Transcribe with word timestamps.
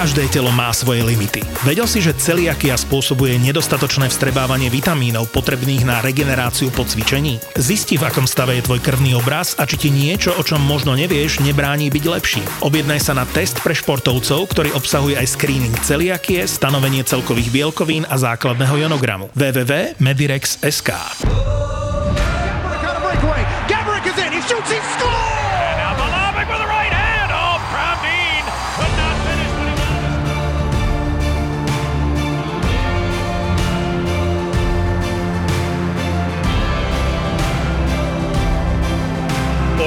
Každé 0.00 0.32
telo 0.32 0.48
má 0.48 0.72
svoje 0.72 1.04
limity. 1.04 1.44
Vedel 1.60 1.84
si, 1.84 2.00
že 2.00 2.16
celiakia 2.16 2.72
spôsobuje 2.72 3.36
nedostatočné 3.36 4.08
vstrebávanie 4.08 4.72
vitamínov 4.72 5.28
potrebných 5.28 5.84
na 5.84 6.00
regeneráciu 6.00 6.72
po 6.72 6.88
cvičení? 6.88 7.36
Zisti, 7.52 8.00
v 8.00 8.08
akom 8.08 8.24
stave 8.24 8.56
je 8.56 8.64
tvoj 8.64 8.80
krvný 8.80 9.12
obraz 9.12 9.52
a 9.60 9.68
či 9.68 9.76
ti 9.76 9.92
niečo, 9.92 10.32
o 10.32 10.40
čom 10.40 10.64
možno 10.64 10.96
nevieš, 10.96 11.44
nebráni 11.44 11.92
byť 11.92 12.04
lepší. 12.16 12.40
Objednaj 12.64 12.96
sa 12.96 13.12
na 13.12 13.28
test 13.28 13.60
pre 13.60 13.76
športovcov, 13.76 14.48
ktorý 14.48 14.72
obsahuje 14.72 15.20
aj 15.20 15.36
screening 15.36 15.76
celiakie, 15.84 16.48
stanovenie 16.48 17.04
celkových 17.04 17.52
bielkovín 17.52 18.08
a 18.08 18.16
základného 18.16 18.80
jonogramu. 18.80 19.28
www.medirex.sk 19.36 20.96
Gabrick 23.68 24.08
is 24.08 24.16
in. 24.16 24.32
He 24.32 24.40
shoots. 24.48 24.72
He 24.72 24.80
scores. 24.96 25.19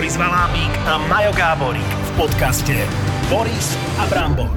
Boris 0.04 0.20
Valábík 0.20 0.74
a 0.84 1.00
Majo 1.08 1.32
Gáborík 1.32 1.88
v 1.88 2.12
podcaste 2.20 2.76
Boris 3.32 3.80
a 3.96 4.04
Brambor. 4.12 4.52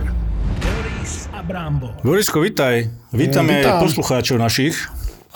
Boris 0.59 1.31
a 1.31 1.39
Brambor. 1.39 1.95
Borisko, 2.03 2.43
vitaj. 2.43 2.91
Vítame 3.15 3.63
Vítam. 3.63 3.79
aj 3.79 3.87
poslucháčov 3.87 4.43
našich. 4.43 4.75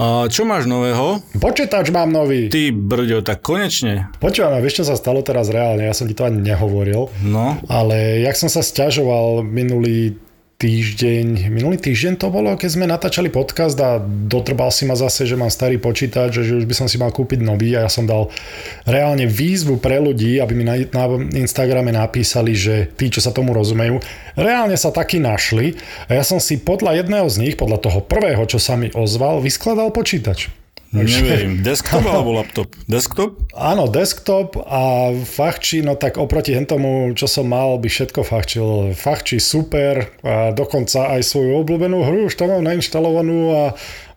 A 0.03 0.27
čo 0.27 0.43
máš 0.43 0.67
nového? 0.67 1.23
Počítač 1.39 1.95
mám 1.95 2.11
nový. 2.11 2.51
Ty, 2.51 2.75
brďo, 2.75 3.23
tak 3.23 3.39
konečne. 3.39 4.11
Počúvam, 4.19 4.51
a 4.51 4.59
vieš, 4.59 4.83
čo 4.83 4.91
sa 4.91 4.99
stalo 4.99 5.23
teraz 5.23 5.47
reálne? 5.47 5.87
Ja 5.87 5.95
som 5.95 6.11
ti 6.11 6.19
to 6.19 6.27
ani 6.27 6.43
nehovoril. 6.43 7.07
No, 7.23 7.63
Ale 7.71 8.19
jak 8.27 8.35
som 8.35 8.51
sa 8.51 8.67
stiažoval 8.67 9.47
minulý 9.47 10.19
týždeň, 10.61 11.49
minulý 11.49 11.80
týždeň 11.80 12.21
to 12.21 12.29
bolo, 12.29 12.53
keď 12.53 12.69
sme 12.69 12.85
natáčali 12.85 13.33
podcast 13.33 13.80
a 13.80 13.97
dotrbal 14.05 14.69
si 14.69 14.85
ma 14.85 14.93
zase, 14.93 15.25
že 15.25 15.33
mám 15.33 15.49
starý 15.49 15.80
počítač, 15.80 16.45
že 16.45 16.52
už 16.52 16.69
by 16.69 16.75
som 16.77 16.85
si 16.85 17.01
mal 17.01 17.09
kúpiť 17.09 17.41
nový 17.41 17.73
a 17.80 17.89
ja 17.89 17.91
som 17.91 18.05
dal 18.05 18.29
reálne 18.85 19.25
výzvu 19.25 19.80
pre 19.80 19.97
ľudí, 19.97 20.37
aby 20.37 20.52
mi 20.52 20.69
na, 20.69 20.77
na 20.93 21.05
Instagrame 21.33 21.97
napísali, 21.97 22.52
že 22.52 22.93
tí, 22.93 23.09
čo 23.09 23.25
sa 23.25 23.33
tomu 23.33 23.57
rozumejú, 23.57 24.05
reálne 24.37 24.77
sa 24.77 24.93
takí 24.93 25.17
našli 25.17 25.80
a 26.13 26.21
ja 26.21 26.25
som 26.29 26.37
si 26.37 26.61
podľa 26.61 27.01
jedného 27.01 27.24
z 27.33 27.41
nich, 27.41 27.55
podľa 27.57 27.80
toho 27.80 28.05
prvého, 28.05 28.45
čo 28.45 28.61
sa 28.61 28.77
mi 28.77 28.93
ozval, 28.93 29.41
vyskladal 29.41 29.89
počítač. 29.97 30.60
Neviem, 30.91 31.63
desktop 31.63 32.02
alebo 32.02 32.35
laptop? 32.35 32.74
Desktop? 32.91 33.38
Áno, 33.55 33.87
desktop 33.87 34.59
a 34.59 35.15
fachčí, 35.15 35.87
no 35.87 35.95
tak 35.95 36.19
oproti 36.19 36.59
tomu, 36.66 37.15
čo 37.15 37.30
som 37.30 37.46
mal, 37.46 37.79
by 37.79 37.87
všetko 37.87 38.27
fachčil. 38.27 38.69
Fachčí 38.99 39.38
super 39.38 40.11
a 40.27 40.51
dokonca 40.51 41.15
aj 41.15 41.23
svoju 41.23 41.63
obľúbenú 41.63 42.02
hru 42.02 42.27
už 42.27 42.35
tam 42.35 42.51
mám 42.51 42.66
nainštalovanú 42.66 43.38
a 43.55 43.63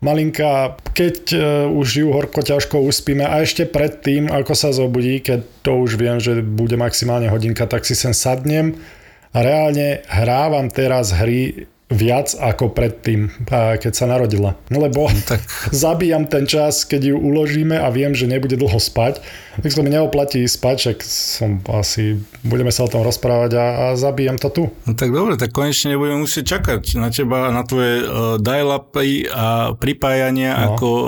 malinka, 0.02 0.76
keď 0.98 1.18
uh, 1.34 1.42
už 1.70 1.88
ju 2.04 2.08
horko 2.10 2.42
ťažko 2.42 2.82
uspíme 2.84 3.24
a 3.24 3.40
ešte 3.46 3.70
predtým, 3.70 4.34
ako 4.34 4.54
sa 4.58 4.74
zobudí, 4.74 5.22
keď 5.22 5.46
to 5.62 5.78
už 5.78 5.96
viem, 5.96 6.18
že 6.18 6.42
bude 6.42 6.76
maximálne 6.76 7.30
hodinka, 7.30 7.70
tak 7.70 7.86
si 7.86 7.94
sem 7.94 8.12
sadnem 8.12 8.76
a 9.34 9.42
reálne 9.42 10.06
hrávam 10.10 10.70
teraz 10.70 11.14
hry 11.16 11.70
viac 11.94 12.34
ako 12.36 12.74
predtým, 12.74 13.30
keď 13.50 13.92
sa 13.94 14.06
narodila. 14.10 14.58
Lebo 14.74 15.08
tak- 15.30 15.46
zabíjam 15.70 16.26
ten 16.28 16.50
čas, 16.50 16.84
keď 16.84 17.14
ju 17.14 17.18
uložíme 17.18 17.78
a 17.78 17.88
viem, 17.94 18.12
že 18.18 18.28
nebude 18.28 18.58
dlho 18.58 18.78
spať, 18.82 19.22
tak 19.54 19.70
sa 19.70 19.86
mi 19.86 19.94
neoplatí 19.94 20.42
spať, 20.50 20.76
však 20.82 20.98
som 21.06 21.62
asi, 21.70 22.18
budeme 22.42 22.74
sa 22.74 22.86
o 22.86 22.90
tom 22.90 23.06
rozprávať 23.06 23.52
a, 23.54 23.66
a 23.66 23.86
zabíjam 23.94 24.42
to 24.42 24.50
tu. 24.50 24.64
No 24.90 24.98
tak 24.98 25.14
dobre, 25.14 25.38
tak 25.38 25.54
konečne 25.54 25.94
nebudeme 25.94 26.26
musieť 26.26 26.58
čakať 26.58 26.98
na 26.98 27.14
teba, 27.14 27.54
na 27.54 27.62
tvoje 27.62 28.02
uh, 28.02 28.42
dial-upy 28.42 29.30
a 29.30 29.78
pripájania 29.78 30.58
no. 30.58 30.58
No. 30.58 30.66
ako 30.74 30.88
uh, 30.90 31.08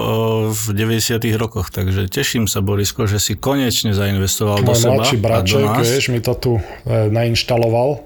v 0.54 0.64
90 0.78 1.18
rokoch. 1.42 1.74
Takže 1.74 2.06
teším 2.06 2.46
sa, 2.46 2.62
Borisko, 2.62 3.10
že 3.10 3.18
si 3.18 3.34
konečne 3.34 3.98
zainvestoval 3.98 4.62
do 4.62 4.74
Môj 4.74 4.78
seba 4.78 5.02
mladší 5.02 5.18
a 5.26 5.42
do 5.42 5.60
nás. 5.66 5.82
vieš, 5.82 6.06
mi 6.14 6.22
to 6.22 6.34
tu 6.38 6.54
e, 6.58 6.62
nainštaloval, 7.10 8.06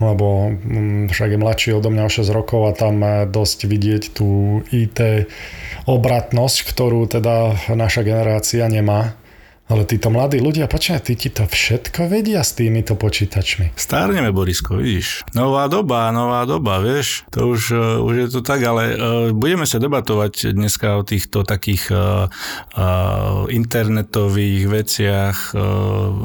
lebo 0.00 0.50
mm, 0.50 1.12
však 1.12 1.36
je 1.36 1.38
mladší 1.38 1.68
odo 1.76 1.92
mňa 1.92 2.08
o 2.08 2.10
6 2.10 2.32
rokov 2.32 2.60
a 2.66 2.72
tam 2.72 3.04
dosť 3.28 3.68
vidieť 3.68 4.02
tú 4.16 4.60
IT 4.72 5.28
obratnosť, 5.84 6.56
ktorú 6.64 7.04
teda 7.06 7.68
naša 7.76 8.02
generácia 8.02 8.64
nemá. 8.66 9.19
Ale 9.70 9.86
títo 9.86 10.10
mladí 10.10 10.42
ľudia, 10.42 10.66
počkaj, 10.66 10.98
tí 11.06 11.14
ti 11.14 11.30
to 11.30 11.46
všetko 11.46 12.10
vedia 12.10 12.42
s 12.42 12.58
týmito 12.58 12.98
počítačmi. 12.98 13.78
Stárneme, 13.78 14.34
Borisko, 14.34 14.82
vidíš. 14.82 15.22
Nová 15.30 15.70
doba, 15.70 16.10
nová 16.10 16.42
doba, 16.42 16.82
vieš. 16.82 17.22
To 17.30 17.54
už, 17.54 17.60
uh, 17.70 18.02
už 18.02 18.14
je 18.18 18.26
to 18.34 18.40
tak, 18.42 18.66
ale 18.66 18.82
uh, 18.90 18.96
budeme 19.30 19.62
sa 19.70 19.78
debatovať 19.78 20.58
dneska 20.58 20.98
o 20.98 21.06
týchto 21.06 21.46
takých 21.46 21.86
uh, 21.94 22.26
uh, 22.74 23.46
internetových 23.46 24.66
veciach, 24.66 25.54
uh, 25.54 25.62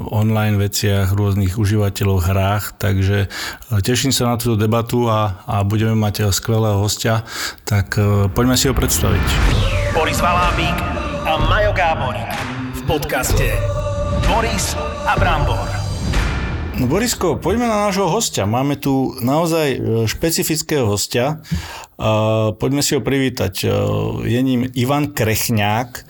online 0.09 0.57
veciach, 0.57 1.13
rôznych 1.13 1.61
užívateľov 1.61 2.25
hrách, 2.25 2.81
takže 2.81 3.29
uh, 3.29 3.77
teším 3.77 4.09
sa 4.09 4.33
na 4.33 4.41
túto 4.41 4.57
debatu 4.57 5.05
a, 5.05 5.45
a 5.45 5.61
budeme 5.61 5.93
mať 5.93 6.25
uh, 6.25 6.33
skvelého 6.33 6.81
hostia, 6.81 7.21
tak 7.61 7.93
uh, 8.01 8.25
poďme 8.25 8.57
si 8.57 8.65
ho 8.65 8.73
predstaviť. 8.73 9.27
Boris 9.93 10.17
Valábík 10.17 10.77
a 11.29 11.37
Majo 11.45 11.77
Gáborík 11.77 12.64
podcaste 12.85 13.49
Boris 14.29 14.77
a 15.09 15.17
Brambor. 15.17 15.65
No 16.77 16.85
Borisko, 16.85 17.41
poďme 17.41 17.65
na 17.65 17.89
nášho 17.89 18.05
hostia. 18.05 18.45
Máme 18.45 18.77
tu 18.77 19.17
naozaj 19.25 19.67
e, 19.73 19.77
špecifického 20.05 20.85
hostia. 20.85 21.41
Uh, 21.95 22.51
poďme 22.59 22.83
si 22.83 22.91
ho 22.91 22.99
privítať. 22.99 23.63
Uh, 23.63 23.71
je 24.27 24.35
ním 24.43 24.67
Ivan 24.75 25.15
Krechňák. 25.15 26.03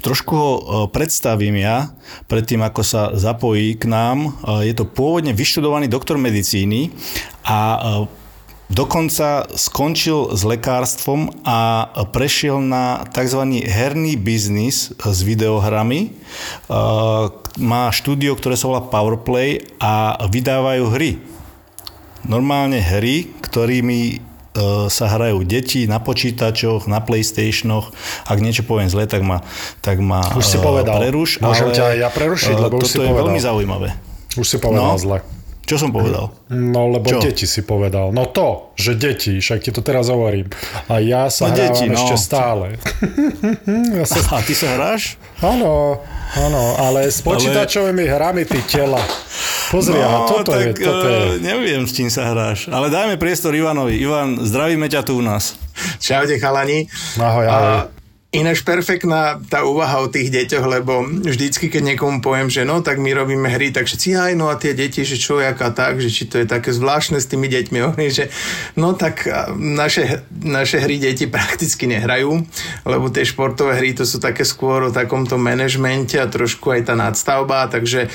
Trošku 0.00 0.32
ho 0.34 0.88
predstavím 0.88 1.60
ja, 1.60 1.92
predtým 2.24 2.64
ako 2.64 2.80
sa 2.80 3.12
zapojí 3.12 3.76
k 3.76 3.84
nám. 3.84 4.32
Je 4.64 4.72
to 4.72 4.88
pôvodne 4.88 5.36
vyštudovaný 5.36 5.92
doktor 5.92 6.16
medicíny 6.16 6.88
a 7.44 8.00
Dokonca 8.64 9.44
skončil 9.52 10.32
s 10.32 10.40
lekárstvom 10.42 11.44
a 11.44 11.84
prešiel 12.10 12.58
na 12.58 13.04
tzv. 13.06 13.44
herný 13.60 14.16
biznis 14.16 14.88
s 14.90 15.18
videohrami. 15.20 16.16
Uh, 16.66 17.28
Má 17.54 17.86
štúdio, 17.94 18.34
ktoré 18.34 18.58
sa 18.58 18.66
volá 18.66 18.82
Powerplay 18.82 19.62
a 19.78 20.18
vydávajú 20.26 20.90
hry. 20.90 21.22
Normálne 22.26 22.82
hry, 22.82 23.30
ktorými 23.38 24.18
uh, 24.56 24.90
sa 24.90 25.06
hrajú 25.06 25.44
deti 25.46 25.86
na 25.86 26.02
počítačoch, 26.02 26.88
na 26.88 26.98
Playstationoch. 26.98 27.94
Ak 28.26 28.42
niečo 28.42 28.66
poviem 28.66 28.90
zle, 28.90 29.06
tak 29.06 29.22
ma, 29.22 29.44
tak 29.84 30.02
ma 30.02 30.24
Už 30.34 30.42
si 30.42 30.58
uh, 30.58 30.64
povedal. 30.64 30.98
preruš. 30.98 31.38
Môžem 31.38 31.68
ťa 31.70 31.84
aj 31.94 31.96
ja 32.00 32.08
prerušiť, 32.10 32.56
uh, 32.56 32.62
lebo 32.66 32.80
už 32.80 32.82
toto 32.82 32.90
si 32.90 32.96
je 32.96 33.06
povedal. 33.06 33.18
veľmi 33.22 33.38
zaujímavé. 33.38 33.88
Už 34.34 34.46
si 34.48 34.56
povedal 34.58 34.88
No. 34.88 34.98
zle. 34.98 35.18
Čo 35.64 35.76
som 35.78 35.90
povedal? 35.90 36.28
No, 36.48 36.86
lebo 36.86 37.08
Čo? 37.08 37.20
deti 37.20 37.44
si 37.44 37.60
povedal. 37.60 38.12
No 38.12 38.24
to, 38.26 38.72
že 38.74 38.92
deti, 38.92 39.40
však 39.40 39.58
ti 39.58 39.70
to 39.70 39.80
teraz 39.80 40.06
hovorím. 40.06 40.52
A 40.86 41.00
ja 41.00 41.26
sa 41.26 41.48
No, 41.48 41.56
deti, 41.56 41.88
no. 41.88 41.96
ešte 41.96 42.16
stále. 42.18 42.76
ja 43.96 44.04
sa... 44.04 44.20
A 44.30 44.40
ty 44.40 44.52
sa 44.52 44.76
hráš? 44.76 45.16
Áno, 45.40 46.04
áno, 46.36 46.62
ale 46.76 47.08
s 47.08 47.20
počítačovými 47.20 48.04
hrami 48.04 48.44
ty 48.44 48.60
tela. 48.62 49.00
Pozri, 49.66 49.96
no, 49.96 50.28
toto, 50.28 50.52
tak 50.52 50.76
je, 50.76 50.84
toto 50.84 51.06
je. 51.06 51.16
eh, 51.16 51.32
neviem, 51.40 51.82
s 51.82 51.92
čím 51.92 52.06
sa 52.06 52.28
hráš. 52.28 52.68
Ale 52.68 52.86
dajme 52.86 53.16
priestor 53.16 53.50
Ivanovi. 53.50 53.96
Ivan, 53.96 54.36
zdravíme 54.38 54.86
ťa 54.86 55.00
tu 55.02 55.18
u 55.18 55.24
nás. 55.24 55.56
Čaute 55.98 56.36
chalani. 56.36 56.86
Ahoj, 57.16 57.46
ahoj. 57.48 57.48
A 57.48 58.03
ináč 58.34 58.66
perfektná 58.66 59.38
tá 59.46 59.62
úvaha 59.62 60.02
o 60.02 60.10
tých 60.10 60.28
deťoch, 60.28 60.64
lebo 60.66 61.06
vždycky, 61.06 61.70
keď 61.70 61.94
niekomu 61.94 62.18
poviem, 62.18 62.50
že 62.50 62.66
no, 62.66 62.82
tak 62.82 62.98
my 62.98 63.14
robíme 63.14 63.46
hry, 63.46 63.70
tak 63.70 63.86
všetci, 63.86 64.18
aj 64.18 64.32
no 64.34 64.50
a 64.50 64.58
tie 64.58 64.74
deti, 64.74 65.06
že 65.06 65.14
čo, 65.14 65.38
jaká 65.38 65.70
tak, 65.70 66.02
že 66.02 66.10
či 66.10 66.26
to 66.26 66.42
je 66.42 66.46
také 66.46 66.74
zvláštne 66.74 67.22
s 67.22 67.30
tými 67.30 67.46
deťmi, 67.46 67.78
hovorím, 67.86 68.10
že 68.10 68.28
no 68.74 68.92
tak 68.98 69.30
naše, 69.54 70.26
naše 70.34 70.82
hry 70.82 70.98
deti 70.98 71.30
prakticky 71.30 71.86
nehrajú, 71.86 72.42
lebo 72.82 73.06
tie 73.08 73.22
športové 73.22 73.78
hry 73.78 73.94
to 73.94 74.02
sú 74.02 74.18
také 74.18 74.42
skôr 74.42 74.88
o 74.88 74.90
takomto 74.90 75.38
manažmente 75.38 76.18
a 76.18 76.26
trošku 76.26 76.74
aj 76.74 76.90
tá 76.90 76.94
nadstavba, 76.98 77.70
takže 77.70 78.06
e, 78.06 78.08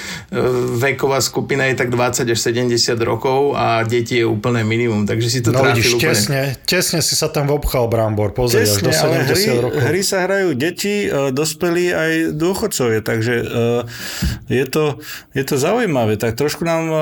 veková 0.76 1.24
skupina 1.24 1.64
je 1.72 1.80
tak 1.80 1.90
20 1.90 2.28
až 2.28 2.40
70 2.40 2.76
rokov 3.02 3.56
a 3.56 3.88
deti 3.88 4.20
je 4.20 4.26
úplné 4.28 4.68
minimum, 4.68 5.08
takže 5.08 5.28
si 5.32 5.40
to 5.40 5.56
No 5.56 5.64
trafil 5.64 5.80
vidíš, 5.80 5.96
úplne. 5.96 6.10
tesne, 6.12 6.42
tesne 6.68 7.00
si 7.00 7.16
sa 7.16 7.32
tam 7.32 7.48
vobchal, 7.48 7.88
Brambor. 7.88 8.36
Pozri, 8.36 8.68
až 8.68 8.84
do 8.84 8.92
ale 8.92 9.24
70 9.24 9.32
hry, 9.32 9.44
rokov. 9.64 9.80
hry 9.80 10.02
sa 10.10 10.26
hrajú 10.26 10.58
deti, 10.58 11.06
e, 11.06 11.30
dospelí 11.30 11.94
aj 11.94 12.12
dôchodcovia, 12.34 13.06
takže 13.06 13.36
e, 13.38 13.46
je 14.50 14.66
to, 14.66 14.98
je 15.38 15.44
to 15.46 15.56
zaujímavé. 15.62 16.18
Tak 16.18 16.34
trošku 16.34 16.66
nám 16.66 16.84
e, 16.90 16.98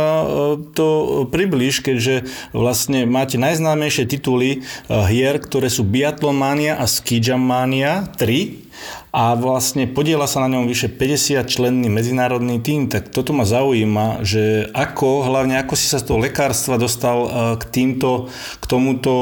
to 0.75 0.87
približ, 1.31 1.79
keďže 1.79 2.27
vlastne 2.51 3.07
máte 3.07 3.39
najznámejšie 3.39 4.03
tituly 4.11 4.67
hier, 4.91 5.39
ktoré 5.39 5.71
sú 5.71 5.87
Biathlon 5.87 6.35
Mania 6.35 6.75
a 6.75 6.83
Ski 6.83 7.23
Jump 7.23 7.47
Mania 7.47 8.11
3 8.19 8.67
a 9.09 9.33
vlastne 9.33 9.89
podiela 9.89 10.29
sa 10.29 10.45
na 10.45 10.51
ňom 10.53 10.69
vyše 10.69 10.91
50 10.91 11.49
členný 11.49 11.89
medzinárodný 11.89 12.61
tým, 12.61 12.91
tak 12.91 13.09
toto 13.09 13.33
ma 13.33 13.47
zaujíma, 13.47 14.21
že 14.21 14.69
ako, 14.75 15.25
hlavne 15.25 15.57
ako 15.57 15.73
si 15.73 15.89
sa 15.89 15.97
z 15.97 16.13
toho 16.13 16.21
lekárstva 16.21 16.77
dostal 16.77 17.25
k 17.57 17.63
týmto, 17.73 18.29
k 18.61 18.65
tomuto, 18.69 19.15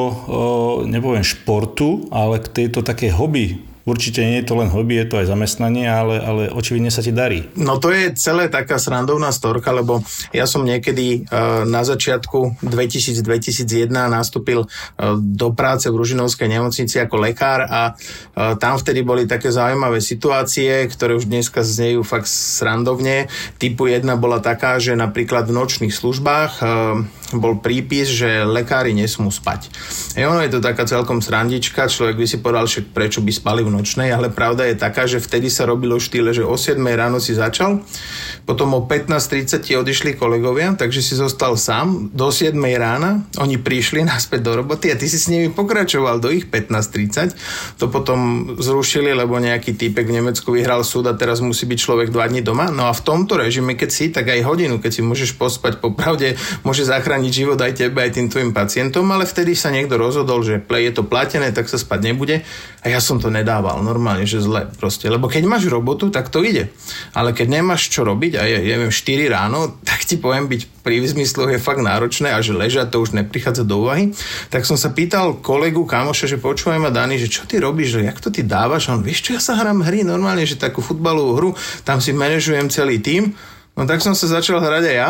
nepoviem 0.83 1.23
športu, 1.23 2.11
ale 2.11 2.43
k 2.43 2.51
tejto 2.51 2.83
takej 2.83 3.15
hobby 3.15 3.63
Určite 3.85 4.25
nie 4.25 4.41
je 4.41 4.49
to 4.49 4.57
len 4.57 4.73
hobby, 4.73 4.97
je 4.97 5.13
to 5.13 5.21
aj 5.21 5.29
zamestnanie, 5.29 5.85
ale, 5.85 6.17
ale 6.17 6.43
očividne 6.49 6.89
sa 6.89 7.05
ti 7.05 7.13
darí. 7.13 7.45
No 7.53 7.77
to 7.77 7.93
je 7.93 8.17
celé 8.17 8.49
taká 8.49 8.81
srandovná 8.81 9.29
storka, 9.29 9.69
lebo 9.69 10.01
ja 10.33 10.49
som 10.49 10.65
niekedy 10.65 11.29
uh, 11.29 11.69
na 11.69 11.85
začiatku 11.85 12.65
2000-2001 12.65 13.93
nastúpil 14.09 14.65
uh, 14.65 14.69
do 15.21 15.53
práce 15.53 15.85
v 15.85 16.01
Ružinovskej 16.01 16.49
nemocnici 16.49 16.97
ako 16.97 17.21
lekár 17.21 17.69
a 17.69 17.93
uh, 17.93 18.57
tam 18.57 18.81
vtedy 18.81 19.05
boli 19.05 19.29
také 19.29 19.53
zaujímavé 19.53 20.01
situácie, 20.01 20.89
ktoré 20.89 21.13
už 21.13 21.29
dneska 21.29 21.61
znejú 21.61 22.01
fakt 22.01 22.25
srandovne. 22.25 23.29
Typu 23.61 23.85
jedna 23.85 24.17
bola 24.17 24.41
taká, 24.41 24.81
že 24.81 24.97
napríklad 24.97 25.45
v 25.45 25.61
nočných 25.61 25.93
službách 25.93 26.57
bol 27.33 27.57
prípis, 27.57 28.05
že 28.13 28.45
lekári 28.45 28.93
nesmú 28.93 29.33
spať. 29.33 29.73
E 30.13 30.21
ono 30.29 30.45
je 30.45 30.53
to 30.53 30.61
taká 30.61 30.85
celkom 30.85 31.25
srandička, 31.25 31.89
človek 31.89 32.21
by 32.21 32.25
si 32.29 32.37
povedal, 32.37 32.69
že 32.69 32.85
prečo 32.85 33.25
by 33.25 33.33
spali 33.33 33.65
v 33.65 33.73
nočnej, 33.73 34.13
ale 34.13 34.29
pravda 34.29 34.69
je 34.69 34.77
taká, 34.77 35.09
že 35.09 35.17
vtedy 35.17 35.49
sa 35.49 35.65
robilo 35.65 35.97
štýle, 35.97 36.37
že 36.37 36.45
o 36.45 36.53
7 36.53 36.77
ráno 36.93 37.17
si 37.17 37.33
začal, 37.33 37.81
potom 38.45 38.77
o 38.77 38.85
15.30 38.85 39.65
ti 39.65 39.73
odišli 39.73 40.13
kolegovia, 40.13 40.77
takže 40.77 41.01
si 41.01 41.17
zostal 41.17 41.57
sám. 41.57 42.13
Do 42.13 42.29
7 42.29 42.53
rána, 42.77 43.25
oni 43.41 43.57
prišli 43.57 44.05
naspäť 44.05 44.45
do 44.45 44.61
roboty 44.61 44.93
a 44.93 44.99
ty 44.99 45.09
si 45.09 45.17
s 45.17 45.25
nimi 45.25 45.49
pokračoval 45.49 46.21
do 46.21 46.29
ich 46.29 46.45
15.30, 46.45 47.81
to 47.81 47.89
potom 47.89 48.53
zrušili, 48.61 49.17
lebo 49.17 49.41
nejaký 49.41 49.73
týpek 49.73 50.05
v 50.05 50.21
Nemecku 50.21 50.53
vyhral 50.53 50.85
súd 50.85 51.09
a 51.09 51.17
teraz 51.17 51.41
musí 51.41 51.65
byť 51.65 51.79
človek 51.81 52.13
2 52.13 52.31
dní 52.37 52.41
doma, 52.45 52.69
no 52.69 52.85
a 52.85 52.93
v 52.93 53.01
tomto 53.01 53.41
režime, 53.41 53.73
keď 53.73 53.89
si, 53.89 54.13
tak 54.13 54.29
aj 54.29 54.45
hodinu, 54.45 54.77
keď 54.77 54.91
si 54.93 55.01
môžeš 55.01 55.33
pospať, 55.41 55.81
popravde 55.81 56.37
môže 56.61 56.85
zachrániť 56.85 57.14
zachrániť 57.15 57.31
život 57.31 57.55
aj 57.55 57.79
tebe, 57.79 58.03
aj 58.03 58.11
tým 58.11 58.27
tvojim 58.27 58.51
pacientom, 58.51 59.07
ale 59.07 59.23
vtedy 59.23 59.55
sa 59.55 59.71
niekto 59.71 59.95
rozhodol, 59.95 60.43
že 60.43 60.59
je 60.59 60.91
to 60.91 61.07
platené, 61.07 61.55
tak 61.55 61.71
sa 61.71 61.79
spať 61.79 62.11
nebude 62.11 62.43
a 62.83 62.85
ja 62.91 62.99
som 62.99 63.23
to 63.23 63.31
nedával 63.31 63.79
normálne, 63.79 64.27
že 64.27 64.43
zle 64.43 64.67
proste. 64.75 65.07
Lebo 65.07 65.31
keď 65.31 65.47
máš 65.47 65.71
robotu, 65.71 66.11
tak 66.11 66.27
to 66.27 66.43
ide. 66.43 66.67
Ale 67.15 67.31
keď 67.31 67.63
nemáš 67.63 67.87
čo 67.87 68.03
robiť 68.03 68.35
a 68.35 68.43
je, 68.43 68.57
neviem, 68.67 68.91
4 68.91 69.31
ráno, 69.31 69.79
tak 69.87 70.03
ti 70.03 70.19
poviem 70.19 70.51
byť 70.51 70.83
pri 70.83 71.07
zmysloch 71.07 71.55
je 71.55 71.63
fakt 71.63 71.79
náročné 71.79 72.35
a 72.35 72.43
že 72.43 72.51
ležať 72.51 72.91
to 72.91 72.99
už 72.99 73.15
neprichádza 73.15 73.63
do 73.63 73.87
úvahy. 73.87 74.11
Tak 74.51 74.67
som 74.67 74.75
sa 74.75 74.91
pýtal 74.91 75.39
kolegu, 75.39 75.87
kamoša, 75.87 76.35
že 76.35 76.43
počúvaj 76.43 76.83
ma 76.83 76.91
Dani, 76.91 77.15
že 77.15 77.31
čo 77.31 77.47
ty 77.47 77.63
robíš, 77.63 77.95
že 77.95 78.11
jak 78.11 78.19
to 78.19 78.27
ty 78.27 78.43
dávaš? 78.43 78.91
A 78.91 78.99
on, 78.99 79.07
vieš 79.07 79.23
čo, 79.23 79.39
ja 79.39 79.41
sa 79.41 79.55
hrám 79.55 79.87
hry 79.87 80.03
normálne, 80.03 80.43
že 80.43 80.59
takú 80.59 80.83
futbalovú 80.83 81.31
hru, 81.39 81.49
tam 81.87 82.03
si 82.03 82.11
manažujem 82.11 82.67
celý 82.67 82.99
tým. 82.99 83.31
No 83.79 83.87
tak 83.87 84.03
som 84.03 84.11
sa 84.11 84.27
začal 84.27 84.59
hrať 84.59 84.83
aj 84.83 84.95
ja. 84.99 85.09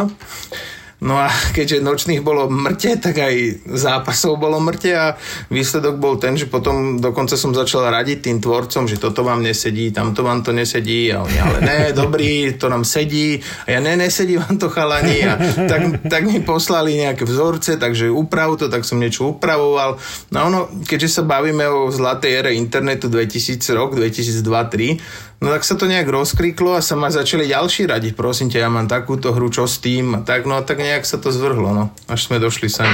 No 1.06 1.22
a 1.22 1.30
keďže 1.30 1.86
nočných 1.86 2.26
bolo 2.26 2.50
mŕte, 2.50 2.98
tak 2.98 3.22
aj 3.22 3.62
zápasov 3.70 4.42
bolo 4.42 4.58
mŕte 4.58 4.90
a 4.98 5.14
výsledok 5.54 6.02
bol 6.02 6.18
ten, 6.18 6.34
že 6.34 6.50
potom 6.50 6.98
dokonca 6.98 7.38
som 7.38 7.54
začal 7.54 7.94
radiť 7.94 8.26
tým 8.26 8.38
tvorcom, 8.42 8.90
že 8.90 8.98
toto 8.98 9.22
vám 9.22 9.46
nesedí, 9.46 9.94
tamto 9.94 10.26
vám 10.26 10.42
to 10.42 10.50
nesedí 10.50 11.14
a 11.14 11.22
oni, 11.22 11.38
ale 11.38 11.58
ne, 11.62 11.80
dobrý, 11.94 12.58
to 12.58 12.74
nám 12.74 12.82
sedí 12.82 13.38
a 13.70 13.78
ja 13.78 13.80
ne, 13.86 13.94
nesedí 13.94 14.42
vám 14.42 14.58
to 14.58 14.66
chalani 14.74 15.30
a 15.30 15.38
tak, 15.70 16.10
tak 16.10 16.26
mi 16.26 16.42
poslali 16.42 16.98
nejaké 16.98 17.22
vzorce, 17.22 17.78
takže 17.78 18.10
uprav 18.10 18.58
to, 18.58 18.66
tak 18.66 18.82
som 18.82 18.98
niečo 18.98 19.38
upravoval. 19.38 20.02
No 20.34 20.38
ono, 20.50 20.60
keďže 20.90 21.22
sa 21.22 21.24
bavíme 21.24 21.70
o 21.70 21.94
zlatej 21.94 22.42
ére 22.42 22.52
internetu 22.58 23.14
2000 23.14 23.62
rok, 23.78 23.94
2002-2003, 23.94 25.35
No 25.44 25.52
tak 25.52 25.68
sa 25.68 25.76
to 25.76 25.86
nejak 25.86 26.08
rozkriklo 26.08 26.80
a 26.80 26.82
sa 26.82 26.96
ma 26.96 27.12
začali 27.12 27.52
ďalší 27.52 27.92
radiť. 27.92 28.14
Prosím 28.16 28.48
ťa, 28.50 28.66
ja 28.66 28.70
mám 28.72 28.88
takúto 28.88 29.36
hru, 29.36 29.52
čo 29.52 29.68
s 29.68 29.84
tým? 29.84 30.18
A 30.18 30.20
tak, 30.24 30.48
no 30.48 30.58
tak 30.64 30.80
nejak 30.80 31.04
sa 31.04 31.20
to 31.20 31.30
zvrhlo, 31.30 31.76
no. 31.76 31.86
Až 32.08 32.32
sme 32.32 32.40
došli 32.40 32.72
sem. 32.72 32.88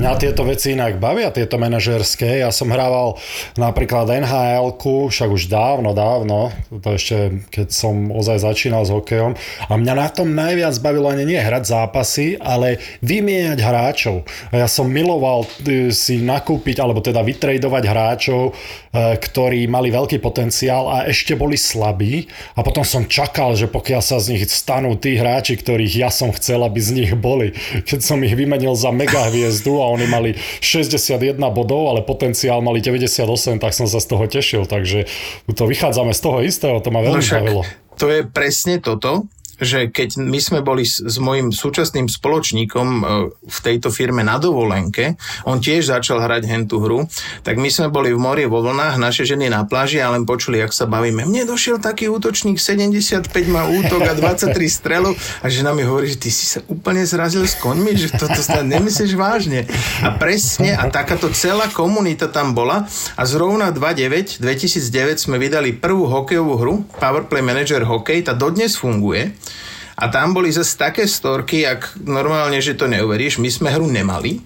Mňa 0.00 0.16
tieto 0.16 0.48
veci 0.48 0.72
inak 0.72 0.96
bavia, 0.96 1.28
tieto 1.28 1.60
manažerské. 1.60 2.40
Ja 2.40 2.48
som 2.48 2.72
hrával 2.72 3.20
napríklad 3.60 4.08
nhl 4.08 4.72
však 4.80 5.28
už 5.28 5.52
dávno, 5.52 5.92
dávno, 5.92 6.56
to 6.72 6.96
ešte 6.96 7.44
keď 7.52 7.68
som 7.68 8.08
ozaj 8.08 8.40
začínal 8.40 8.88
s 8.88 8.94
hokejom. 8.96 9.36
A 9.68 9.76
mňa 9.76 9.94
na 10.00 10.08
tom 10.08 10.32
najviac 10.32 10.72
bavilo 10.80 11.12
ani 11.12 11.28
nie 11.28 11.36
hrať 11.36 11.68
zápasy, 11.68 12.40
ale 12.40 12.80
vymieňať 13.04 13.60
hráčov. 13.60 14.24
A 14.48 14.64
ja 14.64 14.68
som 14.72 14.88
miloval 14.88 15.44
e, 15.68 15.92
si 15.92 16.24
nakúpiť, 16.24 16.80
alebo 16.80 17.04
teda 17.04 17.20
vytredovať 17.20 17.84
hráčov, 17.84 18.56
e, 18.56 19.20
ktorí 19.20 19.68
mali 19.68 19.92
veľký 19.92 20.16
potenciál 20.24 20.88
a 20.88 21.12
ešte 21.12 21.36
boli 21.36 21.60
slabí. 21.60 22.24
A 22.56 22.64
potom 22.64 22.88
som 22.88 23.04
čakal, 23.04 23.52
že 23.52 23.68
pokiaľ 23.68 24.00
sa 24.00 24.16
z 24.16 24.32
nich 24.32 24.48
stanú 24.48 24.96
tí 24.96 25.20
hráči, 25.20 25.60
ktorých 25.60 25.92
ja 25.92 26.08
som 26.08 26.32
chcel, 26.32 26.64
aby 26.64 26.80
z 26.80 27.04
nich 27.04 27.12
boli. 27.12 27.52
Keď 27.84 28.00
som 28.00 28.24
ich 28.24 28.32
vymenil 28.32 28.72
za 28.72 28.88
mega 28.88 29.28
hviezdu 29.28 29.76
a 29.76 29.89
oni 29.90 30.06
mali 30.06 30.30
61 30.62 31.36
bodov, 31.50 31.90
ale 31.90 32.06
potenciál 32.06 32.62
mali 32.62 32.78
98, 32.78 33.58
tak 33.58 33.72
som 33.74 33.90
sa 33.90 33.98
z 33.98 34.06
toho 34.06 34.24
tešil, 34.30 34.62
takže 34.64 35.10
to 35.50 35.64
vychádzame 35.66 36.14
z 36.14 36.20
toho 36.20 36.38
istého, 36.40 36.78
to 36.78 36.94
ma 36.94 37.02
veľmi 37.02 37.24
no 37.24 37.34
bavilo. 37.42 37.62
To 38.00 38.06
je 38.08 38.24
presne 38.24 38.80
toto, 38.80 39.28
že 39.60 39.92
keď 39.92 40.16
my 40.16 40.40
sme 40.40 40.60
boli 40.64 40.88
s, 40.88 41.04
s 41.04 41.20
mojim 41.20 41.52
súčasným 41.52 42.08
spoločníkom 42.08 42.88
e, 42.88 43.02
v 43.36 43.58
tejto 43.60 43.92
firme 43.92 44.24
na 44.24 44.40
dovolenke, 44.40 45.20
on 45.44 45.60
tiež 45.60 45.92
začal 45.92 46.24
hrať 46.24 46.48
hentú 46.48 46.80
hru, 46.80 47.04
tak 47.44 47.60
my 47.60 47.68
sme 47.68 47.92
boli 47.92 48.16
v 48.16 48.18
mori 48.18 48.44
vo 48.48 48.64
vlnách, 48.64 48.96
naše 48.96 49.28
ženy 49.28 49.52
na 49.52 49.68
pláži 49.68 50.00
a 50.00 50.08
len 50.10 50.24
počuli, 50.24 50.64
jak 50.64 50.72
sa 50.72 50.88
bavíme. 50.88 51.28
Mne 51.28 51.44
došiel 51.44 51.76
taký 51.76 52.08
útočník, 52.08 52.56
75 52.56 53.28
má 53.52 53.68
útok 53.68 54.00
a 54.08 54.16
23 54.16 54.56
strelov 54.80 55.12
a 55.44 55.46
žena 55.52 55.76
mi 55.76 55.84
hovorí, 55.84 56.08
že 56.16 56.18
ty 56.18 56.30
si 56.32 56.48
sa 56.48 56.64
úplne 56.66 57.04
zrazil 57.04 57.44
s 57.44 57.54
koňmi, 57.60 57.92
že 57.94 58.16
toto 58.16 58.40
snad 58.40 58.64
nemyslíš 58.64 59.12
vážne. 59.14 59.68
A 60.00 60.16
presne, 60.16 60.72
a 60.72 60.88
takáto 60.88 61.28
celá 61.36 61.68
komunita 61.68 62.32
tam 62.32 62.56
bola 62.56 62.88
a 63.14 63.22
zrovna 63.28 63.68
2009, 63.68 64.40
2009 64.40 65.20
sme 65.20 65.36
vydali 65.36 65.76
prvú 65.76 66.08
hokejovú 66.08 66.54
hru, 66.56 66.74
Powerplay 66.96 67.44
Manager 67.44 67.84
Hokej, 67.84 68.24
tá 68.24 68.32
dodnes 68.32 68.80
funguje 68.80 69.36
a 70.00 70.08
tam 70.08 70.32
boli 70.32 70.48
zase 70.48 70.80
také 70.80 71.04
storky, 71.04 71.68
ak 71.68 72.00
normálne, 72.08 72.56
že 72.64 72.72
to 72.72 72.88
neuveríš, 72.88 73.36
my 73.36 73.52
sme 73.52 73.68
hru 73.68 73.84
nemali 73.84 74.40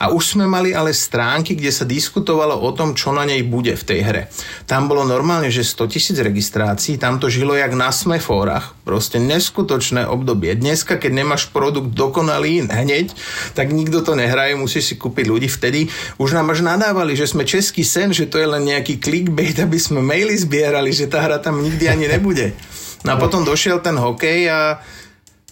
a 0.00 0.08
už 0.08 0.32
sme 0.32 0.48
mali 0.48 0.72
ale 0.72 0.96
stránky, 0.96 1.52
kde 1.52 1.68
sa 1.68 1.84
diskutovalo 1.84 2.56
o 2.56 2.70
tom, 2.72 2.96
čo 2.96 3.12
na 3.12 3.28
nej 3.28 3.44
bude 3.44 3.76
v 3.76 3.84
tej 3.84 4.00
hre. 4.00 4.22
Tam 4.64 4.88
bolo 4.88 5.04
normálne, 5.04 5.52
že 5.52 5.60
100 5.60 5.92
tisíc 5.92 6.16
registrácií, 6.16 6.96
tam 6.96 7.20
to 7.20 7.28
žilo 7.28 7.52
jak 7.52 7.76
na 7.76 7.92
smefórach, 7.92 8.72
proste 8.86 9.20
neskutočné 9.20 10.08
obdobie. 10.08 10.56
Dneska, 10.56 10.96
keď 10.96 11.20
nemáš 11.20 11.52
produkt 11.52 11.92
dokonalý 11.92 12.64
hneď, 12.70 13.12
tak 13.52 13.76
nikto 13.76 14.00
to 14.00 14.16
nehraje, 14.16 14.56
musíš 14.56 14.88
si 14.88 14.94
kúpiť 14.96 15.26
ľudí. 15.28 15.52
Vtedy 15.52 15.92
už 16.16 16.32
nám 16.32 16.48
až 16.54 16.64
nadávali, 16.64 17.12
že 17.12 17.28
sme 17.28 17.44
český 17.44 17.84
sen, 17.84 18.16
že 18.16 18.24
to 18.24 18.40
je 18.40 18.48
len 18.48 18.64
nejaký 18.64 18.96
clickbait, 18.96 19.58
aby 19.60 19.76
sme 19.76 20.00
maily 20.00 20.32
zbierali, 20.32 20.96
že 20.96 21.12
tá 21.12 21.20
hra 21.20 21.42
tam 21.44 21.60
nikdy 21.60 21.92
ani 21.92 22.08
nebude. 22.08 22.56
No 23.04 23.16
a 23.16 23.20
potom 23.20 23.44
došiel 23.44 23.80
ten 23.80 23.96
hokej 23.96 24.48
a 24.48 24.80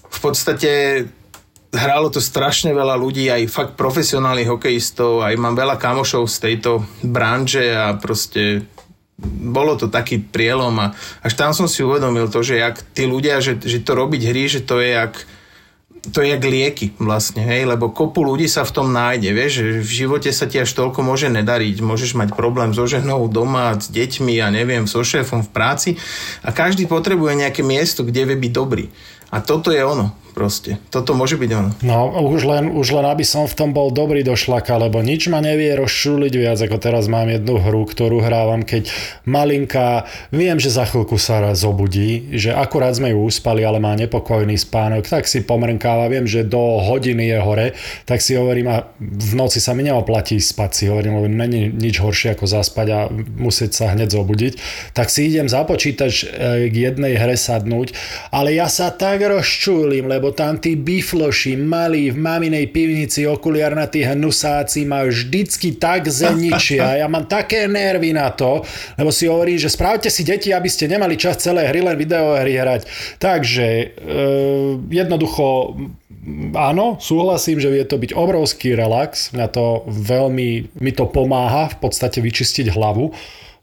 v 0.08 0.18
podstate 0.20 0.70
hralo 1.72 2.08
to 2.08 2.20
strašne 2.20 2.72
veľa 2.72 2.96
ľudí, 2.96 3.28
aj 3.28 3.52
fakt 3.52 3.72
profesionálnych 3.76 4.48
hokejistov, 4.48 5.20
aj 5.20 5.36
mám 5.36 5.52
veľa 5.52 5.76
kamošov 5.76 6.24
z 6.24 6.36
tejto 6.48 6.80
branže 7.04 7.76
a 7.76 7.92
proste 8.00 8.64
bolo 9.18 9.74
to 9.74 9.90
taký 9.90 10.22
prielom 10.22 10.72
a 10.78 10.94
až 11.20 11.32
tam 11.34 11.50
som 11.50 11.66
si 11.66 11.82
uvedomil 11.82 12.30
to, 12.30 12.40
že 12.40 12.62
jak 12.62 12.78
tí 12.94 13.04
ľudia, 13.04 13.42
že, 13.42 13.58
že 13.58 13.82
to 13.82 13.98
robiť 13.98 14.22
hry, 14.30 14.44
že 14.46 14.62
to 14.62 14.78
je 14.78 14.94
jak 14.94 15.14
to 15.98 16.22
je 16.22 16.30
jak 16.30 16.44
lieky 16.44 16.94
vlastne, 16.96 17.42
hej, 17.42 17.66
lebo 17.66 17.90
kopu 17.90 18.22
ľudí 18.24 18.48
sa 18.48 18.64
v 18.64 18.70
tom 18.72 18.94
nájde, 18.94 19.28
vieš, 19.34 19.52
že 19.60 19.82
v 19.82 19.92
živote 20.06 20.30
sa 20.30 20.46
ti 20.46 20.62
až 20.62 20.70
toľko 20.72 21.04
môže 21.04 21.28
nedariť, 21.28 21.84
môžeš 21.84 22.16
mať 22.16 22.38
problém 22.38 22.72
so 22.72 22.86
ženou 22.86 23.28
doma, 23.28 23.76
s 23.76 23.90
deťmi, 23.92 24.38
a 24.40 24.46
ja 24.46 24.48
neviem, 24.48 24.88
so 24.88 25.02
šéfom 25.04 25.44
v 25.44 25.50
práci 25.52 25.90
a 26.40 26.54
každý 26.54 26.88
potrebuje 26.88 27.42
nejaké 27.44 27.66
miesto, 27.66 28.06
kde 28.06 28.24
vie 28.24 28.38
byť 28.38 28.52
dobrý. 28.54 28.86
A 29.30 29.40
toto 29.40 29.70
je 29.70 29.84
ono 29.84 30.10
proste. 30.38 30.78
Toto 30.94 31.18
môže 31.18 31.34
byť 31.34 31.50
ono. 31.50 31.70
No, 31.82 32.14
už 32.30 32.46
len, 32.46 32.70
už 32.70 32.94
len 32.94 33.06
aby 33.10 33.26
som 33.26 33.50
v 33.50 33.58
tom 33.58 33.74
bol 33.74 33.90
dobrý 33.90 34.22
do 34.22 34.38
šlaka, 34.38 34.78
lebo 34.78 35.02
nič 35.02 35.26
ma 35.26 35.42
nevie 35.42 35.74
rozšuliť 35.74 36.32
viac, 36.38 36.58
ako 36.62 36.78
teraz 36.78 37.10
mám 37.10 37.26
jednu 37.26 37.58
hru, 37.58 37.82
ktorú 37.82 38.22
hrávam, 38.22 38.62
keď 38.62 38.86
malinka, 39.26 40.06
viem, 40.30 40.62
že 40.62 40.70
za 40.70 40.86
chvíľku 40.86 41.18
sa 41.18 41.50
zobudí, 41.58 42.38
že 42.38 42.54
akurát 42.54 42.94
sme 42.94 43.10
ju 43.10 43.26
uspali, 43.26 43.66
ale 43.66 43.82
má 43.82 43.98
nepokojný 43.98 44.54
spánok, 44.54 45.10
tak 45.10 45.26
si 45.26 45.42
pomrnkáva, 45.42 46.06
viem, 46.06 46.30
že 46.30 46.46
do 46.46 46.78
hodiny 46.78 47.34
je 47.34 47.38
hore, 47.42 47.66
tak 48.06 48.22
si 48.22 48.38
hovorím, 48.38 48.70
a 48.70 48.86
v 49.02 49.32
noci 49.34 49.58
sa 49.58 49.74
mi 49.74 49.82
neoplatí 49.82 50.38
spať, 50.38 50.70
si 50.70 50.84
hovorím, 50.86 51.18
lebo 51.18 51.26
není 51.26 51.66
nič 51.74 51.98
horšie 51.98 52.38
ako 52.38 52.46
zaspať 52.46 52.86
a 52.94 52.98
musieť 53.36 53.74
sa 53.74 53.84
hneď 53.90 54.14
zobudiť, 54.14 54.52
tak 54.94 55.10
si 55.10 55.26
idem 55.26 55.50
za 55.50 55.66
počítač 55.66 56.22
e, 56.22 56.70
k 56.70 56.74
jednej 56.92 57.18
hre 57.18 57.34
sadnúť, 57.34 57.96
ale 58.30 58.54
ja 58.54 58.70
sa 58.70 58.94
tak 58.94 59.24
rozčúlim, 59.24 60.06
lebo 60.06 60.27
lebo 60.28 60.36
tam 60.36 60.60
tí 60.60 60.76
bifloši 60.76 61.56
malí 61.56 62.12
v 62.12 62.20
maminej 62.20 62.68
pivnici 62.68 63.24
okuliarnatí 63.24 64.04
hnusáci 64.04 64.84
majú 64.84 65.08
vždycky 65.08 65.80
tak 65.80 66.04
zeničia. 66.04 67.00
Ja 67.00 67.08
mám 67.08 67.24
také 67.24 67.64
nervy 67.64 68.12
na 68.12 68.28
to, 68.28 68.60
lebo 69.00 69.08
si 69.08 69.24
hovorí, 69.24 69.56
že 69.56 69.72
správte 69.72 70.12
si 70.12 70.28
deti, 70.28 70.52
aby 70.52 70.68
ste 70.68 70.84
nemali 70.84 71.16
čas 71.16 71.40
celé 71.40 71.64
hry 71.64 71.80
len 71.80 71.96
videohry 71.96 72.60
hrať. 72.60 72.84
Takže 73.16 73.66
e, 73.72 73.86
jednoducho 74.92 75.72
áno, 76.52 77.00
súhlasím, 77.00 77.56
že 77.56 77.72
vie 77.72 77.88
to 77.88 77.96
byť 77.96 78.12
obrovský 78.12 78.76
relax. 78.76 79.32
Mňa 79.32 79.48
to 79.48 79.88
veľmi, 79.88 80.76
mi 80.76 80.92
to 80.92 81.08
pomáha 81.08 81.72
v 81.72 81.88
podstate 81.88 82.20
vyčistiť 82.20 82.68
hlavu 82.68 83.16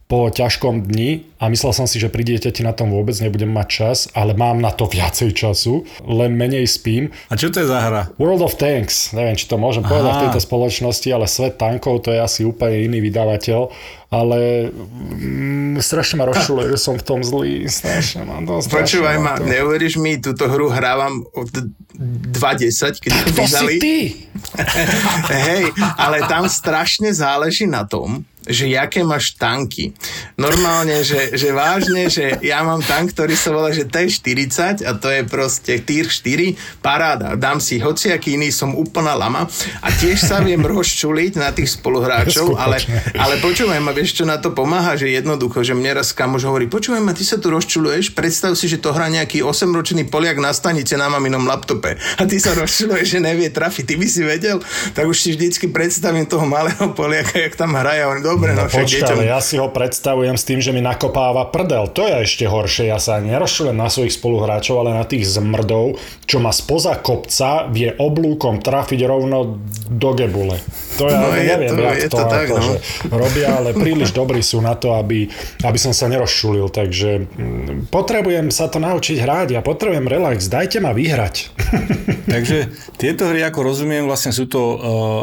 po 0.05 0.29
ťažkom 0.29 0.85
dni 0.85 1.25
a 1.41 1.50
myslel 1.50 1.74
som 1.74 1.89
si, 1.89 1.97
že 1.97 2.13
pri 2.13 2.21
dieťati 2.21 2.62
na 2.62 2.77
tom 2.77 2.93
vôbec 2.93 3.17
nebudem 3.17 3.50
mať 3.50 3.67
čas, 3.67 3.97
ale 4.13 4.38
mám 4.38 4.62
na 4.62 4.69
to 4.69 4.85
viacej 4.85 5.33
času, 5.33 5.81
len 6.05 6.38
menej 6.38 6.69
spím. 6.69 7.09
A 7.33 7.33
čo 7.33 7.50
to 7.50 7.65
je 7.65 7.67
za 7.69 7.81
hra? 7.81 8.13
World 8.21 8.45
of 8.45 8.53
Tanks, 8.53 9.17
neviem, 9.17 9.33
či 9.33 9.50
to 9.50 9.57
môžem 9.57 9.81
Aha. 9.81 9.89
povedať 9.89 10.12
v 10.13 10.24
tejto 10.29 10.41
spoločnosti, 10.45 11.09
ale 11.09 11.25
Svet 11.25 11.57
tankov 11.57 12.05
to 12.05 12.13
je 12.13 12.21
asi 12.21 12.45
úplne 12.45 12.85
iný 12.85 13.01
vydavateľ, 13.01 13.74
ale 14.13 14.69
mm, 14.69 15.81
strašne 15.81 16.21
ma 16.21 16.25
rozčuluje, 16.29 16.71
že 16.74 16.79
som 16.79 16.95
v 16.95 17.03
tom 17.03 17.19
zlý, 17.25 17.65
strašne 17.67 18.25
mám 18.25 18.45
to, 18.45 18.62
Počúvaj 18.69 19.17
ma, 19.17 19.41
to. 19.41 19.50
neuveríš 19.50 19.97
mi, 19.97 20.21
túto 20.21 20.45
hru 20.45 20.69
hrávam 20.69 21.25
od 21.33 21.50
2.10, 21.95 23.01
keď 23.01 23.12
to 23.12 23.25
vydali. 23.33 23.75
ty! 23.81 23.97
Hej, 25.47 25.71
ale 25.97 26.24
tam 26.27 26.45
strašne 26.51 27.12
záleží 27.12 27.65
na 27.65 27.88
tom, 27.88 28.24
že 28.45 28.69
jaké 28.69 29.01
máš 29.01 29.33
tanky. 29.33 29.97
Normálne, 30.38 31.01
že, 31.01 31.33
že 31.33 31.50
vážne, 31.50 32.07
že 32.13 32.38
ja 32.45 32.62
mám 32.62 32.77
tank, 32.85 33.17
ktorý 33.17 33.33
sa 33.33 33.50
volá, 33.50 33.74
že 33.74 33.89
T40 33.89 34.85
a 34.85 34.93
to 34.93 35.09
je 35.09 35.25
proste 35.25 35.81
Tier 35.81 36.05
4, 36.05 36.53
paráda. 36.79 37.33
Dám 37.33 37.57
si 37.57 37.81
hociaký 37.81 38.38
iný, 38.38 38.53
som 38.53 38.77
úplná 38.77 39.17
lama 39.17 39.50
a 39.81 39.88
tiež 39.89 40.21
sa 40.21 40.45
viem 40.45 40.62
rozčuliť 40.62 41.41
na 41.41 41.50
tých 41.57 41.74
spoluhráčov, 41.74 42.53
ale, 42.63 42.77
ale 43.17 43.41
počúvaj 43.41 43.81
ma, 43.81 43.95
vieš, 43.96 44.20
čo 44.20 44.28
na 44.28 44.36
to 44.36 44.52
pomáha, 44.52 45.00
že 45.00 45.08
jednoducho, 45.08 45.64
že 45.64 45.72
mne 45.72 46.04
raz 46.04 46.12
kamož 46.12 46.44
hovorí, 46.44 46.68
počúvaj 46.68 47.00
ma, 47.00 47.16
ty 47.16 47.24
sa 47.24 47.40
tu 47.40 47.48
rozčuluješ, 47.48 48.12
predstav 48.12 48.52
si, 48.60 48.68
že 48.68 48.84
to 48.84 48.92
hrá 48.92 49.08
nejaký 49.08 49.40
8-ročný 49.40 50.12
Poliak 50.12 50.44
na 50.44 50.52
stanice 50.52 51.00
na 51.00 51.08
maminom 51.08 51.48
laptope 51.48 51.96
a 51.96 52.22
ty 52.28 52.36
sa 52.36 52.52
rozčuluješ, 52.52 53.16
že 53.16 53.20
nevie 53.24 53.48
trafiť, 53.48 53.84
ty 53.88 53.96
by 53.96 54.08
si 54.12 54.22
vedel, 54.28 54.60
tak 54.92 55.08
už 55.08 55.16
si 55.16 55.32
vždycky 55.32 55.72
predstavím 55.72 56.28
toho 56.28 56.44
malého 56.44 56.92
Poliaka, 56.92 57.40
jak 57.40 57.56
tam 57.56 57.72
hraje, 57.80 58.04
on 58.04 58.20
dobre, 58.20 58.52
no, 58.52 58.68
no 58.68 58.70
počkaj, 58.70 59.16
deťom... 59.16 59.24
ja 59.24 59.40
si 59.40 59.56
ho 59.56 59.72
predstavujem 59.72 60.36
s 60.36 60.44
tým, 60.44 60.60
že 60.60 60.75
mi 60.75 60.84
nakopáva 60.84 61.48
prdel. 61.54 61.88
To 61.94 62.10
je 62.10 62.25
ešte 62.25 62.50
horšie. 62.50 62.90
Ja 62.90 62.98
sa 62.98 63.22
nerozšujem 63.22 63.78
na 63.78 63.88
svojich 63.88 64.18
spoluhráčov, 64.18 64.82
ale 64.82 64.98
na 64.98 65.06
tých 65.06 65.30
zmrdov, 65.30 66.02
čo 66.25 66.42
ma 66.42 66.50
spoza 66.50 66.98
kopca 66.98 67.70
vie 67.70 67.94
oblúkom 67.96 68.60
trafiť 68.60 69.00
rovno 69.06 69.62
do 69.86 70.10
gebule. 70.18 70.58
To 70.98 71.12
ja 71.12 71.22
no, 71.22 71.28
neviem, 71.36 71.72
to, 71.75 71.82
jak 71.86 71.98
to, 72.10 72.18
to 72.18 72.25
tak, 72.25 72.48
ako, 72.50 72.56
no. 72.56 72.64
že 72.64 72.74
robia, 73.12 73.48
ale 73.54 73.70
príliš 73.86 74.10
dobrí 74.10 74.42
sú 74.42 74.58
na 74.65 74.74
to, 74.74 74.98
aby, 74.98 75.30
aby 75.62 75.77
som 75.77 75.94
sa 75.94 76.10
nerozšulil. 76.10 76.74
Takže 76.74 77.10
mm, 77.30 77.94
potrebujem 77.94 78.50
sa 78.50 78.65
to 78.65 78.82
naučiť 78.82 79.22
hrať, 79.22 79.48
ja 79.54 79.62
potrebujem 79.62 80.10
relax, 80.10 80.50
dajte 80.50 80.82
ma 80.82 80.89
vyhrať. 80.98 81.54
takže 82.34 82.74
tieto 82.98 83.30
hry, 83.30 83.46
ako 83.46 83.62
rozumiem, 83.62 84.10
vlastne 84.10 84.34
sú 84.34 84.50
to 84.50 84.62
uh, 84.75 84.77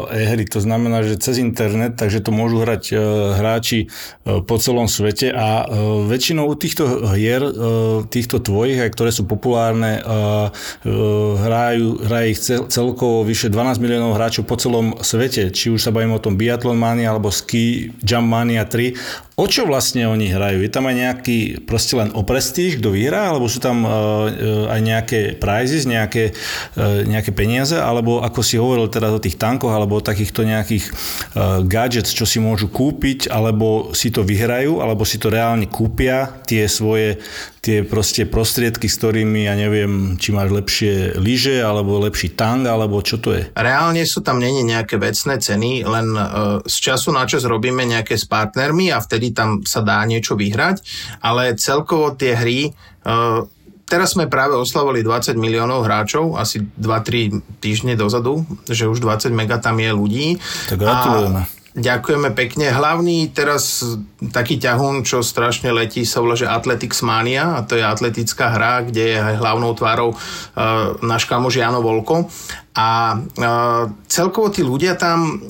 hry, 0.07 0.47
to 0.47 0.63
znamená, 0.63 1.03
že 1.03 1.19
cez 1.19 1.43
internet, 1.43 1.99
takže 1.99 2.23
to 2.23 2.31
môžu 2.31 2.63
hrať 2.63 2.83
uh, 2.93 2.99
hráči 3.35 3.89
uh, 3.89 4.39
po 4.39 4.55
celom 4.55 4.87
svete 4.87 5.35
a 5.35 5.67
uh, 5.67 6.07
väčšinou 6.07 6.47
u 6.47 6.55
týchto 6.55 7.11
hier, 7.13 7.43
uh, 7.43 8.07
týchto 8.07 8.39
tvojich, 8.39 8.79
aj 8.79 8.89
ktoré 8.95 9.11
sú 9.11 9.27
populárne, 9.27 9.99
uh, 9.99 10.47
uh, 10.49 11.35
hrajú, 11.41 11.99
hrajú 12.07 12.27
ich 12.29 12.39
cel, 12.39 12.61
celkovo 12.69 13.25
vyše 13.25 13.49
12 13.49 13.81
miliónov 13.81 14.15
hráčov 14.15 14.45
po 14.45 14.55
celom 14.55 14.95
svete 15.01 15.49
či 15.49 15.73
už 15.73 15.81
sa 15.81 15.89
bavíme 15.89 16.13
o 16.13 16.21
tom 16.21 16.37
Biathlon 16.37 16.77
Mania 16.77 17.09
alebo 17.09 17.33
Ski 17.33 17.89
Jump 18.05 18.29
Mania 18.29 18.52
3, 18.61 19.23
O 19.33 19.49
čo 19.49 19.65
vlastne 19.65 20.05
oni 20.05 20.29
hrajú? 20.29 20.61
Je 20.61 20.69
tam 20.69 20.85
aj 20.85 20.93
nejaký 20.93 21.37
proste 21.65 21.97
len 21.97 22.13
o 22.13 22.21
prestíž, 22.21 22.77
kto 22.77 22.93
vyhrá, 22.93 23.33
alebo 23.33 23.49
sú 23.49 23.57
tam 23.57 23.81
uh, 23.81 24.29
aj 24.69 24.77
nejaké 24.77 25.19
prizes, 25.41 25.89
nejaké, 25.89 26.37
uh, 26.77 27.01
nejaké 27.01 27.33
peniaze, 27.33 27.73
alebo 27.73 28.21
ako 28.21 28.45
si 28.45 28.61
hovoril 28.61 28.93
teda 28.93 29.09
o 29.09 29.17
tých 29.17 29.41
tankoch, 29.41 29.73
alebo 29.73 29.97
o 29.97 30.05
takýchto 30.05 30.45
nejakých 30.45 30.85
uh, 30.85 31.65
gadgets, 31.65 32.13
čo 32.13 32.29
si 32.29 32.37
môžu 32.37 32.69
kúpiť, 32.69 33.33
alebo 33.33 33.89
si 33.97 34.13
to 34.13 34.21
vyhrajú, 34.21 34.85
alebo 34.85 35.01
si 35.01 35.17
to 35.17 35.33
reálne 35.33 35.65
kúpia, 35.65 36.29
tie 36.45 36.69
svoje 36.69 37.17
tie 37.63 37.87
proste 37.87 38.27
prostriedky, 38.27 38.91
s 38.91 38.99
ktorými, 38.99 39.47
ja 39.47 39.55
neviem, 39.55 40.19
či 40.19 40.35
máš 40.35 40.51
lepšie 40.51 41.15
lyže, 41.15 41.63
alebo 41.63 42.03
lepší 42.03 42.35
tank, 42.35 42.67
alebo 42.67 42.99
čo 42.99 43.23
to 43.23 43.31
je? 43.31 43.47
Reálne 43.55 44.03
sú 44.03 44.19
tam 44.19 44.43
není 44.43 44.67
nejaké 44.67 44.99
vecné 44.99 45.39
ceny, 45.39 45.87
len 45.87 46.07
uh, 46.11 46.59
z 46.67 46.75
času 46.91 47.15
na 47.15 47.23
čas 47.23 47.47
robíme 47.47 47.87
nejaké 47.87 48.19
s 48.19 48.27
partnermi 48.27 48.91
a 48.91 48.99
vtedy 48.99 49.31
tam 49.31 49.63
sa 49.63 49.79
dá 49.79 50.03
niečo 50.03 50.35
vyhrať, 50.35 50.83
ale 51.23 51.55
celkovo 51.55 52.11
tie 52.11 52.35
hry 52.35 52.75
uh, 53.07 53.47
Teraz 53.83 54.15
sme 54.17 54.31
práve 54.31 54.57
oslavovali 54.57 55.05
20 55.05 55.37
miliónov 55.37 55.85
hráčov, 55.85 56.39
asi 56.39 56.65
2-3 56.81 57.61
týždne 57.61 57.93
dozadu, 57.93 58.41
že 58.65 58.89
už 58.89 59.03
20 59.03 59.29
mega 59.35 59.61
tam 59.61 59.77
je 59.77 59.91
ľudí. 59.93 60.27
Tak 60.71 60.81
gratulujeme. 60.81 61.45
A 61.45 61.62
Ďakujeme 61.73 62.37
pekne. 62.37 62.69
Hlavný 62.69 63.33
teraz 63.33 63.81
taký 64.29 64.61
ťahún, 64.61 65.01
čo 65.01 65.25
strašne 65.25 65.73
letí, 65.73 66.05
sa 66.05 66.21
volá, 66.21 66.37
že 66.37 66.45
Athletics 66.45 67.01
Mania 67.01 67.57
a 67.57 67.65
to 67.65 67.73
je 67.73 67.81
atletická 67.81 68.53
hra, 68.53 68.85
kde 68.85 69.17
je 69.17 69.17
hlavnou 69.17 69.73
tvárou 69.73 70.13
uh, 70.13 70.93
náš 71.01 71.25
kamož 71.25 71.57
Jano 71.57 71.81
Volko. 71.81 72.29
A 72.77 73.17
uh, 73.17 73.89
celkovo 74.05 74.53
tí 74.53 74.61
ľudia 74.61 74.93
tam, 75.01 75.41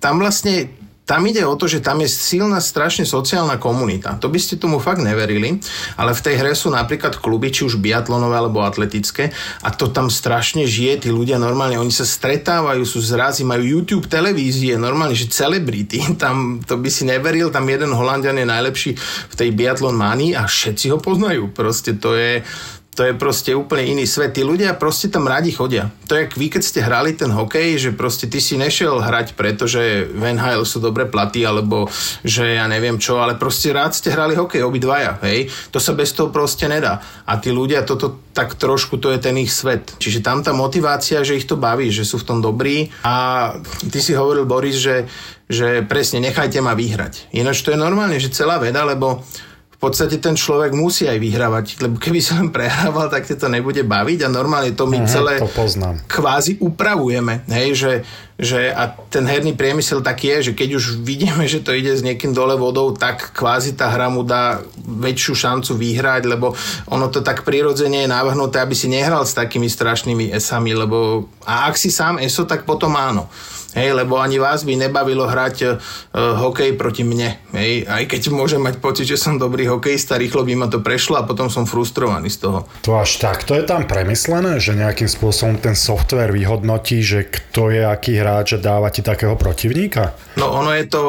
tam 0.00 0.24
vlastne 0.24 0.77
tam 1.08 1.24
ide 1.24 1.40
o 1.48 1.56
to, 1.56 1.64
že 1.64 1.80
tam 1.80 2.04
je 2.04 2.08
silná 2.12 2.60
strašne 2.60 3.08
sociálna 3.08 3.56
komunita. 3.56 4.20
To 4.20 4.28
by 4.28 4.36
ste 4.36 4.60
tomu 4.60 4.76
fakt 4.76 5.00
neverili, 5.00 5.56
ale 5.96 6.12
v 6.12 6.20
tej 6.20 6.34
hre 6.36 6.52
sú 6.52 6.68
napríklad 6.68 7.16
kluby, 7.16 7.48
či 7.48 7.64
už 7.64 7.80
biatlonové 7.80 8.36
alebo 8.36 8.60
atletické 8.60 9.32
a 9.64 9.72
to 9.72 9.88
tam 9.88 10.12
strašne 10.12 10.68
žije, 10.68 11.08
tí 11.08 11.08
ľudia 11.08 11.40
normálne, 11.40 11.80
oni 11.80 11.88
sa 11.88 12.04
stretávajú, 12.04 12.84
sú 12.84 13.00
zrazy, 13.00 13.40
majú 13.48 13.80
YouTube 13.80 14.04
televízie, 14.04 14.76
normálne, 14.76 15.16
že 15.16 15.32
celebrity, 15.32 16.04
tam 16.22 16.60
to 16.60 16.76
by 16.76 16.92
si 16.92 17.08
neveril, 17.08 17.48
tam 17.48 17.64
jeden 17.64 17.96
Holandian 17.96 18.36
je 18.36 18.44
najlepší 18.44 18.90
v 19.32 19.34
tej 19.34 19.48
biatlon 19.56 19.96
manii 19.96 20.36
a 20.36 20.44
všetci 20.44 20.92
ho 20.92 21.00
poznajú. 21.00 21.48
Proste 21.56 21.96
to 21.96 22.12
je, 22.12 22.44
to 22.98 23.06
je 23.06 23.14
proste 23.14 23.54
úplne 23.54 23.86
iný 23.94 24.10
svet. 24.10 24.34
Tí 24.34 24.42
ľudia 24.42 24.74
proste 24.74 25.06
tam 25.06 25.30
radi 25.30 25.54
chodia. 25.54 25.86
To 26.10 26.18
je 26.18 26.26
vy, 26.34 26.50
keď 26.50 26.62
ste 26.66 26.82
hrali 26.82 27.14
ten 27.14 27.30
hokej, 27.30 27.78
že 27.78 27.90
proste 27.94 28.26
ty 28.26 28.42
si 28.42 28.58
nešiel 28.58 28.98
hrať, 28.98 29.38
pretože 29.38 30.10
v 30.10 30.34
NHL 30.34 30.66
sú 30.66 30.82
dobre 30.82 31.06
platy, 31.06 31.46
alebo 31.46 31.86
že 32.26 32.58
ja 32.58 32.66
neviem 32.66 32.98
čo, 32.98 33.22
ale 33.22 33.38
proste 33.38 33.70
rád 33.70 33.94
ste 33.94 34.10
hrali 34.10 34.34
hokej, 34.34 34.66
obidvaja, 34.66 35.22
hej. 35.22 35.46
To 35.70 35.78
sa 35.78 35.94
bez 35.94 36.10
toho 36.10 36.34
proste 36.34 36.66
nedá. 36.66 36.98
A 37.22 37.38
tí 37.38 37.54
ľudia, 37.54 37.86
toto 37.86 38.18
tak 38.34 38.58
trošku, 38.58 38.98
to 38.98 39.14
je 39.14 39.22
ten 39.22 39.38
ich 39.38 39.54
svet. 39.54 39.94
Čiže 40.02 40.18
tam 40.18 40.42
tá 40.42 40.50
motivácia, 40.50 41.22
že 41.22 41.38
ich 41.38 41.46
to 41.46 41.54
baví, 41.54 41.94
že 41.94 42.02
sú 42.02 42.18
v 42.18 42.26
tom 42.26 42.38
dobrí. 42.42 42.90
A 43.06 43.54
ty 43.94 44.02
si 44.02 44.10
hovoril, 44.10 44.42
Boris, 44.42 44.74
že, 44.74 45.06
že 45.46 45.86
presne, 45.86 46.18
nechajte 46.18 46.58
ma 46.58 46.74
vyhrať. 46.74 47.30
Ináč 47.30 47.62
to 47.62 47.70
je 47.70 47.78
normálne, 47.78 48.18
že 48.18 48.34
celá 48.34 48.58
veda, 48.58 48.82
lebo 48.82 49.22
v 49.78 49.86
podstate 49.86 50.18
ten 50.18 50.34
človek 50.34 50.74
musí 50.74 51.06
aj 51.06 51.22
vyhrávať, 51.22 51.66
lebo 51.86 52.02
keby 52.02 52.18
sa 52.18 52.42
len 52.42 52.50
prehrával, 52.54 53.06
tak 53.06 53.30
to 53.30 53.46
nebude 53.46 53.86
baviť 53.86 54.26
a 54.26 54.28
normálne 54.28 54.74
to 54.74 54.90
my 54.90 54.98
Aha, 54.98 55.06
celé 55.06 55.32
to 55.38 55.46
poznám. 55.54 56.02
kvázi 56.10 56.58
upravujeme, 56.58 57.46
hej, 57.46 57.78
že, 57.78 57.92
že 58.42 58.74
a 58.74 58.90
ten 59.06 59.22
herný 59.22 59.54
priemysel 59.54 60.02
tak 60.02 60.18
je, 60.26 60.50
že 60.50 60.52
keď 60.58 60.82
už 60.82 60.98
vidíme, 61.06 61.46
že 61.46 61.62
to 61.62 61.70
ide 61.70 61.94
s 61.94 62.02
niekým 62.02 62.34
dole 62.34 62.58
vodou, 62.58 62.90
tak 62.90 63.30
kvázi 63.30 63.78
tá 63.78 63.86
hra 63.86 64.10
mu 64.10 64.26
dá 64.26 64.58
väčšiu 64.82 65.46
šancu 65.46 65.78
vyhrať, 65.78 66.26
lebo 66.26 66.58
ono 66.90 67.06
to 67.06 67.22
tak 67.22 67.46
prirodzene 67.46 68.02
je 68.02 68.10
návrhnuté, 68.10 68.58
aby 68.58 68.74
si 68.74 68.90
nehral 68.90 69.22
s 69.22 69.38
takými 69.38 69.70
strašnými 69.70 70.34
esami, 70.34 70.74
lebo 70.74 71.30
a 71.46 71.70
ak 71.70 71.78
si 71.78 71.94
sám 71.94 72.18
eso, 72.18 72.42
tak 72.50 72.66
potom 72.66 72.98
áno. 72.98 73.30
Hej, 73.76 73.92
lebo 73.92 74.16
ani 74.16 74.40
vás 74.40 74.64
by 74.64 74.80
nebavilo 74.80 75.28
hrať 75.28 75.56
uh, 75.60 75.76
hokej 76.40 76.72
proti 76.80 77.04
mne. 77.04 77.36
Hej, 77.52 77.84
aj 77.84 78.08
keď 78.08 78.32
môžem 78.32 78.64
mať 78.64 78.80
pocit, 78.80 79.04
že 79.04 79.20
som 79.20 79.36
dobrý 79.36 79.68
hokejista, 79.68 80.16
rýchlo 80.16 80.40
by 80.40 80.52
ma 80.56 80.66
to 80.72 80.80
prešlo 80.80 81.20
a 81.20 81.28
potom 81.28 81.52
som 81.52 81.68
frustrovaný 81.68 82.32
z 82.32 82.48
toho. 82.48 82.64
To 82.88 82.96
až 82.96 83.20
tak, 83.20 83.44
to 83.44 83.52
je 83.52 83.68
tam 83.68 83.84
premyslené, 83.84 84.56
že 84.56 84.72
nejakým 84.72 85.08
spôsobom 85.08 85.60
ten 85.60 85.76
software 85.76 86.32
vyhodnotí, 86.32 87.04
že 87.04 87.28
kto 87.28 87.68
je 87.68 87.84
aký 87.84 88.16
hráč 88.16 88.56
a 88.56 88.62
dáva 88.62 88.88
ti 88.88 89.04
takého 89.04 89.36
protivníka? 89.36 90.16
No 90.40 90.48
ono 90.48 90.72
je 90.72 90.88
to 90.88 91.02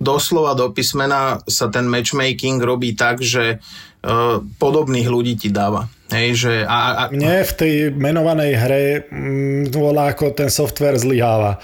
doslova 0.00 0.56
do 0.56 0.72
písmena 0.72 1.40
sa 1.44 1.68
ten 1.68 1.84
matchmaking 1.84 2.60
robí 2.64 2.96
tak, 2.96 3.20
že 3.20 3.60
uh, 3.60 4.40
podobných 4.56 5.08
ľudí 5.08 5.36
ti 5.36 5.48
dáva. 5.52 5.88
Hej, 6.06 6.28
že 6.38 6.54
a, 6.62 6.78
a, 6.94 7.02
Mne 7.10 7.42
v 7.42 7.52
tej 7.58 7.74
menovanej 7.90 8.52
hre 8.54 8.84
mm, 9.10 9.74
volá 9.74 10.14
ako 10.14 10.30
ten 10.38 10.46
software 10.46 10.94
zlyháva. 11.02 11.58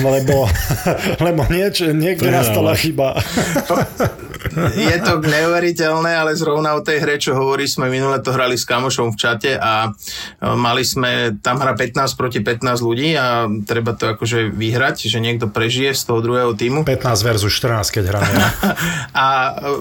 Lebo, 0.00 0.48
lebo 1.26 1.44
nieč, 1.52 1.84
niekde 1.92 2.32
nastala 2.32 2.72
chyba. 2.72 3.20
je 4.72 4.96
to 5.04 5.20
neuveriteľné, 5.20 6.08
ale 6.08 6.32
zrovna 6.32 6.72
o 6.72 6.80
tej 6.80 7.04
hre, 7.04 7.20
čo 7.20 7.36
hovorí, 7.36 7.68
sme 7.68 7.92
minule 7.92 8.16
to 8.24 8.32
hrali 8.32 8.56
s 8.56 8.64
kamošom 8.64 9.12
v 9.12 9.20
čate 9.20 9.52
a 9.60 9.92
mali 10.40 10.88
sme, 10.88 11.36
tam 11.44 11.60
hra 11.60 11.76
15 11.76 12.16
proti 12.16 12.40
15 12.40 12.80
ľudí 12.80 13.12
a 13.12 13.44
treba 13.68 13.92
to 13.92 14.16
akože 14.16 14.48
vyhrať, 14.56 15.04
že 15.04 15.20
niekto 15.20 15.52
prežije 15.52 15.92
z 15.92 16.02
toho 16.08 16.24
druhého 16.24 16.56
týmu. 16.56 16.88
15 16.88 17.28
versus 17.28 17.52
14, 17.60 17.92
keď 17.92 18.04
hráme. 18.08 18.34
a 19.24 19.26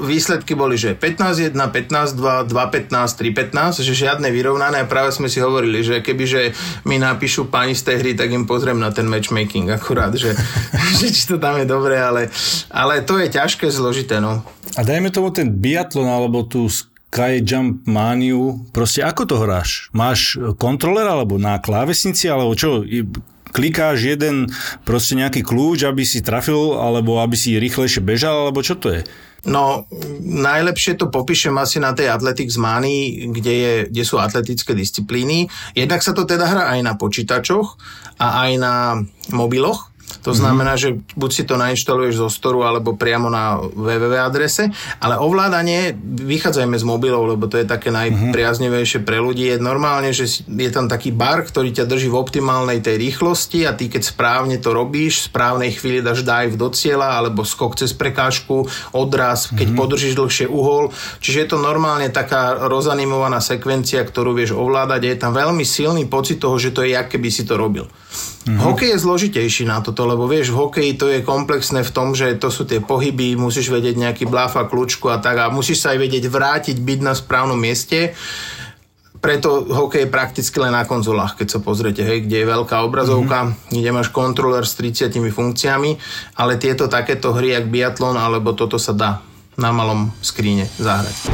výsledky 0.03 0.51
boli, 0.51 0.75
že 0.75 1.00
15-1, 1.00 1.56
15-2, 1.56 2.51
2-15, 2.51 2.91
3-15, 2.91 3.88
že 3.88 4.00
žiadne 4.01 4.34
vyrovnané 4.34 4.81
a 4.81 4.89
práve 4.89 5.13
sme 5.13 5.29
si 5.29 5.38
hovorili, 5.38 5.86
že 5.86 6.01
kebyže 6.01 6.58
mi 6.89 6.98
napíšu 6.98 7.53
pani 7.53 7.77
z 7.77 7.86
tej 7.86 7.96
hry, 8.01 8.12
tak 8.17 8.34
im 8.34 8.50
pozriem 8.50 8.81
na 8.81 8.89
ten 8.89 9.05
matchmaking 9.05 9.70
akurát, 9.70 10.17
že, 10.17 10.34
že 11.00 11.08
či 11.13 11.29
to 11.29 11.38
tam 11.38 11.62
je 11.62 11.70
dobré, 11.70 12.01
ale, 12.01 12.34
ale 12.74 13.05
to 13.05 13.22
je 13.22 13.29
ťažké, 13.29 13.70
zložité, 13.70 14.17
no. 14.17 14.41
A 14.74 14.81
dajme 14.81 15.13
tomu 15.13 15.29
ten 15.29 15.53
biatlon 15.53 16.10
alebo 16.10 16.41
tú 16.41 16.65
Sky 16.65 17.43
Jump 17.46 17.86
Maniu, 17.86 18.65
proste 18.74 19.05
ako 19.05 19.27
to 19.27 19.36
hráš? 19.38 19.91
Máš 19.93 20.39
kontroler 20.58 21.05
alebo 21.05 21.38
na 21.38 21.62
klávesnici, 21.62 22.25
alebo 22.31 22.58
čo? 22.58 22.81
klikáš 23.51 24.08
jeden 24.08 24.48
proste 24.88 25.20
nejaký 25.20 25.43
kľúč, 25.43 25.84
aby 25.84 26.08
si 26.08 26.24
trafil, 26.24 26.79
alebo 26.79 27.20
aby 27.20 27.36
si 27.36 27.60
rýchlejšie 27.60 28.00
bežal, 28.00 28.48
alebo 28.48 28.63
čo 28.63 28.79
to 28.79 28.96
je? 28.96 29.03
No, 29.41 29.89
najlepšie 30.21 31.01
to 31.01 31.10
popíšem 31.10 31.57
asi 31.57 31.81
na 31.81 31.98
tej 31.98 32.13
Athletics 32.13 32.62
Mani, 32.62 33.25
kde, 33.33 33.53
je, 33.53 33.74
kde 33.89 34.03
sú 34.05 34.21
atletické 34.21 34.77
disciplíny. 34.77 35.50
Jednak 35.74 36.05
sa 36.05 36.13
to 36.13 36.29
teda 36.29 36.45
hrá 36.45 36.63
aj 36.77 36.79
na 36.86 36.93
počítačoch 36.93 37.77
a 38.21 38.48
aj 38.48 38.51
na 38.62 38.75
mobiloch. 39.33 39.90
To 40.22 40.32
znamená, 40.32 40.78
že 40.78 41.01
buď 41.18 41.32
si 41.34 41.44
to 41.44 41.58
nainštaluješ 41.58 42.22
zo 42.22 42.30
storu 42.30 42.63
alebo 42.66 42.94
priamo 42.94 43.28
na 43.28 43.58
www 43.62 44.13
adrese, 44.22 44.70
ale 45.01 45.18
ovládanie, 45.18 45.98
vychádzajme 46.01 46.78
z 46.78 46.86
mobilov, 46.86 47.25
lebo 47.25 47.50
to 47.50 47.58
je 47.58 47.66
také 47.66 47.90
najpriaznivejšie 47.90 49.01
pre 49.01 49.18
ľudí, 49.18 49.50
je 49.50 49.58
normálne, 49.58 50.13
že 50.13 50.46
je 50.46 50.70
tam 50.72 50.86
taký 50.86 51.12
bar, 51.12 51.44
ktorý 51.44 51.74
ťa 51.74 51.90
drží 51.90 52.08
v 52.08 52.20
optimálnej 52.22 52.80
tej 52.80 53.01
rýchlosti 53.01 53.66
a 53.66 53.74
ty 53.74 53.90
keď 53.90 54.08
správne 54.08 54.58
to 54.62 54.72
robíš, 54.72 55.25
v 55.25 55.30
správnej 55.34 55.72
chvíli 55.74 56.06
dáš 56.06 56.24
dive 56.24 56.56
do 56.56 56.70
cieľa 56.72 57.20
alebo 57.20 57.42
skok 57.44 57.75
cez 57.75 57.92
prekážku, 57.92 58.70
odraz, 58.96 59.50
keď 59.51 59.68
mm-hmm. 59.74 59.82
podržíš 59.82 60.13
dlhšie 60.16 60.48
uhol. 60.48 60.94
Čiže 61.20 61.38
je 61.44 61.48
to 61.50 61.58
normálne 61.60 62.08
taká 62.13 62.70
rozanimovaná 62.70 63.44
sekvencia, 63.44 64.06
ktorú 64.06 64.38
vieš 64.38 64.56
ovládať. 64.56 65.01
Je 65.04 65.18
tam 65.18 65.34
veľmi 65.34 65.66
silný 65.66 66.06
pocit 66.08 66.40
toho, 66.40 66.56
že 66.56 66.72
to 66.72 66.86
je, 66.86 66.94
aké 66.96 67.18
by 67.18 67.30
si 67.34 67.44
to 67.44 67.58
robil. 67.58 67.90
Mm-hmm. 68.41 68.57
Hokej 68.57 68.89
je 68.98 69.03
zložitejší 69.05 69.63
na 69.69 69.86
toto, 69.86 70.01
lebo 70.10 70.25
vieš, 70.25 70.50
v 70.50 70.65
hokeji 70.65 70.91
to 70.98 71.13
je 71.13 71.21
komplexné 71.21 71.86
v 71.86 71.91
tom, 71.93 72.17
že 72.17 72.33
to 72.41 72.50
sú 72.50 72.65
tie 72.65 72.81
pohyby, 72.81 73.38
musíš 73.38 73.69
vedieť 73.69 74.01
nejaký 74.01 74.25
bláfa, 74.25 74.65
kľúčku 74.65 75.13
a 75.13 75.21
tak 75.21 75.38
a 75.38 75.53
musíš 75.53 75.86
sa 75.86 75.93
aj 75.93 76.00
vedieť 76.01 76.25
vrátiť, 76.25 76.81
byť 76.81 77.00
na 77.05 77.13
správnom 77.13 77.60
mieste. 77.60 78.17
Preto 79.21 79.69
hokej 79.69 80.10
je 80.10 80.13
prakticky 80.13 80.57
len 80.57 80.74
na 80.74 80.89
konzolách, 80.89 81.38
keď 81.38 81.48
sa 81.53 81.60
pozriete, 81.62 82.01
hej, 82.01 82.25
kde 82.25 82.41
je 82.41 82.48
veľká 82.50 82.81
obrazovka, 82.81 83.53
mm-hmm. 83.53 83.77
kde 83.77 83.89
máš 83.93 84.10
kontroler 84.10 84.65
s 84.65 84.74
30 84.74 85.13
funkciami, 85.13 86.01
ale 86.41 86.57
tieto 86.57 86.89
takéto 86.89 87.38
hry, 87.38 87.53
jak 87.53 87.69
biatlon, 87.69 88.17
alebo 88.17 88.57
toto 88.57 88.81
sa 88.81 88.98
dá 88.98 89.21
na 89.53 89.69
malom 89.69 90.10
skríne 90.25 90.65
zahrať. 90.81 91.29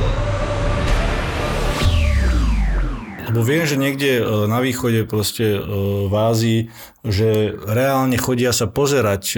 Lebo 3.27 3.43
viem, 3.43 3.67
že 3.67 3.75
niekde 3.75 4.23
e, 4.23 4.47
na 4.47 4.63
východe 4.63 5.03
proste 5.03 5.59
e, 5.59 5.61
v 6.07 6.13
Ázii 6.15 6.59
že 7.07 7.55
reálne 7.65 8.19
chodia 8.19 8.51
sa 8.51 8.67
pozerať, 8.67 9.23
e, 9.33 9.37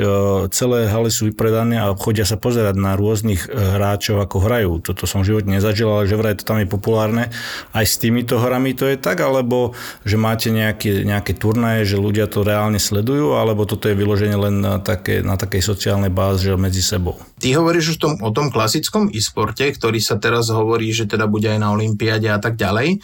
celé 0.50 0.90
haly 0.90 1.14
sú 1.14 1.30
vypredané 1.30 1.78
a 1.78 1.94
chodia 1.94 2.26
sa 2.26 2.36
pozerať 2.36 2.76
na 2.76 2.98
rôznych 2.98 3.46
e, 3.46 3.50
hráčov, 3.54 4.20
ako 4.22 4.38
hrajú. 4.42 4.72
Toto 4.82 5.06
som 5.06 5.22
v 5.22 5.34
živote 5.34 5.48
nezažil, 5.50 5.90
ale 5.90 6.10
že 6.10 6.18
vraj 6.18 6.36
to 6.36 6.44
tam 6.44 6.58
je 6.58 6.68
populárne. 6.68 7.30
Aj 7.72 7.86
s 7.86 8.02
týmito 8.02 8.42
hrami 8.42 8.74
to 8.74 8.90
je 8.90 8.98
tak, 8.98 9.22
alebo 9.22 9.78
že 10.04 10.18
máte 10.18 10.50
nejaké, 10.50 11.06
nejaké 11.06 11.38
turnaje, 11.38 11.86
že 11.86 12.02
ľudia 12.02 12.26
to 12.26 12.42
reálne 12.42 12.82
sledujú, 12.82 13.38
alebo 13.38 13.70
toto 13.70 13.88
je 13.88 13.96
vyložené 13.96 14.36
len 14.36 14.62
na, 14.62 14.82
také, 14.82 15.22
na 15.22 15.38
takej 15.38 15.62
sociálnej 15.62 16.10
báze, 16.10 16.50
že 16.50 16.58
medzi 16.58 16.82
sebou. 16.82 17.22
Ty 17.40 17.64
hovoríš 17.64 17.96
už 17.96 17.98
tom, 18.04 18.14
o 18.20 18.30
tom 18.36 18.52
klasickom 18.52 19.08
e-sporte, 19.16 19.64
ktorý 19.72 20.04
sa 20.04 20.20
teraz 20.20 20.52
hovorí, 20.52 20.92
že 20.92 21.08
teda 21.08 21.24
bude 21.24 21.48
aj 21.48 21.60
na 21.62 21.72
Olympiade 21.72 22.28
a 22.28 22.36
tak 22.36 22.60
ďalej. 22.60 23.00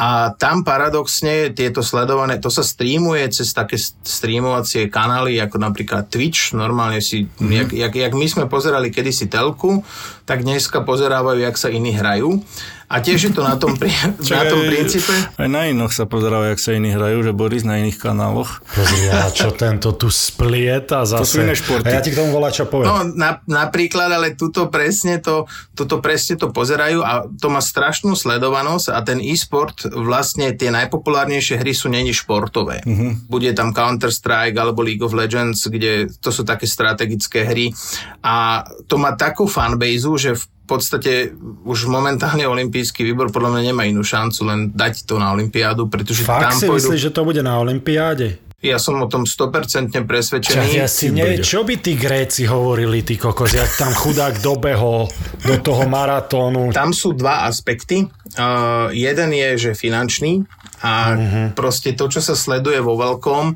A 0.00 0.32
tam 0.40 0.64
paradoxne 0.64 1.52
tieto 1.52 1.84
sledované, 1.84 2.40
to 2.40 2.48
sa 2.48 2.64
streamuje 2.64 3.28
cez 3.28 3.52
také 3.52 3.76
streamovacie 4.04 4.92
kanály, 4.92 5.40
ako 5.40 5.56
napríklad 5.56 6.12
Twitch, 6.12 6.52
normálne 6.52 7.00
si, 7.00 7.24
mm-hmm. 7.24 7.50
jak, 7.50 7.70
jak, 7.72 7.92
jak 7.96 8.12
my 8.12 8.26
sme 8.28 8.44
pozerali 8.46 8.92
kedysi 8.92 9.32
telku, 9.32 9.80
tak 10.28 10.44
dneska 10.44 10.84
pozerávajú, 10.84 11.40
jak 11.40 11.56
sa 11.56 11.72
iní 11.72 11.96
hrajú. 11.96 12.44
A 12.88 13.00
tiež 13.00 13.30
je 13.30 13.32
to 13.32 13.40
na 13.40 13.56
tom, 13.56 13.74
pri, 13.74 13.90
na 14.36 14.44
tom 14.46 14.60
princípe. 14.68 15.12
Aj 15.12 15.48
na 15.48 15.66
inoch 15.66 15.90
sa 15.90 16.04
pozerávajú, 16.04 16.54
jak 16.54 16.62
sa 16.62 16.70
iní 16.76 16.90
hrajú, 16.92 17.24
že 17.24 17.32
Boris 17.32 17.64
na 17.64 17.80
iných 17.80 17.96
kanáloch. 17.96 18.60
Pozri, 18.76 19.08
a 19.08 19.32
čo 19.32 19.50
tento 19.56 19.96
tu 19.96 20.12
splieta 20.12 21.08
zase. 21.08 21.24
To 21.24 21.28
sú 21.28 21.40
iné 21.42 21.56
športy. 21.56 21.88
A 21.88 21.98
ja 21.98 22.04
ti 22.04 22.12
k 22.12 22.20
tomu 22.20 22.36
volá, 22.36 22.52
čo 22.52 22.68
poviem. 22.68 22.88
No, 22.88 22.96
na, 23.16 23.40
napríklad, 23.48 24.12
ale 24.12 24.36
tuto 24.36 24.68
presne 24.68 25.18
to, 25.18 25.48
tuto 25.72 26.04
presne 26.04 26.36
to 26.36 26.52
pozerajú 26.52 27.00
a 27.00 27.24
to 27.26 27.48
má 27.48 27.64
strašnú 27.64 28.12
sledovanosť 28.12 28.92
a 28.92 28.98
ten 29.00 29.18
e-sport, 29.18 29.88
vlastne 29.88 30.52
tie 30.52 30.68
najpopulárnejšie 30.70 31.58
hry 31.60 31.72
sú 31.72 31.88
není 31.88 32.12
športové. 32.12 32.84
Uh-huh. 32.84 33.16
Bude 33.26 33.50
tam 33.56 33.72
Counter-Strike 33.72 34.56
alebo 34.56 34.84
League 34.84 35.02
of 35.02 35.16
Legends, 35.16 35.66
kde 35.66 36.12
to 36.20 36.30
sú 36.30 36.44
také 36.44 36.68
strategické 36.68 37.48
hry 37.48 37.72
a 38.20 38.64
to 38.86 39.00
má 39.00 39.16
takú 39.16 39.48
fanbase, 39.48 40.06
že 40.20 40.32
v 40.36 40.44
v 40.64 40.66
podstate 40.66 41.36
už 41.68 41.92
momentálne 41.92 42.48
olimpijský 42.48 43.04
výbor 43.04 43.28
podľa 43.28 43.60
mňa 43.60 43.62
nemá 43.68 43.84
inú 43.84 44.00
šancu 44.00 44.48
len 44.48 44.60
dať 44.72 45.04
to 45.04 45.20
na 45.20 45.36
olympiádu, 45.36 45.92
pretože 45.92 46.24
Fakt 46.24 46.56
tam 46.56 46.56
si 46.56 46.64
pôjdu... 46.64 46.88
myslíš, 46.88 47.00
že 47.04 47.10
to 47.12 47.22
bude 47.28 47.44
na 47.44 47.60
olympiáde? 47.60 48.40
Ja 48.64 48.80
som 48.80 48.96
o 48.96 49.04
tom 49.12 49.28
100% 49.28 49.92
presvedčený. 50.08 50.72
Čak, 50.72 50.80
ja 50.80 50.88
si 50.88 51.12
nie, 51.12 51.36
čo 51.44 51.68
by 51.68 51.84
tí 51.84 52.00
Gréci 52.00 52.48
hovorili, 52.48 53.04
ty 53.04 53.20
kokos, 53.20 53.52
jak 53.52 53.68
tam 53.76 53.92
chudák 53.92 54.40
dobehol 54.40 55.12
do 55.44 55.54
toho 55.60 55.84
maratónu. 55.84 56.72
Tam 56.72 56.96
sú 56.96 57.12
dva 57.12 57.44
aspekty. 57.44 58.08
Uh, 58.40 58.88
jeden 58.96 59.36
je, 59.36 59.68
že 59.68 59.70
finančný 59.76 60.48
a 60.80 61.12
uh-huh. 61.12 61.46
proste 61.52 61.92
to, 61.92 62.08
čo 62.08 62.24
sa 62.24 62.32
sleduje 62.32 62.80
vo 62.80 62.96
veľkom, 62.96 63.52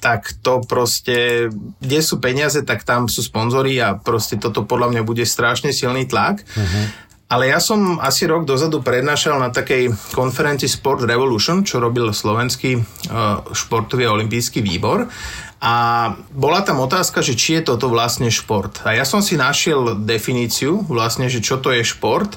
tak 0.00 0.32
to 0.40 0.64
proste, 0.64 1.48
kde 1.78 1.98
sú 2.00 2.18
peniaze, 2.18 2.64
tak 2.64 2.88
tam 2.88 3.06
sú 3.06 3.20
sponzory 3.20 3.76
a 3.78 4.00
proste 4.00 4.40
toto 4.40 4.64
podľa 4.64 4.96
mňa 4.96 5.02
bude 5.04 5.24
strašne 5.28 5.76
silný 5.76 6.08
tlak. 6.08 6.40
Uh-huh. 6.42 6.84
Ale 7.30 7.46
ja 7.46 7.62
som 7.62 8.02
asi 8.02 8.26
rok 8.26 8.42
dozadu 8.42 8.82
prednášal 8.82 9.38
na 9.38 9.54
takej 9.54 9.94
konferencii 10.10 10.66
Sport 10.66 11.06
Revolution, 11.06 11.62
čo 11.62 11.78
robil 11.78 12.10
slovenský 12.10 12.74
uh, 12.74 13.46
športový 13.54 14.10
a 14.10 14.16
olimpijský 14.18 14.58
výbor. 14.58 15.06
A 15.60 15.74
bola 16.34 16.64
tam 16.66 16.82
otázka, 16.82 17.22
že 17.22 17.38
či 17.38 17.60
je 17.60 17.70
toto 17.70 17.86
vlastne 17.86 18.32
šport. 18.32 18.82
A 18.82 18.98
ja 18.98 19.06
som 19.06 19.22
si 19.22 19.38
našiel 19.38 20.02
definíciu 20.02 20.82
vlastne, 20.88 21.30
že 21.30 21.38
čo 21.44 21.60
to 21.62 21.70
je 21.70 21.86
šport 21.86 22.34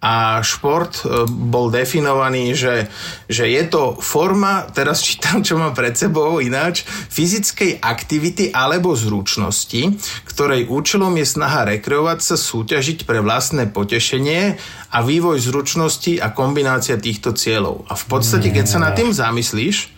a 0.00 0.40
šport 0.40 1.04
e, 1.04 1.28
bol 1.28 1.68
definovaný, 1.68 2.56
že, 2.56 2.88
že 3.28 3.52
je 3.52 3.62
to 3.68 4.00
forma, 4.00 4.64
teraz 4.72 5.04
čítam, 5.06 5.44
čo 5.44 5.60
mám 5.60 5.76
pred 5.76 5.92
sebou 5.92 6.40
ináč, 6.40 6.88
fyzickej 6.88 7.84
aktivity 7.84 8.48
alebo 8.48 8.96
zručnosti, 8.96 10.00
ktorej 10.24 10.72
účelom 10.72 11.12
je 11.20 11.26
snaha 11.28 11.68
rekreovať 11.76 12.18
sa, 12.24 12.36
súťažiť 12.40 13.04
pre 13.04 13.20
vlastné 13.20 13.68
potešenie 13.68 14.56
a 14.90 14.98
vývoj 15.04 15.36
zručnosti 15.36 16.16
a 16.16 16.32
kombinácia 16.32 16.96
týchto 16.96 17.36
cieľov. 17.36 17.84
A 17.92 17.94
v 17.94 18.04
podstate, 18.08 18.48
keď 18.48 18.66
sa 18.66 18.80
nad 18.80 18.96
tým 18.96 19.12
zamyslíš, 19.12 19.92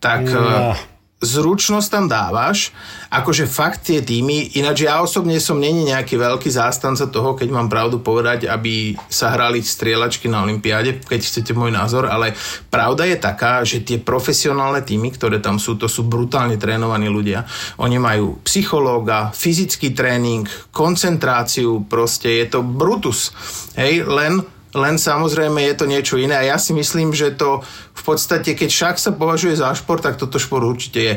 tak... 0.00 0.24
No 0.24 0.93
zručnosť 1.24 1.88
tam 1.88 2.04
dávaš, 2.06 2.70
akože 3.08 3.48
fakt 3.48 3.88
tie 3.88 4.04
týmy, 4.04 4.54
ináč 4.60 4.84
ja 4.86 5.00
osobne 5.00 5.40
som 5.40 5.58
není 5.58 5.88
nejaký 5.88 6.20
veľký 6.20 6.52
zástanca 6.52 7.08
toho, 7.08 7.34
keď 7.34 7.48
mám 7.50 7.72
pravdu 7.72 7.98
povedať, 7.98 8.46
aby 8.46 8.94
sa 9.08 9.32
hrali 9.32 9.64
strieľačky 9.64 10.28
na 10.28 10.44
Olympiáde, 10.44 11.02
keď 11.02 11.20
chcete 11.24 11.56
môj 11.56 11.72
názor, 11.72 12.06
ale 12.06 12.36
pravda 12.68 13.08
je 13.08 13.16
taká, 13.18 13.64
že 13.64 13.82
tie 13.82 13.98
profesionálne 13.98 14.84
týmy, 14.84 15.10
ktoré 15.16 15.40
tam 15.40 15.56
sú, 15.56 15.80
to 15.80 15.88
sú 15.88 16.04
brutálne 16.04 16.60
trénovaní 16.60 17.08
ľudia. 17.08 17.48
Oni 17.80 17.98
majú 17.98 18.44
psychológa, 18.44 19.32
fyzický 19.32 19.96
tréning, 19.96 20.46
koncentráciu, 20.70 21.88
proste 21.88 22.44
je 22.44 22.46
to 22.52 22.60
brutus. 22.60 23.32
Hej, 23.74 24.06
len 24.06 24.53
len 24.74 24.98
samozrejme 24.98 25.62
je 25.62 25.74
to 25.78 25.86
niečo 25.86 26.18
iné 26.18 26.34
a 26.34 26.44
ja 26.54 26.58
si 26.58 26.74
myslím, 26.74 27.14
že 27.14 27.38
to 27.38 27.62
v 27.94 28.02
podstate, 28.02 28.58
keď 28.58 28.68
však 28.70 28.96
sa 28.98 29.10
považuje 29.14 29.54
za 29.54 29.70
šport, 29.74 30.02
tak 30.02 30.18
toto 30.18 30.42
šport 30.42 30.66
určite 30.66 31.00
je. 31.00 31.14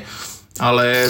Ale 0.57 1.09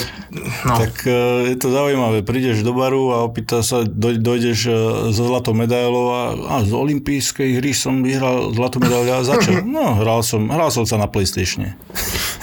no. 0.64 0.76
Tak 0.76 1.06
e, 1.08 1.12
je 1.52 1.56
to 1.56 1.68
zaujímavé. 1.72 2.20
Prídeš 2.22 2.60
do 2.60 2.76
baru 2.76 3.12
a 3.16 3.24
opýta 3.24 3.64
sa, 3.64 3.84
dojdeš 3.88 4.58
e, 4.68 4.72
zo 5.12 5.22
zlatou 5.24 5.56
medailou 5.56 6.06
a, 6.12 6.22
a 6.36 6.54
z 6.64 6.72
olympijskej 6.72 7.58
hry 7.58 7.72
som 7.72 8.04
vyhral 8.04 8.52
zlatú 8.52 8.80
medailu 8.80 9.12
a 9.12 9.24
začal. 9.24 9.60
No, 9.68 10.00
hral 10.00 10.24
som, 10.24 10.48
hral 10.48 10.72
som 10.72 10.88
sa 10.88 10.96
na 10.96 11.06
Playstatione. 11.06 11.76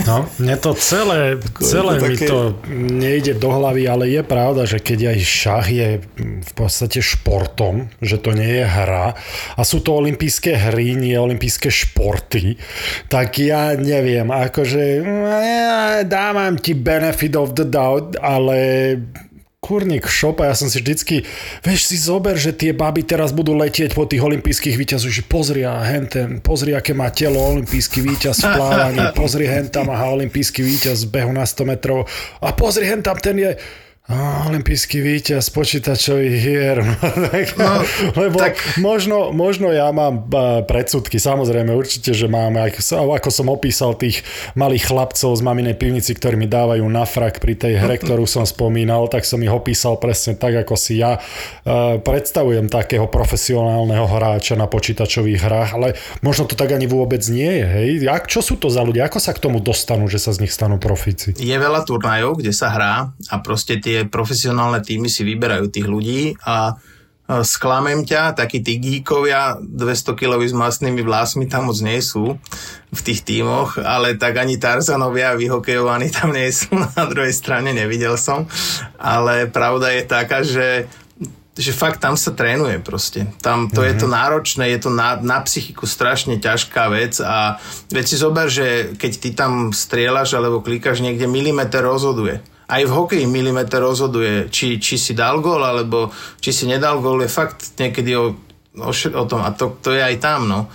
No, 0.03 0.27
mne 0.37 0.55
to 0.59 0.75
celé, 0.75 1.39
celé 1.63 1.97
to 1.97 2.05
mi 2.05 2.15
také... 2.19 2.27
to 2.27 2.39
nejde 2.75 3.33
do 3.39 3.49
hlavy, 3.49 3.87
ale 3.87 4.11
je 4.11 4.21
pravda, 4.21 4.67
že 4.67 4.83
keď 4.83 5.15
aj 5.15 5.17
šach 5.23 5.67
je 5.71 5.89
v 6.19 6.51
podstate 6.53 6.99
športom, 6.99 7.87
že 8.03 8.19
to 8.19 8.35
nie 8.35 8.61
je 8.61 8.65
hra 8.67 9.15
a 9.55 9.61
sú 9.63 9.79
to 9.79 9.95
olympijské 9.95 10.59
hry, 10.69 10.93
nie 10.99 11.15
olympijské 11.15 11.71
športy, 11.71 12.59
tak 13.07 13.39
ja 13.39 13.73
neviem, 13.79 14.27
akože 14.27 14.83
ja 15.55 16.03
dávam 16.03 16.59
ti 16.59 16.75
benefit 16.95 17.35
of 17.35 17.51
the 17.59 17.67
doubt, 17.67 18.15
ale 18.23 18.57
kurník 19.65 20.05
šopa, 20.05 20.45
ja 20.45 20.53
som 20.53 20.69
si 20.69 20.77
vždycky, 20.77 21.25
vieš 21.65 21.89
si 21.89 21.97
zober, 21.97 22.37
že 22.37 22.53
tie 22.53 22.69
baby 22.69 23.01
teraz 23.01 23.33
budú 23.33 23.57
letieť 23.57 23.97
po 23.97 24.05
tých 24.05 24.21
olympijských 24.21 24.77
víťazov, 24.77 25.09
že 25.09 25.25
pozri 25.25 25.65
a 25.65 25.81
henten, 25.81 26.37
pozri, 26.45 26.77
aké 26.77 26.93
má 26.93 27.09
telo 27.09 27.41
olympijský 27.41 28.05
víťaz 28.05 28.45
v 28.45 28.49
plávaní, 28.61 29.01
pozri 29.17 29.49
hentam 29.49 29.89
má 29.89 29.97
olympijský 30.05 30.61
víťaz 30.61 31.09
v 31.09 31.17
behu 31.17 31.33
na 31.33 31.49
100 31.49 31.65
metrov 31.65 32.05
a 32.45 32.53
pozri 32.53 32.85
hentam 32.85 33.17
ten 33.17 33.41
je 33.41 33.51
Oh, 34.05 34.45
olimpijský 34.53 35.01
víťaz 35.01 35.49
počítačových 35.49 36.37
hier. 36.37 36.77
No, 37.05 37.27
tak, 37.31 37.57
no, 37.57 37.81
lebo 38.13 38.37
tak... 38.37 38.61
Možno, 38.77 39.33
možno 39.33 39.73
ja 39.73 39.89
mám 39.89 40.29
predsudky, 40.67 41.17
samozrejme, 41.17 41.73
určite, 41.73 42.13
že 42.13 42.29
mám, 42.29 42.53
ako 42.59 43.29
som 43.33 43.49
opísal 43.49 43.97
tých 43.97 44.21
malých 44.53 44.93
chlapcov 44.93 45.33
z 45.33 45.41
maminej 45.41 45.75
pivnici, 45.79 46.13
ktorí 46.13 46.37
mi 46.37 46.45
dávajú 46.45 46.85
na 46.85 47.07
frak 47.07 47.41
pri 47.41 47.57
tej 47.57 47.81
hre, 47.81 47.97
ktorú 47.97 48.29
som 48.29 48.45
spomínal, 48.45 49.09
tak 49.09 49.25
som 49.25 49.41
ich 49.41 49.49
opísal 49.49 49.97
presne 49.97 50.37
tak, 50.37 50.53
ako 50.65 50.75
si 50.77 51.01
ja 51.01 51.17
uh, 51.17 51.97
predstavujem 52.03 52.69
takého 52.69 53.09
profesionálneho 53.09 54.05
hráča 54.05 54.53
na 54.59 54.69
počítačových 54.69 55.39
hrách, 55.39 55.69
ale 55.73 55.87
možno 56.21 56.45
to 56.45 56.53
tak 56.53 56.75
ani 56.75 56.85
vôbec 56.85 57.25
nie 57.31 57.63
je. 57.63 57.65
Hej? 57.65 57.89
Jak, 58.05 58.27
čo 58.29 58.43
sú 58.43 58.59
to 58.59 58.69
za 58.69 58.83
ľudia? 58.85 59.07
Ako 59.07 59.17
sa 59.23 59.31
k 59.31 59.41
tomu 59.41 59.63
dostanú, 59.63 60.05
že 60.11 60.19
sa 60.19 60.35
z 60.35 60.45
nich 60.45 60.53
stanú 60.53 60.77
profíci? 60.77 61.31
Je 61.37 61.55
veľa 61.55 61.87
turnajov, 61.87 62.43
kde 62.43 62.51
sa 62.51 62.69
hrá 62.69 63.15
a 63.31 63.35
proste 63.39 63.79
tie 63.79 63.94
tie 63.95 64.03
profesionálne 64.11 64.83
týmy 64.83 65.07
si 65.07 65.23
vyberajú 65.23 65.71
tých 65.71 65.87
ľudí 65.87 66.35
a 66.43 66.75
sklamem 67.25 68.05
ťa, 68.05 68.37
takí 68.37 68.61
tí 68.61 68.77
geekovia 68.77 69.57
200 69.57 70.13
kiloví 70.13 70.45
s 70.45 70.53
masnými 70.53 71.01
vlásmi 71.01 71.49
tam 71.49 71.73
moc 71.73 71.79
nie 71.81 71.97
sú 71.97 72.37
v 72.91 73.01
tých 73.01 73.25
tímoch, 73.25 73.81
ale 73.81 74.13
tak 74.13 74.37
ani 74.37 74.61
Tarzanovia 74.61 75.33
vyhokejovaní 75.33 76.13
tam 76.13 76.35
nie 76.35 76.51
sú, 76.53 76.77
na 76.99 77.05
druhej 77.09 77.33
strane 77.33 77.73
nevidel 77.73 78.19
som, 78.19 78.45
ale 78.99 79.47
pravda 79.49 79.95
je 79.95 80.03
taká, 80.03 80.43
že 80.43 80.91
že 81.55 81.71
fakt 81.71 82.03
tam 82.03 82.19
sa 82.19 82.35
trénuje 82.35 82.83
proste. 82.83 83.31
Tam 83.39 83.71
to 83.71 83.79
mm-hmm. 83.79 83.87
je 83.87 83.93
to 83.95 84.07
mhm. 84.11 84.15
náročné, 84.19 84.63
je 84.75 84.79
to 84.83 84.91
na, 84.91 85.15
na 85.23 85.39
psychiku 85.39 85.87
strašne 85.87 86.35
ťažká 86.35 86.91
vec 86.91 87.15
a 87.23 87.63
veď 87.95 88.05
si 88.05 88.15
zober, 88.19 88.51
že 88.51 88.91
keď 88.99 89.11
ty 89.15 89.29
tam 89.31 89.71
strieľaš 89.71 90.35
alebo 90.35 90.59
klikáš 90.59 90.99
niekde, 90.99 91.31
milimeter 91.31 91.79
rozhoduje 91.79 92.43
aj 92.65 92.81
v 92.85 92.95
hokeji 92.95 93.25
milimeter 93.29 93.81
rozhoduje, 93.81 94.49
či, 94.49 94.81
či 94.81 94.97
si 94.97 95.13
dal 95.13 95.41
gól, 95.41 95.61
alebo 95.61 96.09
či 96.41 96.49
si 96.49 96.65
nedal 96.65 96.97
gól, 97.01 97.21
je 97.21 97.29
fakt 97.29 97.77
niekedy 97.77 98.17
o, 98.17 98.33
o, 98.81 98.91
o 98.91 99.23
tom 99.29 99.41
a 99.45 99.53
to, 99.53 99.77
to 99.81 99.93
je 99.93 100.01
aj 100.01 100.17
tam. 100.17 100.49
No. 100.49 100.69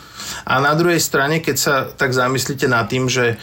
A 0.47 0.63
na 0.63 0.79
druhej 0.79 1.03
strane, 1.03 1.43
keď 1.43 1.57
sa 1.59 1.75
tak 1.91 2.15
zamyslíte 2.15 2.71
nad 2.71 2.87
tým, 2.87 3.11
že 3.11 3.35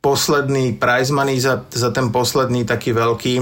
posledný 0.00 0.80
prize 0.80 1.12
money 1.12 1.36
za, 1.36 1.60
za 1.68 1.92
ten 1.92 2.08
posledný 2.08 2.64
taký 2.64 2.96
veľký 2.96 3.34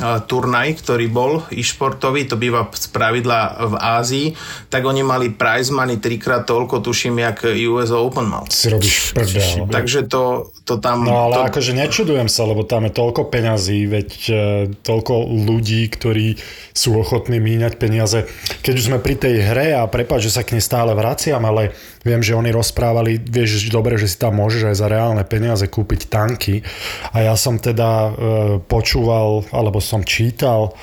turnaj, 0.00 0.84
ktorý 0.84 1.08
bol 1.08 1.48
e-športový, 1.48 2.28
to 2.28 2.36
býva 2.36 2.68
z 2.68 2.92
pravidla 2.92 3.64
v 3.64 3.74
Ázii, 3.80 4.26
tak 4.68 4.84
oni 4.84 5.00
mali 5.00 5.32
prize 5.32 5.72
money 5.72 5.96
trikrát 5.96 6.44
toľko, 6.44 6.84
tuším, 6.84 7.24
jak 7.24 7.48
US 7.72 7.88
Open 7.92 8.28
mal. 8.28 8.44
Si 8.52 8.68
robíš 8.68 9.16
prdel. 9.16 9.64
Takže 9.72 10.04
to, 10.04 10.52
to 10.66 10.82
tam... 10.82 11.06
No 11.06 11.30
ale 11.30 11.38
to... 11.38 11.46
akože 11.46 11.72
nečudujem 11.78 12.26
sa, 12.26 12.42
lebo 12.42 12.66
tam 12.66 12.90
je 12.90 12.92
toľko 12.92 13.30
peňazí, 13.30 13.86
veď 13.86 14.10
e, 14.26 14.34
toľko 14.82 15.14
ľudí, 15.30 15.86
ktorí 15.86 16.34
sú 16.74 16.98
ochotní 16.98 17.38
míňať 17.38 17.78
peniaze. 17.78 18.26
Keď 18.66 18.74
už 18.74 18.86
sme 18.90 18.98
pri 18.98 19.14
tej 19.14 19.46
hre 19.46 19.78
a 19.78 19.86
prepáč, 19.86 20.26
že 20.26 20.34
sa 20.34 20.42
k 20.42 20.58
nej 20.58 20.64
stále 20.66 20.90
vraciam, 20.98 21.38
ale 21.46 21.70
viem, 22.02 22.18
že 22.18 22.34
oni 22.34 22.50
rozprávali, 22.50 23.22
vieš 23.22 23.70
dobre, 23.70 23.94
že 23.94 24.10
si 24.10 24.18
tam 24.18 24.42
môžeš 24.42 24.74
aj 24.74 24.76
za 24.76 24.90
reálne 24.90 25.22
peniaze 25.22 25.70
kúpiť 25.70 26.10
tanky 26.10 26.66
a 27.14 27.22
ja 27.22 27.38
som 27.38 27.62
teda 27.62 27.90
e, 27.90 28.10
počúval, 28.66 29.46
alebo 29.54 29.78
som 29.78 30.02
čítal 30.02 30.74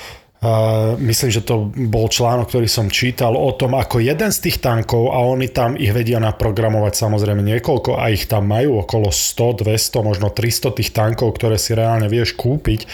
myslím, 1.00 1.30
že 1.30 1.46
to 1.46 1.72
bol 1.88 2.10
článok, 2.10 2.50
ktorý 2.50 2.68
som 2.68 2.92
čítal 2.92 3.34
o 3.34 3.50
tom, 3.56 3.78
ako 3.78 4.02
jeden 4.02 4.30
z 4.30 4.38
tých 4.48 4.60
tankov, 4.60 5.14
a 5.14 5.22
oni 5.24 5.48
tam 5.50 5.74
ich 5.74 5.90
vedia 5.94 6.20
naprogramovať 6.20 6.92
samozrejme 6.94 7.40
niekoľko 7.40 7.96
a 7.96 8.12
ich 8.12 8.28
tam 8.28 8.50
majú 8.50 8.84
okolo 8.84 9.08
100, 9.10 9.64
200, 9.64 10.04
možno 10.04 10.28
300 10.30 10.78
tých 10.78 10.90
tankov, 10.94 11.36
ktoré 11.36 11.56
si 11.56 11.72
reálne 11.74 12.06
vieš 12.06 12.36
kúpiť. 12.36 12.86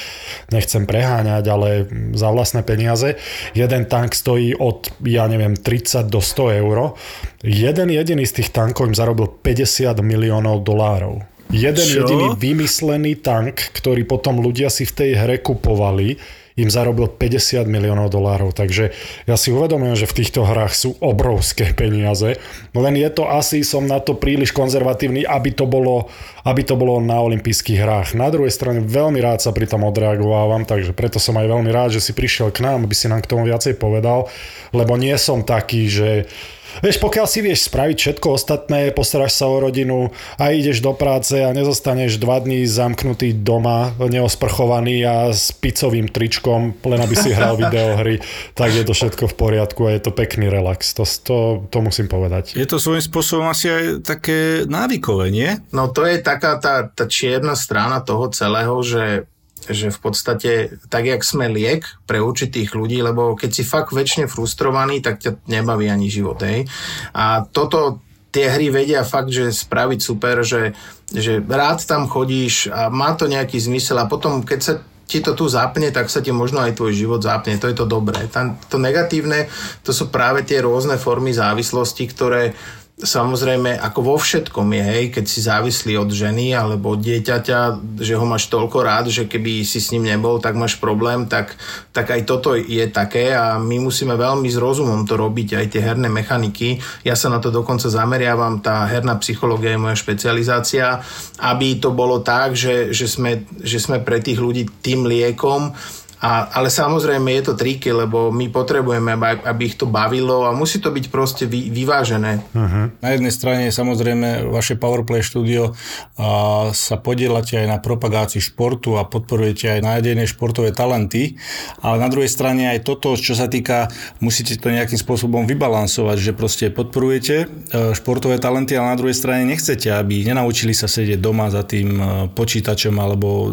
Nechcem 0.55 0.85
preháňať, 0.85 1.45
ale 1.51 1.69
za 2.17 2.29
vlastné 2.31 2.63
peniaze. 2.63 3.19
Jeden 3.53 3.87
tank 3.91 4.15
stojí 4.15 4.55
od, 4.57 4.91
ja 5.05 5.27
neviem, 5.27 5.55
30 5.59 6.09
do 6.09 6.23
100 6.23 6.61
eur. 6.61 6.97
Jeden 7.45 7.89
jediný 7.89 8.25
z 8.29 8.43
tých 8.43 8.51
tankov 8.55 8.91
im 8.91 8.97
zarobil 8.97 9.29
50 9.29 9.97
miliónov 10.05 10.63
dolárov. 10.63 11.25
Jeden 11.51 11.83
Čo? 11.83 12.07
jediný 12.07 12.39
vymyslený 12.39 13.19
tank, 13.19 13.75
ktorý 13.75 14.07
potom 14.07 14.39
ľudia 14.39 14.71
si 14.71 14.87
v 14.87 14.95
tej 14.95 15.11
hre 15.19 15.43
kupovali, 15.43 16.15
im 16.59 16.71
zarobil 16.71 17.07
50 17.07 17.67
miliónov 17.71 18.11
dolárov. 18.11 18.51
Takže 18.51 18.91
ja 19.27 19.37
si 19.39 19.55
uvedomujem, 19.55 19.95
že 19.95 20.11
v 20.11 20.17
týchto 20.23 20.43
hrách 20.43 20.75
sú 20.75 20.91
obrovské 20.99 21.71
peniaze, 21.77 22.39
len 22.75 22.95
je 22.99 23.11
to 23.11 23.29
asi, 23.29 23.63
som 23.63 23.87
na 23.87 24.03
to 24.03 24.19
príliš 24.19 24.51
konzervatívny, 24.51 25.23
aby 25.27 25.55
to 25.55 25.67
bolo, 25.67 26.11
aby 26.43 26.63
to 26.67 26.75
bolo 26.75 26.99
na 26.99 27.19
olympijských 27.23 27.79
hrách. 27.79 28.09
Na 28.19 28.31
druhej 28.31 28.51
strane 28.51 28.83
veľmi 28.83 29.23
rád 29.23 29.45
sa 29.45 29.55
pri 29.55 29.71
tom 29.71 29.87
odreagovávam, 29.87 30.67
takže 30.67 30.95
preto 30.97 31.23
som 31.23 31.39
aj 31.39 31.47
veľmi 31.47 31.71
rád, 31.71 31.95
že 31.95 32.03
si 32.03 32.13
prišiel 32.17 32.51
k 32.51 32.67
nám, 32.67 32.87
aby 32.87 32.95
si 32.97 33.07
nám 33.07 33.23
k 33.23 33.31
tomu 33.31 33.47
viacej 33.47 33.79
povedal, 33.79 34.27
lebo 34.75 34.95
nie 34.99 35.15
som 35.19 35.43
taký, 35.43 35.91
že 35.91 36.31
Vieš, 36.79 37.03
pokiaľ 37.03 37.27
si 37.27 37.43
vieš 37.43 37.67
spraviť 37.67 37.97
všetko 37.99 38.27
ostatné, 38.39 38.95
postaráš 38.95 39.35
sa 39.35 39.51
o 39.51 39.59
rodinu 39.59 40.15
a 40.39 40.55
ideš 40.55 40.79
do 40.79 40.95
práce 40.95 41.35
a 41.35 41.51
nezostaneš 41.51 42.23
dva 42.23 42.39
dní 42.39 42.63
zamknutý 42.71 43.35
doma, 43.35 43.91
neosprchovaný 43.99 45.03
a 45.03 45.17
s 45.35 45.51
picovým 45.51 46.07
tričkom, 46.07 46.79
len 46.87 47.01
aby 47.03 47.15
si 47.19 47.35
hral 47.35 47.59
videohry, 47.63 48.23
tak 48.55 48.71
je 48.71 48.87
to 48.87 48.95
všetko 48.95 49.27
v 49.27 49.35
poriadku 49.35 49.81
a 49.91 49.95
je 49.99 50.03
to 50.07 50.15
pekný 50.15 50.47
relax. 50.47 50.95
To, 50.95 51.05
to, 51.05 51.37
to 51.69 51.79
musím 51.83 52.07
povedať. 52.07 52.55
Je 52.55 52.67
to 52.67 52.79
svojím 52.79 53.03
spôsobom 53.03 53.51
asi 53.51 53.67
aj 53.69 53.85
také 54.07 54.65
návykové, 54.71 55.35
nie? 55.35 55.51
No 55.75 55.91
to 55.91 56.07
je 56.07 56.23
taká 56.23 56.57
tá, 56.63 56.87
tá 56.87 57.05
čierna 57.11 57.59
strana 57.59 58.01
toho 58.01 58.31
celého, 58.31 58.75
že 58.87 59.27
že 59.68 59.92
v 59.92 59.99
podstate 60.01 60.51
tak, 60.88 61.05
jak 61.05 61.20
sme 61.20 61.53
liek 61.53 61.85
pre 62.09 62.23
určitých 62.23 62.73
ľudí, 62.73 63.05
lebo 63.05 63.37
keď 63.37 63.51
si 63.53 63.62
fakt 63.66 63.92
väčšine 63.92 64.31
frustrovaný, 64.31 65.05
tak 65.05 65.20
ťa 65.20 65.44
nebaví 65.51 65.90
ani 65.92 66.09
život. 66.09 66.40
Hej? 66.40 66.64
A 67.12 67.44
toto 67.44 68.01
tie 68.31 68.46
hry 68.49 68.70
vedia 68.70 69.03
fakt, 69.03 69.35
že 69.35 69.51
spraviť 69.51 70.01
super, 70.01 70.46
že, 70.46 70.73
že 71.11 71.42
rád 71.42 71.83
tam 71.85 72.07
chodíš 72.07 72.70
a 72.70 72.88
má 72.88 73.12
to 73.18 73.27
nejaký 73.27 73.59
zmysel 73.59 73.99
a 73.99 74.09
potom, 74.11 74.46
keď 74.46 74.61
sa 74.62 74.75
ti 75.11 75.18
to 75.18 75.35
tu 75.35 75.51
zapne, 75.51 75.90
tak 75.90 76.07
sa 76.07 76.23
ti 76.23 76.31
možno 76.31 76.62
aj 76.62 76.79
tvoj 76.79 76.94
život 76.94 77.18
zapne. 77.18 77.59
To 77.59 77.66
je 77.66 77.75
to 77.75 77.83
dobré. 77.83 78.31
Tam, 78.31 78.55
to 78.70 78.79
negatívne, 78.79 79.51
to 79.83 79.90
sú 79.90 80.07
práve 80.07 80.46
tie 80.46 80.62
rôzne 80.62 80.94
formy 81.03 81.35
závislosti, 81.35 82.07
ktoré 82.07 82.55
samozrejme 83.01 83.81
ako 83.81 84.01
vo 84.13 84.17
všetkom 84.21 84.69
je, 84.77 84.83
hej, 84.83 85.05
keď 85.13 85.25
si 85.25 85.41
závislý 85.41 85.97
od 85.97 86.11
ženy 86.13 86.53
alebo 86.53 86.95
od 86.95 87.01
dieťaťa, 87.01 87.59
že 88.01 88.15
ho 88.17 88.25
máš 88.29 88.53
toľko 88.53 88.79
rád, 88.85 89.07
že 89.09 89.25
keby 89.25 89.65
si 89.65 89.81
s 89.81 89.91
ním 89.93 90.09
nebol, 90.09 90.39
tak 90.39 90.57
máš 90.57 90.77
problém, 90.77 91.25
tak, 91.25 91.57
tak 91.93 92.13
aj 92.13 92.29
toto 92.29 92.53
je 92.57 92.85
také 92.93 93.33
a 93.33 93.57
my 93.57 93.81
musíme 93.81 94.13
veľmi 94.17 94.49
s 94.49 94.61
rozumom 94.61 95.09
to 95.09 95.17
robiť, 95.17 95.57
aj 95.57 95.67
tie 95.73 95.83
herné 95.85 96.09
mechaniky. 96.13 96.81
Ja 97.05 97.17
sa 97.17 97.33
na 97.33 97.41
to 97.41 97.49
dokonca 97.49 97.89
zameriavam, 97.89 98.61
tá 98.61 98.85
herná 98.87 99.17
psychológia 99.21 99.75
je 99.75 99.83
moja 99.83 99.97
špecializácia, 99.97 101.01
aby 101.41 101.81
to 101.81 101.93
bolo 101.93 102.21
tak, 102.21 102.53
že, 102.53 102.93
že, 102.93 103.09
sme, 103.09 103.49
že 103.61 103.81
sme 103.81 104.01
pre 104.05 104.21
tých 104.21 104.39
ľudí 104.39 104.69
tým 104.85 105.09
liekom, 105.09 105.73
A, 106.21 106.53
ale 106.53 106.69
samozrejme 106.69 107.33
je 107.41 107.43
to 107.49 107.55
triky, 107.57 107.89
lebo 107.97 108.29
my 108.29 108.53
potrebujeme, 108.53 109.17
aby, 109.17 109.41
aby 109.41 109.63
ich 109.73 109.81
to 109.81 109.89
bavilo 109.89 110.45
a 110.45 110.53
musí 110.53 110.77
to 110.77 110.93
byť 110.93 111.09
proste 111.09 111.49
vy, 111.49 111.73
vyvážené. 111.73 112.45
Uh-huh. 112.53 112.93
Na 113.01 113.09
jednej 113.17 113.33
strane 113.33 113.73
samozrejme 113.73 114.53
vaše 114.53 114.77
Powerplay 114.77 115.25
štúdio 115.25 115.73
a, 116.21 116.69
sa 116.77 117.01
podielate 117.01 117.57
aj 117.57 117.67
na 117.73 117.79
propagácii 117.81 118.45
športu 118.45 119.01
a 119.01 119.09
podporujete 119.09 119.73
aj 119.73 119.81
nájdené 119.81 120.29
športové 120.29 120.77
talenty, 120.77 121.41
ale 121.81 121.97
na 121.97 122.13
druhej 122.13 122.29
strane 122.29 122.69
aj 122.69 122.85
toto, 122.85 123.17
čo 123.17 123.33
sa 123.33 123.49
týka, 123.49 123.89
musíte 124.21 124.61
to 124.61 124.69
nejakým 124.69 125.01
spôsobom 125.01 125.49
vybalansovať, 125.49 126.17
že 126.21 126.33
proste 126.37 126.69
podporujete 126.69 127.37
e, 127.41 127.97
športové 127.97 128.37
talenty, 128.37 128.77
ale 128.77 128.93
na 128.93 129.01
druhej 129.01 129.17
strane 129.17 129.49
nechcete, 129.49 129.89
aby 129.89 130.29
nenaučili 130.29 130.77
sa 130.77 130.85
sedieť 130.85 131.17
doma 131.17 131.49
za 131.49 131.65
tým 131.65 131.89
e, 131.97 132.05
počítačom 132.29 132.93
alebo 133.01 133.29
e, 133.29 133.49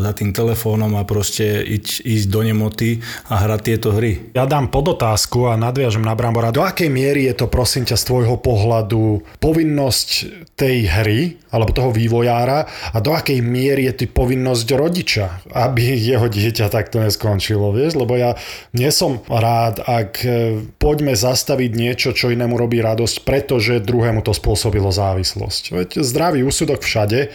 za 0.00 0.16
tým 0.16 0.32
telefónom 0.32 0.96
a 0.96 1.04
proste 1.04 1.60
ísť 1.60 2.05
ísť 2.06 2.26
do 2.30 2.40
nemoty 2.46 3.02
a 3.26 3.42
hrať 3.42 3.60
tieto 3.66 3.90
hry. 3.90 4.30
Ja 4.38 4.46
dám 4.46 4.70
podotázku 4.70 5.50
a 5.50 5.58
nadviažem 5.58 6.06
na 6.06 6.14
Brambora. 6.14 6.54
Do 6.54 6.62
akej 6.62 6.86
miery 6.86 7.26
je 7.26 7.42
to, 7.42 7.50
prosím 7.50 7.82
ťa, 7.82 7.98
z 7.98 8.06
tvojho 8.06 8.36
pohľadu 8.38 9.26
povinnosť 9.42 10.08
tej 10.54 10.86
hry, 10.86 11.20
alebo 11.50 11.72
toho 11.72 11.90
vývojára 11.90 12.68
a 12.92 12.96
do 13.00 13.16
akej 13.16 13.40
miery 13.40 13.88
je 13.90 14.04
to 14.04 14.14
povinnosť 14.14 14.66
rodiča, 14.76 15.26
aby 15.50 15.96
jeho 15.96 16.28
dieťa 16.28 16.68
takto 16.68 17.00
neskončilo, 17.00 17.72
vieš? 17.72 17.98
Lebo 17.98 18.14
ja 18.14 18.38
nie 18.76 18.92
som 18.92 19.24
rád, 19.26 19.82
ak 19.82 20.12
e, 20.22 20.28
poďme 20.76 21.16
zastaviť 21.16 21.70
niečo, 21.72 22.12
čo 22.12 22.30
inému 22.30 22.54
robí 22.54 22.78
radosť, 22.84 23.24
pretože 23.24 23.82
druhému 23.82 24.20
to 24.20 24.36
spôsobilo 24.36 24.92
závislosť. 24.92 25.62
Veď 25.72 25.88
zdravý 26.04 26.44
úsudok 26.44 26.84
všade, 26.84 27.32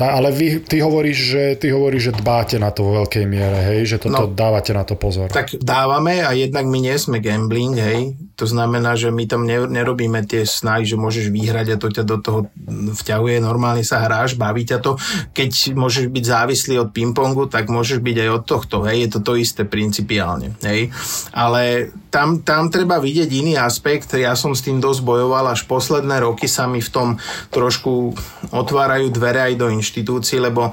tá, 0.00 0.16
ale 0.16 0.32
vy, 0.32 0.64
ty, 0.64 0.80
hovoríš, 0.80 1.18
že, 1.36 1.44
ty 1.60 1.68
hovoríš, 1.76 2.08
že 2.08 2.12
dbáte 2.16 2.56
na 2.56 2.72
to 2.72 2.88
vo 2.88 3.04
veľkej 3.04 3.28
miere, 3.28 3.60
hej? 3.68 3.84
Že 3.84 4.08
toto 4.08 4.24
no, 4.24 4.32
dávate 4.32 4.72
na 4.72 4.88
to 4.88 4.96
pozor. 4.96 5.28
Tak 5.28 5.60
dávame 5.60 6.24
a 6.24 6.32
jednak 6.32 6.64
my 6.64 6.80
nie 6.80 6.96
sme 6.96 7.20
gambling, 7.20 7.76
hej? 7.76 8.16
To 8.40 8.48
znamená, 8.48 8.96
že 8.96 9.12
my 9.12 9.28
tam 9.28 9.44
nerobíme 9.44 10.24
tie 10.24 10.48
snahy, 10.48 10.88
že 10.88 10.96
môžeš 10.96 11.28
vyhrať 11.28 11.76
a 11.76 11.80
to 11.80 11.92
ťa 11.92 12.04
do 12.08 12.16
toho 12.16 12.48
vťahuje. 12.96 13.44
Normálne 13.44 13.84
sa 13.84 14.00
hráš, 14.00 14.40
baví 14.40 14.64
ťa 14.64 14.80
to. 14.80 14.96
Keď 15.36 15.76
môžeš 15.76 16.08
byť 16.08 16.24
závislý 16.24 16.80
od 16.80 16.96
pingpongu, 16.96 17.52
tak 17.52 17.68
môžeš 17.68 18.00
byť 18.00 18.16
aj 18.24 18.28
od 18.32 18.42
tohto, 18.48 18.76
hej? 18.88 19.04
Je 19.04 19.08
to 19.12 19.20
to 19.20 19.36
isté 19.36 19.68
principiálne, 19.68 20.56
hej? 20.64 20.88
Ale 21.36 21.92
tam, 22.10 22.42
tam 22.42 22.66
treba 22.68 22.98
vidieť 22.98 23.30
iný 23.30 23.54
aspekt. 23.54 24.10
Ja 24.18 24.34
som 24.34 24.52
s 24.52 24.66
tým 24.66 24.82
dosť 24.82 25.00
bojoval, 25.06 25.54
až 25.54 25.64
posledné 25.70 26.26
roky 26.26 26.50
sa 26.50 26.66
mi 26.66 26.82
v 26.82 26.90
tom 26.90 27.08
trošku 27.54 28.14
otvárajú 28.50 29.14
dvere 29.14 29.46
aj 29.46 29.54
do 29.54 29.66
inš 29.70 29.90
inštitúcií, 29.90 30.38
lebo 30.38 30.70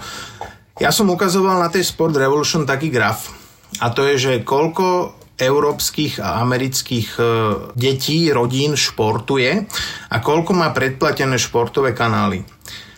ja 0.77 0.93
som 0.93 1.09
ukazoval 1.09 1.57
na 1.57 1.73
tej 1.73 1.89
Sport 1.89 2.21
Revolution 2.21 2.69
taký 2.69 2.93
graf 2.93 3.33
a 3.81 3.89
to 3.89 4.05
je, 4.05 4.15
že 4.21 4.45
koľko 4.45 5.17
európskych 5.37 6.21
a 6.21 6.41
amerických 6.45 7.09
e, 7.17 7.21
detí, 7.73 8.29
rodín 8.29 8.77
športuje 8.77 9.65
a 10.13 10.15
koľko 10.21 10.53
má 10.53 10.69
predplatené 10.69 11.41
športové 11.41 11.97
kanály. 11.97 12.45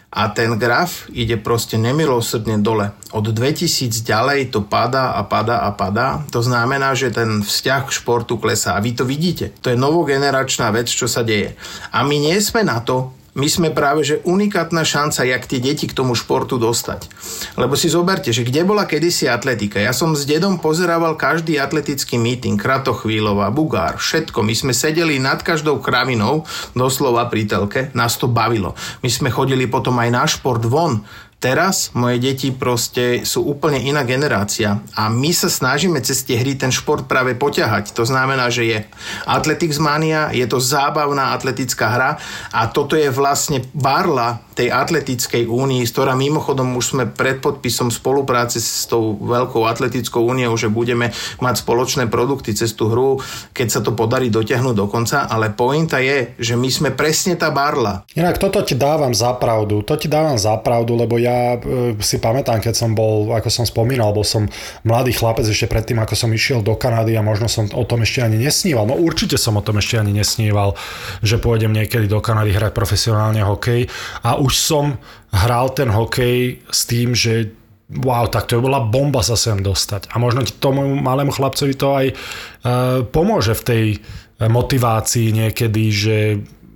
A 0.10 0.34
ten 0.34 0.58
graf 0.58 1.06
ide 1.14 1.38
proste 1.38 1.78
nemilosrdne 1.78 2.58
dole. 2.66 2.98
Od 3.14 3.22
2000 3.30 4.02
ďalej 4.02 4.50
to 4.50 4.66
padá 4.66 5.14
a 5.14 5.22
padá 5.22 5.62
a 5.62 5.70
padá. 5.70 6.26
To 6.34 6.42
znamená, 6.42 6.98
že 6.98 7.14
ten 7.14 7.46
vzťah 7.46 7.82
k 7.86 7.94
športu 7.94 8.42
klesá. 8.42 8.74
A 8.74 8.82
vy 8.82 8.98
to 8.98 9.06
vidíte. 9.06 9.54
To 9.62 9.70
je 9.70 9.78
novogeneračná 9.78 10.74
vec, 10.74 10.90
čo 10.90 11.06
sa 11.06 11.22
deje. 11.22 11.54
A 11.94 12.02
my 12.02 12.18
nie 12.18 12.38
sme 12.42 12.66
na 12.66 12.82
to, 12.82 13.14
my 13.38 13.46
sme 13.46 13.70
práve, 13.70 14.02
že 14.02 14.22
unikátna 14.26 14.82
šanca, 14.82 15.22
jak 15.22 15.46
tie 15.46 15.62
deti 15.62 15.86
k 15.86 15.94
tomu 15.94 16.18
športu 16.18 16.58
dostať. 16.58 17.06
Lebo 17.60 17.78
si 17.78 17.86
zoberte, 17.86 18.34
že 18.34 18.42
kde 18.42 18.66
bola 18.66 18.90
kedysi 18.90 19.30
atletika. 19.30 19.78
Ja 19.78 19.94
som 19.94 20.18
s 20.18 20.26
dedom 20.26 20.58
pozerával 20.58 21.14
každý 21.14 21.62
atletický 21.62 22.18
meeting, 22.18 22.58
Kratochvíľová, 22.58 23.54
Bugár, 23.54 24.02
všetko. 24.02 24.42
My 24.42 24.58
sme 24.58 24.74
sedeli 24.74 25.22
nad 25.22 25.46
každou 25.46 25.78
kravinou, 25.78 26.50
doslova 26.74 27.30
pri 27.30 27.46
telke, 27.46 27.82
nás 27.94 28.18
to 28.18 28.26
bavilo. 28.26 28.74
My 29.06 29.10
sme 29.14 29.30
chodili 29.30 29.70
potom 29.70 29.98
aj 30.02 30.10
na 30.10 30.24
šport 30.26 30.66
von, 30.66 31.06
Teraz 31.40 31.96
moje 31.96 32.20
deti 32.20 32.52
proste 32.52 33.24
sú 33.24 33.48
úplne 33.48 33.80
iná 33.80 34.04
generácia 34.04 34.84
a 34.92 35.08
my 35.08 35.32
sa 35.32 35.48
snažíme 35.48 36.04
cez 36.04 36.28
tie 36.28 36.36
hry 36.36 36.60
ten 36.60 36.68
šport 36.68 37.08
práve 37.08 37.32
poťahať. 37.32 37.96
To 37.96 38.04
znamená, 38.04 38.52
že 38.52 38.68
je 38.68 38.78
Athletics 39.24 39.80
Mania, 39.80 40.36
je 40.36 40.44
to 40.44 40.60
zábavná 40.60 41.32
atletická 41.32 41.96
hra 41.96 42.12
a 42.52 42.68
toto 42.68 43.00
je 43.00 43.08
vlastne 43.08 43.64
barla 43.72 44.44
tej 44.60 44.76
atletickej 44.76 45.48
únii, 45.48 45.88
ktorá 45.88 46.20
mimochodom 46.20 46.76
už 46.76 46.92
sme 46.92 47.08
pred 47.08 47.40
podpisom 47.40 47.88
spolupráce 47.88 48.60
s 48.60 48.92
tou 48.92 49.16
veľkou 49.16 49.64
atletickou 49.64 50.20
úniou, 50.20 50.60
že 50.60 50.68
budeme 50.68 51.16
mať 51.40 51.64
spoločné 51.64 52.12
produkty 52.12 52.52
cez 52.52 52.76
tú 52.76 52.92
hru, 52.92 53.24
keď 53.56 53.68
sa 53.72 53.80
to 53.80 53.96
podarí 53.96 54.28
dotiahnuť 54.28 54.76
do 54.76 54.92
konca, 54.92 55.32
ale 55.32 55.56
pointa 55.56 56.04
je, 56.04 56.36
že 56.36 56.60
my 56.60 56.68
sme 56.68 56.90
presne 56.92 57.40
tá 57.40 57.48
barla. 57.56 58.04
Inak 58.20 58.36
toto 58.36 58.60
ti 58.68 58.76
dávam 58.76 59.16
za 59.16 59.32
pravdu, 59.40 59.80
to 59.88 59.96
ti 59.96 60.12
dávam 60.12 60.36
za 60.36 60.60
pravdu, 60.60 61.00
lebo 61.00 61.16
ja 61.16 61.56
e, 61.56 61.96
si 62.04 62.20
pamätám, 62.20 62.60
keď 62.60 62.76
som 62.76 62.92
bol, 62.92 63.32
ako 63.32 63.48
som 63.48 63.64
spomínal, 63.64 64.12
bol 64.12 64.28
som 64.28 64.44
mladý 64.84 65.16
chlapec 65.16 65.48
ešte 65.48 65.72
predtým, 65.72 66.04
ako 66.04 66.20
som 66.20 66.30
išiel 66.36 66.60
do 66.60 66.76
Kanady 66.76 67.16
a 67.16 67.24
možno 67.24 67.48
som 67.48 67.64
o 67.72 67.84
tom 67.88 68.04
ešte 68.04 68.28
ani 68.28 68.36
nesníval. 68.36 68.84
No 68.84 69.00
určite 69.00 69.40
som 69.40 69.56
o 69.56 69.64
tom 69.64 69.80
ešte 69.80 69.96
ani 69.96 70.12
nesníval, 70.12 70.76
že 71.24 71.40
pôjdem 71.40 71.72
niekedy 71.72 72.12
do 72.12 72.20
Kanady 72.20 72.52
hrať 72.52 72.76
profesionálne 72.76 73.40
hokej 73.40 73.88
a 74.26 74.36
už 74.36 74.49
už 74.50 74.54
som 74.58 74.98
hral 75.30 75.70
ten 75.78 75.94
hokej 75.94 76.66
s 76.74 76.90
tým, 76.90 77.14
že 77.14 77.54
wow, 78.02 78.26
tak 78.26 78.50
to 78.50 78.58
bola 78.58 78.82
bomba 78.82 79.22
sa 79.22 79.38
sem 79.38 79.62
dostať. 79.62 80.10
A 80.10 80.18
možno 80.18 80.42
tomu 80.58 80.98
malému 80.98 81.30
chlapcovi 81.30 81.74
to 81.78 81.88
aj 81.94 82.08
uh, 82.10 83.06
pomôže 83.06 83.54
v 83.54 83.66
tej 83.66 83.86
motivácii 84.40 85.36
niekedy, 85.36 85.84
že 85.92 86.18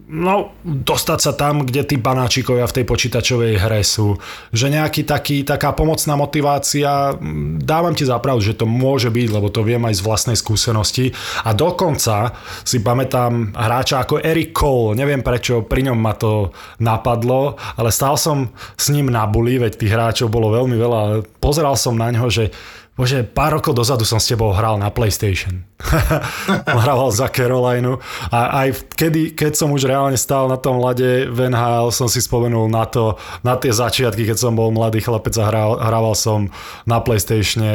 no, 0.07 0.51
dostať 0.63 1.19
sa 1.19 1.31
tam, 1.33 1.63
kde 1.63 1.87
tí 1.87 1.95
banáčikovia 1.95 2.67
v 2.67 2.75
tej 2.81 2.85
počítačovej 2.87 3.53
hre 3.59 3.81
sú. 3.85 4.19
Že 4.51 4.79
nejaký 4.79 5.01
taký, 5.07 5.47
taká 5.47 5.71
pomocná 5.71 6.19
motivácia, 6.19 7.15
dávam 7.59 7.95
ti 7.95 8.03
zapravdu, 8.03 8.41
že 8.43 8.59
to 8.59 8.65
môže 8.67 9.07
byť, 9.07 9.27
lebo 9.31 9.47
to 9.47 9.63
viem 9.63 9.83
aj 9.87 9.99
z 9.99 10.05
vlastnej 10.05 10.37
skúsenosti. 10.37 11.15
A 11.47 11.55
dokonca 11.55 12.35
si 12.67 12.83
pamätám 12.83 13.55
hráča 13.55 14.03
ako 14.03 14.19
Eric 14.19 14.51
Cole, 14.51 14.99
neviem 14.99 15.23
prečo 15.23 15.63
pri 15.63 15.87
ňom 15.87 15.97
ma 15.97 16.13
to 16.13 16.51
napadlo, 16.83 17.55
ale 17.79 17.89
stál 17.89 18.19
som 18.19 18.51
s 18.75 18.91
ním 18.91 19.07
na 19.07 19.23
buli, 19.25 19.57
veď 19.57 19.79
tých 19.79 19.93
hráčov 19.93 20.27
bolo 20.27 20.51
veľmi 20.51 20.75
veľa. 20.75 21.01
Pozeral 21.39 21.79
som 21.79 21.95
na 21.95 22.11
ňo, 22.11 22.27
že 22.27 22.51
Bože, 22.93 23.25
pár 23.25 23.57
rokov 23.57 23.73
dozadu 23.73 24.05
som 24.05 24.21
s 24.21 24.29
tebou 24.29 24.53
hral 24.53 24.77
na 24.77 24.93
PlayStation. 24.93 25.65
Hrával 26.85 27.09
za 27.09 27.25
Carolinu 27.25 27.97
a 28.29 28.61
aj 28.61 28.93
kedy, 28.93 29.33
keď 29.33 29.57
som 29.57 29.73
už 29.73 29.89
reálne 29.89 30.13
stál 30.13 30.45
na 30.45 30.61
tom 30.61 30.77
lade 30.77 31.25
v 31.25 31.39
NHL, 31.49 31.89
som 31.89 32.05
si 32.05 32.21
spomenul 32.21 32.69
na 32.69 32.85
to, 32.85 33.17
na 33.41 33.57
tie 33.57 33.73
začiatky, 33.73 34.29
keď 34.29 34.37
som 34.37 34.53
bol 34.53 34.69
mladý 34.69 35.01
chlapec 35.01 35.33
a 35.41 35.49
hral, 35.49 35.81
hrával 35.81 36.13
som 36.13 36.53
na 36.85 37.01
PlayStation 37.01 37.65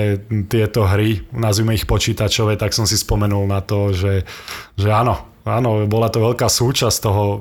tieto 0.47 0.87
hry, 0.87 1.27
nazvime 1.35 1.75
ich 1.75 1.91
počítačové, 1.91 2.55
tak 2.55 2.71
som 2.71 2.87
si 2.87 2.95
spomenul 2.95 3.43
na 3.51 3.59
to, 3.59 3.91
že, 3.91 4.23
že 4.79 4.91
áno, 4.95 5.27
Áno, 5.49 5.89
bola 5.89 6.13
to 6.13 6.21
veľká 6.21 6.45
súčasť 6.45 6.99
toho 7.01 7.25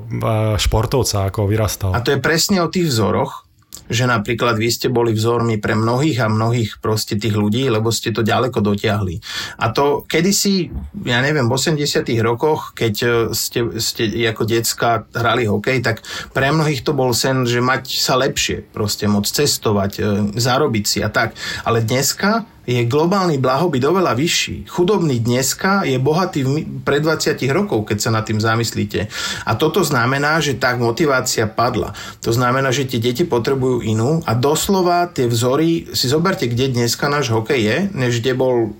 športovca, 0.56 1.28
ako 1.28 1.44
vyrastal. 1.44 1.92
A 1.92 2.00
to 2.00 2.16
je 2.16 2.24
presne 2.24 2.64
o 2.64 2.72
tých 2.72 2.88
vzoroch, 2.88 3.47
že 3.88 4.04
napríklad 4.04 4.60
vy 4.60 4.68
ste 4.68 4.88
boli 4.92 5.16
vzormi 5.16 5.56
pre 5.56 5.72
mnohých 5.72 6.20
a 6.22 6.28
mnohých 6.28 6.78
proste 6.78 7.16
tých 7.16 7.32
ľudí, 7.32 7.66
lebo 7.72 7.88
ste 7.88 8.12
to 8.12 8.20
ďaleko 8.20 8.60
dotiahli. 8.60 9.18
A 9.64 9.72
to 9.72 10.04
kedysi, 10.04 10.68
ja 11.08 11.24
neviem, 11.24 11.48
v 11.48 11.56
80 11.56 12.04
rokoch, 12.20 12.76
keď 12.76 12.94
e, 13.00 13.08
ste, 13.32 13.80
ste 13.80 14.04
ako 14.28 14.44
decka 14.44 15.08
hrali 15.16 15.48
hokej, 15.48 15.80
tak 15.80 16.04
pre 16.36 16.52
mnohých 16.52 16.84
to 16.84 16.92
bol 16.92 17.16
sen, 17.16 17.48
že 17.48 17.64
mať 17.64 17.88
sa 17.96 18.20
lepšie, 18.20 18.68
proste 18.70 19.08
môcť 19.08 19.30
cestovať, 19.44 19.92
e, 19.98 20.02
zarobiť 20.36 20.84
si 20.84 20.98
a 21.00 21.08
tak. 21.08 21.32
Ale 21.64 21.80
dneska 21.80 22.44
je 22.68 22.84
globálny 22.84 23.40
blahobyt 23.40 23.80
oveľa 23.80 24.12
vyšší. 24.12 24.68
Chudobný 24.68 25.24
dneska 25.24 25.88
je 25.88 25.96
bohatý 25.96 26.44
pred 26.84 27.00
20 27.00 27.40
rokov, 27.48 27.88
keď 27.88 27.96
sa 27.96 28.10
nad 28.12 28.28
tým 28.28 28.36
zamyslíte. 28.36 29.08
A 29.48 29.56
toto 29.56 29.80
znamená, 29.80 30.36
že 30.44 30.60
tá 30.60 30.76
motivácia 30.76 31.48
padla. 31.48 31.96
To 32.20 32.28
znamená, 32.28 32.68
že 32.68 32.84
tie 32.84 33.00
deti 33.00 33.24
potrebujú 33.24 33.80
inú 33.80 34.20
a 34.28 34.36
doslova 34.36 35.08
tie 35.08 35.24
vzory, 35.24 35.96
si 35.96 36.12
zoberte, 36.12 36.44
kde 36.44 36.76
dneska 36.76 37.08
náš 37.08 37.32
hokej 37.32 37.60
je, 37.64 37.76
než 37.96 38.20
kde 38.20 38.36
bol 38.36 38.76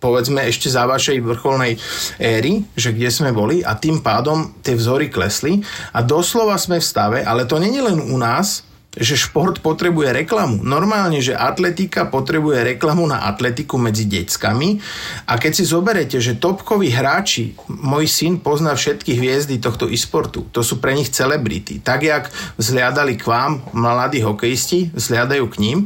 povedzme 0.00 0.44
ešte 0.44 0.68
za 0.68 0.84
vašej 0.84 1.20
vrcholnej 1.24 1.80
éry, 2.20 2.64
že 2.76 2.92
kde 2.92 3.08
sme 3.08 3.32
boli 3.32 3.64
a 3.64 3.76
tým 3.76 4.04
pádom 4.04 4.52
tie 4.60 4.76
vzory 4.76 5.08
klesli 5.08 5.64
a 5.96 6.04
doslova 6.04 6.60
sme 6.60 6.76
v 6.76 6.84
stave, 6.84 7.18
ale 7.24 7.48
to 7.48 7.56
není 7.56 7.80
len 7.80 7.96
u 8.00 8.16
nás, 8.20 8.68
že 8.98 9.18
šport 9.18 9.58
potrebuje 9.58 10.14
reklamu. 10.14 10.62
Normálne, 10.62 11.18
že 11.18 11.34
atletika 11.34 12.06
potrebuje 12.06 12.76
reklamu 12.76 13.06
na 13.06 13.26
atletiku 13.26 13.78
medzi 13.78 14.06
deckami 14.06 14.78
a 15.26 15.38
keď 15.38 15.52
si 15.54 15.64
zoberete, 15.66 16.16
že 16.18 16.38
topkoví 16.38 16.90
hráči, 16.90 17.54
môj 17.70 18.06
syn 18.06 18.42
pozná 18.42 18.74
všetky 18.74 19.18
hviezdy 19.18 19.58
tohto 19.58 19.90
e-sportu, 19.90 20.46
to 20.50 20.62
sú 20.62 20.78
pre 20.78 20.94
nich 20.94 21.10
celebrity. 21.10 21.82
Tak, 21.82 22.00
jak 22.02 22.24
vzhliadali 22.58 23.18
k 23.18 23.24
vám 23.26 23.62
mladí 23.74 24.22
hokejisti, 24.22 24.94
vzhliadajú 24.94 25.44
k 25.50 25.56
ním 25.62 25.78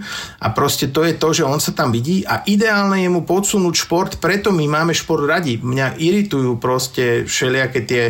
a 0.42 0.53
proste 0.53 0.90
to 0.90 1.05
je 1.05 1.14
to, 1.16 1.29
že 1.33 1.44
on 1.44 1.61
sa 1.61 1.73
tam 1.73 1.92
vidí 1.92 2.25
a 2.25 2.44
ideálne 2.44 3.01
je 3.05 3.11
mu 3.12 3.25
podsunúť 3.25 3.75
šport, 3.75 4.12
preto 4.18 4.51
my 4.51 4.64
máme 4.66 4.92
šport 4.97 5.25
radi. 5.29 5.61
Mňa 5.61 6.01
iritujú 6.01 6.57
proste 6.59 7.29
všelijaké 7.29 7.81
tie 7.85 8.03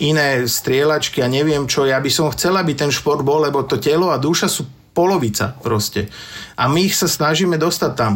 iné 0.00 0.48
strieľačky 0.48 1.20
a 1.20 1.28
neviem 1.28 1.68
čo. 1.68 1.84
Ja 1.84 2.00
by 2.00 2.08
som 2.08 2.32
chcel, 2.32 2.56
aby 2.56 2.72
ten 2.72 2.88
šport 2.88 3.20
bol, 3.20 3.44
lebo 3.44 3.66
to 3.66 3.76
telo 3.76 4.08
a 4.08 4.16
duša 4.16 4.39
sú 4.46 4.68
polovica 4.94 5.56
proste. 5.60 6.08
A 6.56 6.68
my 6.68 6.86
ich 6.86 6.96
sa 6.96 7.08
snažíme 7.08 7.56
dostať 7.58 7.92
tam. 7.96 8.12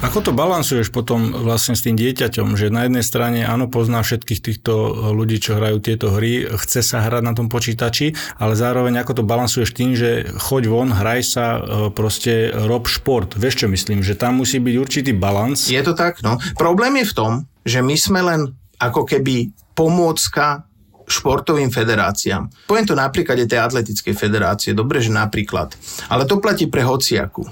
Ako 0.00 0.24
to 0.24 0.32
balansuješ 0.32 0.88
potom 0.96 1.44
vlastne 1.44 1.76
s 1.76 1.84
tým 1.84 1.92
dieťaťom, 1.92 2.56
že 2.56 2.72
na 2.72 2.88
jednej 2.88 3.04
strane 3.04 3.44
áno, 3.44 3.68
pozná 3.68 4.00
všetkých 4.00 4.40
týchto 4.40 4.72
ľudí, 5.12 5.36
čo 5.44 5.60
hrajú 5.60 5.76
tieto 5.76 6.16
hry, 6.16 6.48
chce 6.56 6.80
sa 6.80 7.04
hrať 7.04 7.20
na 7.20 7.36
tom 7.36 7.52
počítači, 7.52 8.16
ale 8.40 8.56
zároveň 8.56 9.04
ako 9.04 9.20
to 9.20 9.28
balansuješ 9.28 9.76
tým, 9.76 9.92
že 9.92 10.24
choď 10.40 10.72
von, 10.72 10.88
hraj 10.88 11.20
sa, 11.20 11.46
e, 11.52 11.92
proste 11.92 12.48
rob 12.48 12.88
šport. 12.88 13.36
Vieš 13.36 13.62
čo 13.62 13.66
myslím, 13.68 14.00
že 14.00 14.16
tam 14.16 14.40
musí 14.40 14.56
byť 14.56 14.74
určitý 14.80 15.12
balans. 15.12 15.68
Je 15.68 15.84
to 15.84 15.92
tak, 15.92 16.24
no. 16.24 16.40
Problém 16.56 17.04
je 17.04 17.12
v 17.12 17.16
tom, 17.20 17.32
že 17.68 17.84
my 17.84 17.96
sme 18.00 18.20
len 18.24 18.40
ako 18.80 19.04
keby 19.04 19.52
pomôcka 19.76 20.64
športovým 21.10 21.74
federáciám. 21.74 22.70
Poviem 22.70 22.86
to 22.86 22.94
na 22.94 23.10
príklade 23.10 23.44
tej 23.50 23.60
atletickej 23.60 24.14
federácie, 24.14 24.70
dobre, 24.72 25.02
že 25.02 25.10
napríklad. 25.10 25.74
Ale 26.06 26.24
to 26.24 26.38
platí 26.38 26.70
pre 26.70 26.86
hociaku. 26.86 27.44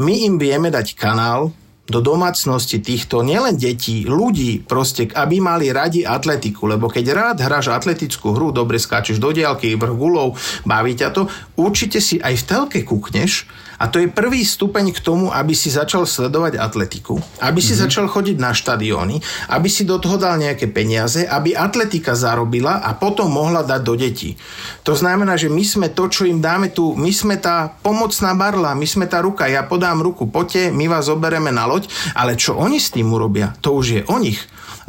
My 0.00 0.24
im 0.24 0.40
vieme 0.40 0.72
dať 0.72 0.96
kanál, 0.96 1.52
do 1.82 1.98
domácnosti 1.98 2.78
týchto 2.78 3.26
nielen 3.26 3.58
detí, 3.58 4.06
ľudí, 4.06 4.62
proste, 4.62 5.10
aby 5.10 5.42
mali 5.42 5.74
radi 5.74 6.06
atletiku, 6.06 6.70
lebo 6.70 6.86
keď 6.86 7.04
rád 7.10 7.36
hráš 7.42 7.74
atletickú 7.74 8.32
hru, 8.32 8.54
dobre 8.54 8.78
skáčeš 8.78 9.18
do 9.18 9.34
diálky, 9.34 9.74
vrch 9.74 9.94
gulov, 9.98 10.38
baví 10.62 10.94
ťa 10.94 11.10
to, 11.10 11.26
určite 11.58 11.98
si 11.98 12.22
aj 12.22 12.38
v 12.38 12.46
telke 12.46 12.80
kúkneš 12.86 13.50
a 13.82 13.90
to 13.90 13.98
je 13.98 14.06
prvý 14.06 14.46
stupeň 14.46 14.94
k 14.94 15.02
tomu, 15.02 15.34
aby 15.34 15.58
si 15.58 15.66
začal 15.66 16.06
sledovať 16.06 16.54
atletiku, 16.54 17.18
aby 17.42 17.58
si 17.58 17.74
mm-hmm. 17.74 17.82
začal 17.82 18.06
chodiť 18.06 18.36
na 18.38 18.54
štadióny, 18.54 19.18
aby 19.50 19.66
si 19.66 19.82
do 19.82 19.98
toho 19.98 20.22
dal 20.22 20.38
nejaké 20.38 20.70
peniaze, 20.70 21.26
aby 21.26 21.58
atletika 21.58 22.14
zarobila 22.14 22.78
a 22.78 22.94
potom 22.94 23.26
mohla 23.26 23.66
dať 23.66 23.80
do 23.82 23.98
detí. 23.98 24.38
To 24.86 24.94
znamená, 24.94 25.34
že 25.34 25.50
my 25.50 25.64
sme 25.66 25.90
to, 25.90 26.06
čo 26.06 26.30
im 26.30 26.38
dáme 26.38 26.70
tu, 26.70 26.94
my 26.94 27.10
sme 27.10 27.42
tá 27.42 27.74
pomocná 27.82 28.38
barla, 28.38 28.78
my 28.78 28.86
sme 28.86 29.10
tá 29.10 29.18
ruka, 29.18 29.50
ja 29.50 29.66
podám 29.66 29.98
ruku, 29.98 30.30
poďte, 30.30 30.70
my 30.70 30.86
vás 30.86 31.10
zoberieme 31.10 31.50
na 31.50 31.66
loď, 31.66 31.90
ale 32.14 32.38
čo 32.38 32.54
oni 32.54 32.78
s 32.78 32.94
tým 32.94 33.10
urobia, 33.10 33.50
to 33.58 33.74
už 33.74 33.86
je 33.98 34.02
o 34.06 34.16
nich. 34.22 34.38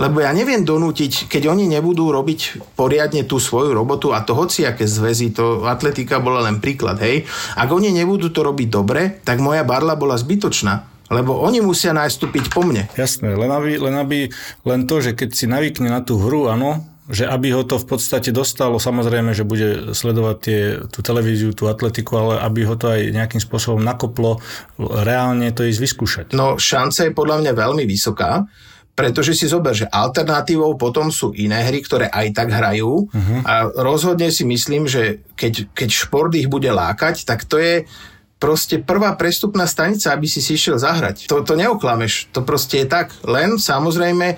Lebo 0.02 0.26
ja 0.26 0.34
neviem 0.34 0.66
donútiť, 0.66 1.30
keď 1.30 1.54
oni 1.54 1.70
nebudú 1.70 2.10
robiť 2.10 2.74
poriadne 2.74 3.26
tú 3.30 3.38
svoju 3.38 3.78
robotu 3.78 4.10
a 4.10 4.26
to 4.26 4.34
hociaké 4.34 4.90
zväzy, 4.90 5.34
to 5.34 5.70
atletika 5.70 6.18
bola 6.18 6.46
len 6.50 6.58
príklad, 6.58 6.98
hej. 7.02 7.30
Ak 7.54 7.70
oni 7.70 7.94
nebudú 7.94 8.34
to 8.34 8.42
robiť 8.42 8.68
dobre, 8.70 9.22
tak 9.22 9.38
moja 9.38 9.62
barla 9.62 9.94
bola 9.94 10.18
zbytočná. 10.18 10.90
Lebo 11.14 11.38
oni 11.46 11.62
musia 11.62 11.94
nastúpiť 11.94 12.50
po 12.50 12.66
mne. 12.66 12.90
Jasné, 12.98 13.38
len 13.38 13.52
aby, 13.52 13.78
len 13.78 13.96
aby, 14.00 14.20
len 14.66 14.90
to, 14.90 14.98
že 15.04 15.14
keď 15.14 15.30
si 15.36 15.46
navykne 15.46 15.94
na 15.94 16.02
tú 16.02 16.18
hru, 16.18 16.50
áno, 16.50 16.82
že 17.12 17.28
aby 17.28 17.52
ho 17.52 17.68
to 17.68 17.76
v 17.76 17.86
podstate 17.86 18.32
dostalo, 18.32 18.80
samozrejme, 18.80 19.36
že 19.36 19.44
bude 19.44 19.92
sledovať 19.92 20.36
tie, 20.40 20.62
tú 20.88 21.04
televíziu, 21.04 21.52
tú 21.52 21.68
atletiku, 21.68 22.16
ale 22.16 22.34
aby 22.40 22.64
ho 22.64 22.80
to 22.80 22.88
aj 22.88 23.12
nejakým 23.12 23.44
spôsobom 23.44 23.84
nakoplo, 23.84 24.40
reálne 24.80 25.52
to 25.52 25.68
ísť 25.68 25.80
vyskúšať. 25.84 26.26
No 26.32 26.56
šanca 26.56 27.12
je 27.12 27.12
podľa 27.12 27.44
mňa 27.44 27.52
veľmi 27.54 27.84
vysoká, 27.84 28.48
pretože 28.94 29.34
si 29.34 29.50
zober, 29.50 29.74
že 29.74 29.90
alternatívou 29.90 30.78
potom 30.78 31.10
sú 31.10 31.34
iné 31.34 31.66
hry, 31.66 31.82
ktoré 31.82 32.14
aj 32.14 32.28
tak 32.38 32.50
hrajú 32.54 33.10
uh-huh. 33.10 33.40
a 33.42 33.54
rozhodne 33.82 34.30
si 34.30 34.46
myslím, 34.46 34.86
že 34.86 35.26
keď, 35.34 35.74
keď 35.74 35.90
šport 35.90 36.32
ich 36.38 36.46
bude 36.46 36.70
lákať, 36.70 37.26
tak 37.26 37.50
to 37.50 37.58
je 37.58 37.90
proste 38.38 38.84
prvá 38.84 39.16
prestupná 39.16 39.64
stanica, 39.66 40.12
aby 40.12 40.28
si 40.28 40.44
si 40.44 40.60
išiel 40.60 40.76
zahrať. 40.76 41.32
To, 41.32 41.42
to 41.48 41.56
neoklameš, 41.56 42.28
to 42.36 42.44
proste 42.44 42.84
je 42.84 42.88
tak. 42.92 43.16
Len 43.24 43.56
samozrejme 43.56 44.36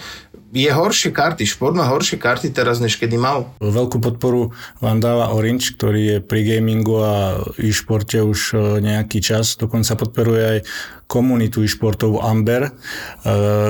je 0.55 0.71
horšie 0.71 1.11
karty, 1.11 1.43
šport 1.43 1.75
má 1.75 1.89
horšie 1.91 2.15
karty 2.15 2.53
teraz, 2.55 2.79
než 2.79 2.95
kedy 2.95 3.19
mal. 3.19 3.51
Veľkú 3.59 3.99
podporu 3.99 4.55
vám 4.79 5.03
dáva 5.03 5.35
Orange, 5.35 5.75
ktorý 5.75 6.01
je 6.05 6.17
pri 6.23 6.41
gamingu 6.47 6.95
a 7.03 7.15
e-športe 7.59 8.23
už 8.23 8.55
e, 8.55 8.57
nejaký 8.79 9.19
čas, 9.19 9.59
dokonca 9.59 9.99
podporuje 9.99 10.43
aj 10.45 10.59
komunitu 11.05 11.61
e-športovú 11.61 12.17
Amber, 12.21 12.69
e, 12.69 12.71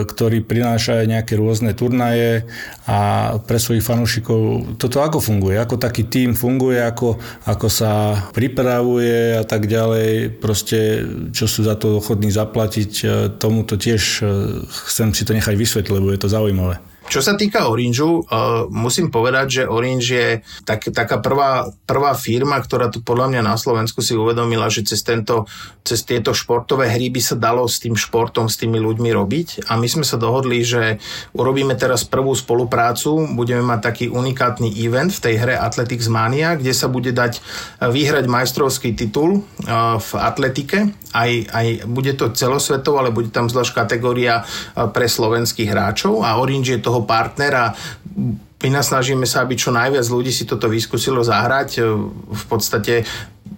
ktorý 0.07 0.39
prináša 0.47 1.03
nejaké 1.03 1.35
rôzne 1.35 1.75
turnaje 1.75 2.47
a 2.87 3.35
pre 3.43 3.59
svojich 3.59 3.83
fanúšikov 3.83 4.75
toto 4.79 5.03
ako 5.03 5.19
funguje, 5.19 5.59
ako 5.59 5.75
taký 5.75 6.07
tým 6.07 6.31
funguje, 6.31 6.79
ako, 6.79 7.19
ako 7.43 7.67
sa 7.67 8.15
pripravuje 8.31 9.35
a 9.35 9.43
tak 9.43 9.67
ďalej, 9.67 10.39
proste 10.39 11.03
čo 11.35 11.45
sú 11.45 11.67
za 11.67 11.75
to 11.75 11.99
ochotní 11.99 12.31
zaplatiť, 12.31 12.91
e, 13.03 13.05
tomuto 13.35 13.75
tiež 13.75 14.23
chcem 14.87 15.11
si 15.11 15.27
to 15.27 15.35
nechať 15.35 15.55
vysvetliť, 15.59 15.91
lebo 15.91 16.15
je 16.15 16.19
to 16.23 16.31
zaujímavé. 16.31 16.94
Čo 17.05 17.21
sa 17.21 17.37
týka 17.37 17.69
Orange, 17.69 18.01
uh, 18.01 18.65
musím 18.73 19.13
povedať, 19.13 19.61
že 19.61 19.63
Orange 19.69 20.09
je 20.09 20.29
tak, 20.65 20.89
taká 20.89 21.21
prvá, 21.21 21.69
prvá 21.85 22.17
firma, 22.17 22.57
ktorá 22.57 22.89
tu 22.89 23.05
podľa 23.05 23.29
mňa 23.29 23.41
na 23.45 23.55
Slovensku 23.55 24.01
si 24.01 24.17
uvedomila, 24.17 24.73
že 24.73 24.81
cez, 24.81 25.05
tento, 25.05 25.45
cez 25.85 26.01
tieto 26.01 26.33
športové 26.33 26.89
hry 26.89 27.13
by 27.13 27.21
sa 27.21 27.37
dalo 27.37 27.69
s 27.69 27.77
tým 27.77 27.93
športom, 27.93 28.49
s 28.49 28.57
tými 28.57 28.81
ľuďmi 28.81 29.09
robiť. 29.13 29.69
A 29.69 29.77
my 29.77 29.85
sme 29.85 30.01
sa 30.01 30.17
dohodli, 30.17 30.65
že 30.65 30.97
urobíme 31.37 31.77
teraz 31.77 32.03
prvú 32.09 32.33
spoluprácu, 32.33 33.37
budeme 33.37 33.61
mať 33.61 33.79
taký 33.85 34.05
unikátny 34.09 34.73
event 34.81 35.13
v 35.13 35.23
tej 35.29 35.35
hre 35.37 35.55
Athletics 35.61 36.09
Mania, 36.09 36.57
kde 36.57 36.73
sa 36.73 36.89
bude 36.89 37.13
dať 37.13 37.37
vyhrať 37.85 38.25
majstrovský 38.25 38.97
titul 38.97 39.45
uh, 39.45 40.01
v 40.01 40.09
atletike. 40.17 41.04
Aj, 41.15 41.31
aj 41.31 41.87
bude 41.87 42.11
to 42.19 42.35
celosvetovo, 42.35 42.99
ale 42.99 43.15
bude 43.15 43.31
tam 43.31 43.47
zvlášť 43.47 43.71
kategória 43.71 44.43
uh, 44.43 44.91
pre 44.91 45.07
slovenských 45.07 45.71
hráčov 45.71 46.27
a 46.27 46.35
Orange 46.35 46.75
je 46.75 46.83
toho 46.83 47.07
partnera 47.07 47.71
snažíme 48.65 49.29
sa, 49.29 49.45
aby 49.45 49.53
čo 49.53 49.69
najviac 49.69 50.09
ľudí 50.09 50.33
si 50.33 50.49
toto 50.49 50.65
vyskúsilo 50.65 51.21
zahrať. 51.21 51.85
V 52.25 52.43
podstate 52.49 53.05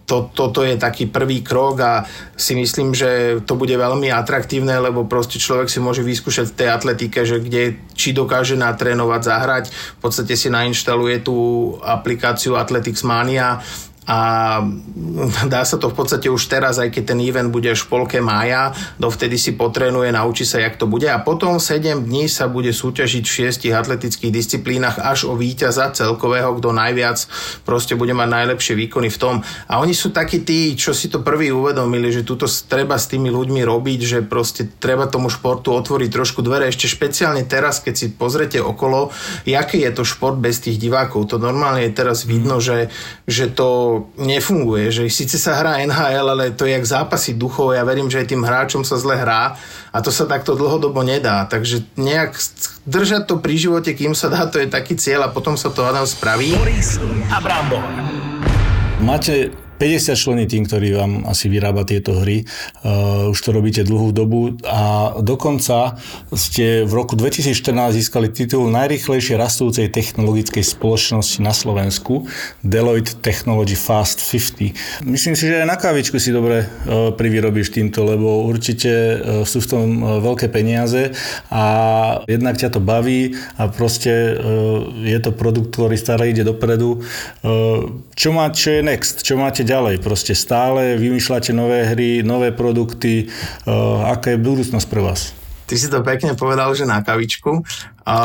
to, 0.07 0.31
toto 0.31 0.63
je 0.63 0.79
taký 0.79 1.11
prvý 1.11 1.43
krok 1.43 1.75
a 1.83 1.93
si 2.39 2.55
myslím, 2.55 2.95
že 2.95 3.43
to 3.43 3.59
bude 3.59 3.75
veľmi 3.75 4.07
atraktívne, 4.07 4.79
lebo 4.79 5.03
proste 5.03 5.35
človek 5.35 5.67
si 5.67 5.83
môže 5.83 5.99
vyskúšať 5.99 6.51
v 6.51 6.57
tej 6.63 6.69
atletike, 6.71 7.19
že 7.27 7.43
kde, 7.43 7.75
či 7.91 8.15
dokáže 8.15 8.55
natrénovať, 8.55 9.21
zahrať. 9.23 9.65
V 9.67 9.99
podstate 9.99 10.39
si 10.39 10.47
nainštaluje 10.47 11.27
tú 11.27 11.35
aplikáciu 11.83 12.55
Athletics 12.55 13.03
Mania 13.03 13.59
a 14.07 14.19
dá 15.51 15.67
sa 15.67 15.75
to 15.75 15.91
v 15.91 15.95
podstate 15.99 16.31
už 16.31 16.47
teraz, 16.47 16.79
aj 16.79 16.95
keď 16.95 17.03
ten 17.11 17.19
event 17.27 17.51
bude 17.51 17.75
v 17.75 17.85
polke 17.91 18.23
mája, 18.23 18.71
dovtedy 18.95 19.35
si 19.35 19.59
potrenuje, 19.59 20.15
naučí 20.15 20.47
sa, 20.47 20.63
jak 20.63 20.79
to 20.79 20.87
bude 20.87 21.11
a 21.11 21.19
potom 21.19 21.59
7 21.59 22.07
dní 22.07 22.31
sa 22.31 22.47
bude 22.47 22.71
súťažiť 22.71 23.23
v 23.27 23.35
šiestich 23.43 23.75
atletických 23.75 24.31
disciplínach 24.31 24.95
až 25.03 25.27
o 25.27 25.35
víťaza 25.35 25.91
celkového, 25.91 26.55
kto 26.55 26.71
najviac 26.71 27.19
proste 27.67 27.99
bude 27.99 28.15
mať 28.15 28.29
najlepšie 28.31 28.73
výkony 28.79 29.11
v 29.11 29.19
tom. 29.19 29.35
A 29.67 29.83
oni 29.83 29.91
sú 29.91 30.15
takí 30.15 30.47
tí, 30.47 30.79
čo 30.79 30.95
si 30.95 31.11
to 31.11 31.19
prvý 31.19 31.51
uvedomili, 31.51 32.07
že 32.07 32.23
túto 32.23 32.47
treba 32.47 32.95
s 32.95 33.11
tými 33.11 33.27
ľuďmi 33.27 33.61
robiť, 33.67 33.99
že 34.07 34.19
proste 34.23 34.71
treba 34.79 35.11
tomu 35.11 35.27
športu 35.27 35.75
otvoriť 35.75 36.09
trošku 36.09 36.39
dvere. 36.39 36.71
Ešte 36.71 36.87
špeciálne 36.87 37.43
teraz, 37.43 37.83
keď 37.83 37.93
si 37.99 38.07
pozrete 38.15 38.63
okolo, 38.63 39.11
jaký 39.43 39.83
je 39.83 39.91
to 39.91 40.07
šport 40.07 40.39
bez 40.39 40.63
tých 40.63 40.79
divákov. 40.79 41.35
To 41.35 41.37
normálne 41.41 41.83
je 41.83 41.91
teraz 41.91 42.23
vidno, 42.23 42.63
že, 42.63 42.87
že 43.27 43.51
to 43.51 43.96
nefunguje, 44.17 44.91
že 44.91 45.03
síce 45.09 45.37
sa 45.37 45.57
hrá 45.57 45.81
NHL, 45.83 46.27
ale 46.27 46.45
to 46.53 46.65
je 46.65 46.75
jak 46.75 46.85
zápasy 46.85 47.33
duchov, 47.33 47.73
ja 47.73 47.83
verím, 47.87 48.09
že 48.09 48.21
aj 48.21 48.27
tým 48.29 48.43
hráčom 48.43 48.81
sa 48.85 48.97
zle 48.97 49.17
hrá 49.17 49.57
a 49.93 49.97
to 49.99 50.13
sa 50.13 50.29
takto 50.29 50.53
dlhodobo 50.53 51.01
nedá, 51.03 51.45
takže 51.49 51.85
nejak 51.97 52.37
držať 52.85 53.27
to 53.27 53.35
pri 53.41 53.55
živote, 53.57 53.91
kým 53.93 54.13
sa 54.13 54.31
dá, 54.31 54.47
to 54.47 54.61
je 54.61 54.67
taký 54.69 54.95
cieľ 54.95 55.27
a 55.27 55.33
potom 55.33 55.57
sa 55.57 55.73
to 55.73 55.83
Adam 55.83 56.05
spraví. 56.07 56.55
Boris 56.55 57.01
Abramov. 57.33 57.83
Máte 58.97 59.53
50 59.77 60.17
členy 60.17 60.45
tým, 60.49 60.65
ktorý 60.65 60.97
vám 60.97 61.13
asi 61.29 61.47
vyrába 61.53 61.85
tieto 61.85 62.17
hry. 62.17 62.43
Uh, 62.81 63.29
už 63.29 63.37
to 63.37 63.53
robíte 63.53 63.85
dlhú 63.85 64.09
dobu 64.09 64.57
a 64.65 65.13
dokonca 65.21 66.01
ste 66.33 66.81
v 66.81 66.91
roku 66.91 67.13
2014 67.13 67.93
získali 67.93 68.33
titul 68.33 68.73
najrychlejšie 68.73 69.37
rastúcej 69.37 69.93
technologickej 69.93 70.65
spoločnosti 70.65 71.37
na 71.45 71.53
Slovensku 71.53 72.25
Deloitte 72.65 73.21
Technology 73.21 73.77
Fast 73.77 74.17
50. 74.25 75.05
Myslím 75.05 75.37
si, 75.37 75.45
že 75.45 75.61
aj 75.61 75.69
na 75.69 75.77
kávičku 75.77 76.17
si 76.17 76.33
dobre 76.33 76.65
uh, 76.65 77.13
privyrobíš 77.13 77.69
týmto, 77.69 78.01
lebo 78.01 78.49
určite 78.49 78.91
uh, 78.91 79.17
sú 79.45 79.61
v 79.61 79.67
tom 79.69 79.87
uh, 80.01 80.17
veľké 80.17 80.49
peniaze 80.49 81.13
a 81.53 81.63
jednak 82.25 82.57
ťa 82.57 82.73
to 82.73 82.81
baví 82.81 83.37
a 83.61 83.69
proste 83.69 84.09
uh, 84.09 84.89
je 85.05 85.19
to 85.21 85.29
produkt, 85.29 85.77
ktorý 85.77 85.93
stále 85.93 86.33
ide 86.33 86.41
dopredu. 86.41 87.05
Uh, 87.45 88.01
čo, 88.17 88.33
má, 88.33 88.49
čo 88.49 88.73
je 88.73 88.81
next? 88.81 89.21
Čo 89.21 89.37
máte 89.37 89.66
ďalej? 89.67 89.99
Proste 89.99 90.31
stále 90.31 90.95
vymýšľate 90.95 91.51
nové 91.51 91.83
hry, 91.83 92.23
nové 92.23 92.55
produkty. 92.55 93.27
Uh, 93.67 94.07
aká 94.07 94.33
je 94.33 94.39
budúcnosť 94.39 94.87
pre 94.87 95.03
vás? 95.03 95.35
Ty 95.67 95.75
si 95.75 95.91
to 95.91 95.99
pekne 95.99 96.31
povedal, 96.39 96.71
že 96.71 96.87
na 96.87 97.03
kavičku. 97.03 97.59
A 98.07 98.15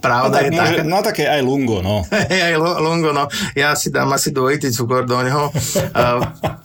pravda 0.00 0.32
no, 0.32 0.36
tak 0.40 0.44
je 0.48 0.52
taká... 0.56 0.80
No 0.80 0.98
také 1.04 1.24
aj 1.28 1.44
lungo, 1.44 1.84
no. 1.84 2.00
aj 2.48 2.56
lungo, 2.56 3.12
no. 3.12 3.28
Ja 3.52 3.76
si 3.76 3.92
dám 3.92 4.08
asi 4.16 4.32
dvojitý 4.32 4.72
cukor 4.72 5.04
do 5.04 5.20
neho. 5.20 5.52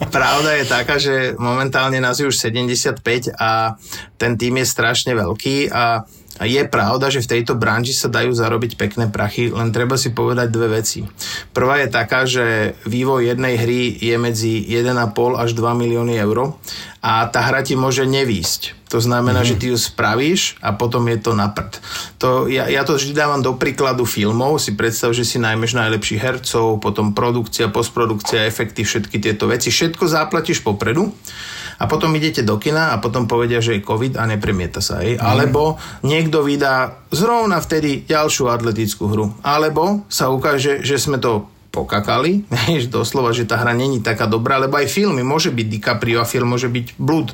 pravda 0.08 0.56
je 0.56 0.64
taká, 0.64 0.96
že 0.96 1.36
momentálne 1.36 2.00
nás 2.00 2.24
je 2.24 2.32
už 2.32 2.40
75 2.40 3.36
a 3.36 3.76
ten 4.16 4.40
tým 4.40 4.64
je 4.64 4.66
strašne 4.72 5.12
veľký 5.12 5.68
a 5.68 6.08
je 6.42 6.62
pravda, 6.66 7.14
že 7.14 7.22
v 7.22 7.38
tejto 7.38 7.54
branži 7.54 7.94
sa 7.94 8.10
dajú 8.10 8.34
zarobiť 8.34 8.74
pekné 8.74 9.06
prachy, 9.14 9.54
len 9.54 9.70
treba 9.70 9.94
si 9.96 10.10
povedať 10.10 10.50
dve 10.50 10.82
veci. 10.82 11.06
Prvá 11.54 11.82
je 11.82 11.88
taká, 11.90 12.26
že 12.26 12.74
vývoj 12.90 13.30
jednej 13.30 13.56
hry 13.62 13.94
je 13.94 14.16
medzi 14.18 14.54
1,5 14.66 15.38
až 15.38 15.50
2 15.54 15.82
milióny 15.82 16.18
eur 16.18 16.58
a 17.02 17.26
tá 17.30 17.42
hra 17.46 17.66
ti 17.66 17.78
môže 17.78 18.06
nevísť. 18.06 18.78
To 18.92 19.00
znamená, 19.00 19.42
mm-hmm. 19.42 19.56
že 19.56 19.60
ty 19.62 19.66
ju 19.72 19.78
spravíš 19.80 20.60
a 20.60 20.76
potom 20.76 21.08
je 21.08 21.18
to 21.18 21.32
na 21.32 21.48
prd. 21.48 21.80
To, 22.20 22.52
ja, 22.52 22.68
ja 22.68 22.84
to 22.84 23.00
vždy 23.00 23.16
dávam 23.16 23.40
do 23.40 23.56
príkladu 23.56 24.04
filmov. 24.04 24.60
Si 24.60 24.76
predstav, 24.76 25.16
že 25.16 25.24
si 25.24 25.40
najmeš 25.40 25.80
najlepších 25.80 26.20
hercov, 26.20 26.84
potom 26.84 27.16
produkcia, 27.16 27.72
postprodukcia, 27.72 28.44
efekty, 28.44 28.84
všetky 28.84 29.18
tieto 29.18 29.48
veci. 29.48 29.72
Všetko 29.72 30.04
zaplatíš 30.12 30.60
popredu 30.60 31.16
a 31.82 31.90
potom 31.90 32.14
idete 32.14 32.46
do 32.46 32.62
kina 32.62 32.94
a 32.94 33.02
potom 33.02 33.26
povedia, 33.26 33.58
že 33.58 33.82
je 33.82 33.86
COVID 33.86 34.22
a 34.22 34.30
nepremieta 34.30 34.86
sa. 34.86 35.02
Hej. 35.02 35.18
Mm. 35.18 35.26
Alebo 35.26 35.82
niekto 36.06 36.46
vydá 36.46 37.02
zrovna 37.10 37.58
vtedy 37.58 38.06
ďalšiu 38.06 38.54
atletickú 38.54 39.10
hru. 39.10 39.26
Alebo 39.42 40.06
sa 40.06 40.30
ukáže, 40.30 40.86
že 40.86 41.02
sme 41.02 41.18
to 41.18 41.50
pokakali, 41.72 42.46
doslova, 42.92 43.34
že 43.34 43.48
tá 43.48 43.58
hra 43.58 43.74
není 43.74 44.04
taká 44.04 44.28
dobrá, 44.30 44.60
lebo 44.60 44.78
aj 44.78 44.92
filmy, 44.92 45.24
môže 45.24 45.50
byť 45.50 45.68
DiCaprio 45.72 46.22
a 46.22 46.30
film 46.30 46.54
môže 46.54 46.68
byť 46.68 47.00
blúd. 47.00 47.34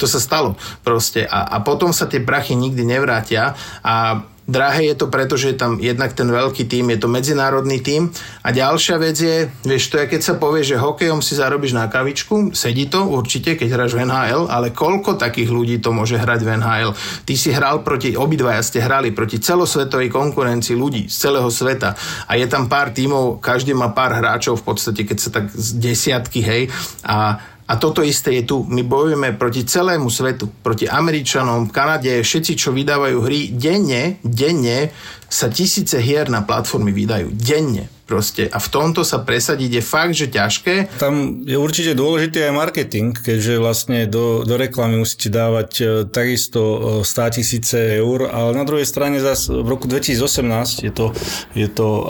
To 0.00 0.04
sa 0.08 0.18
stalo 0.18 0.58
proste. 0.82 1.22
A, 1.28 1.46
a 1.46 1.56
potom 1.62 1.92
sa 1.92 2.08
tie 2.08 2.24
prachy 2.24 2.56
nikdy 2.58 2.82
nevrátia 2.82 3.54
a 3.84 4.24
Drahé 4.44 4.92
je 4.92 4.96
to 5.00 5.08
preto, 5.08 5.40
že 5.40 5.52
je 5.52 5.56
tam 5.56 5.80
jednak 5.80 6.12
ten 6.12 6.28
veľký 6.28 6.68
tým, 6.68 6.92
je 6.92 6.98
to 7.00 7.08
medzinárodný 7.08 7.80
tým. 7.80 8.12
A 8.44 8.52
ďalšia 8.52 9.00
vec 9.00 9.16
je, 9.16 9.48
vieš, 9.64 9.88
to 9.88 9.96
je 9.96 10.04
keď 10.04 10.20
sa 10.20 10.34
povie, 10.36 10.60
že 10.60 10.76
hokejom 10.76 11.24
si 11.24 11.32
zarobíš 11.32 11.72
na 11.72 11.88
kavičku, 11.88 12.52
sedí 12.52 12.92
to 12.92 13.08
určite, 13.08 13.56
keď 13.56 13.68
hráš 13.72 13.96
v 13.96 14.04
NHL, 14.04 14.52
ale 14.52 14.76
koľko 14.76 15.16
takých 15.16 15.48
ľudí 15.48 15.80
to 15.80 15.96
môže 15.96 16.20
hrať 16.20 16.40
v 16.44 16.60
NHL? 16.60 16.92
Ty 17.24 17.34
si 17.40 17.56
hral 17.56 17.80
proti, 17.80 18.12
obidvaja 18.12 18.60
ste 18.60 18.84
hrali 18.84 19.16
proti 19.16 19.40
celosvetovej 19.40 20.12
konkurencii 20.12 20.76
ľudí 20.76 21.08
z 21.08 21.16
celého 21.16 21.48
sveta 21.48 21.96
a 22.28 22.36
je 22.36 22.44
tam 22.44 22.68
pár 22.68 22.92
tímov, 22.92 23.40
každý 23.40 23.72
má 23.72 23.96
pár 23.96 24.12
hráčov 24.12 24.60
v 24.60 24.64
podstate, 24.68 25.08
keď 25.08 25.18
sa 25.24 25.30
tak 25.32 25.48
z 25.56 25.68
desiatky, 25.80 26.44
hej, 26.44 26.62
a 27.00 27.40
a 27.64 27.80
toto 27.80 28.04
isté 28.04 28.36
je 28.40 28.42
tu. 28.44 28.56
My 28.68 28.84
bojujeme 28.84 29.32
proti 29.40 29.64
celému 29.64 30.12
svetu, 30.12 30.52
proti 30.60 30.84
Američanom, 30.84 31.72
Kanade, 31.72 32.20
všetci, 32.20 32.52
čo 32.60 32.76
vydávajú 32.76 33.18
hry, 33.24 33.56
denne, 33.56 34.20
denne 34.20 34.92
sa 35.32 35.48
tisíce 35.48 35.96
hier 35.96 36.28
na 36.28 36.44
platformy 36.44 36.92
vydajú. 36.92 37.32
Denne. 37.32 37.88
Proste. 38.04 38.52
A 38.52 38.60
v 38.60 38.68
tomto 38.68 39.00
sa 39.00 39.24
presadiť 39.24 39.80
je 39.80 39.82
fakt, 39.82 40.12
že 40.12 40.28
ťažké. 40.28 41.00
Tam 41.00 41.40
je 41.40 41.56
určite 41.56 41.96
dôležitý 41.96 42.44
aj 42.44 42.52
marketing, 42.52 43.16
keďže 43.16 43.56
vlastne 43.56 44.04
do, 44.04 44.44
do 44.44 44.60
reklamy 44.60 45.00
musíte 45.00 45.32
dávať 45.32 45.70
e, 45.80 45.84
takisto 46.12 47.00
100 47.00 47.08
e, 47.08 47.28
tisíce 47.32 47.78
eur, 47.96 48.28
ale 48.28 48.52
na 48.52 48.68
druhej 48.68 48.84
strane 48.84 49.24
zase 49.24 49.56
v 49.56 49.64
roku 49.64 49.88
2018 49.88 50.84
je 50.84 50.92
to, 50.92 51.16
je 51.56 51.64
to 51.64 51.88
uh, 51.88 52.04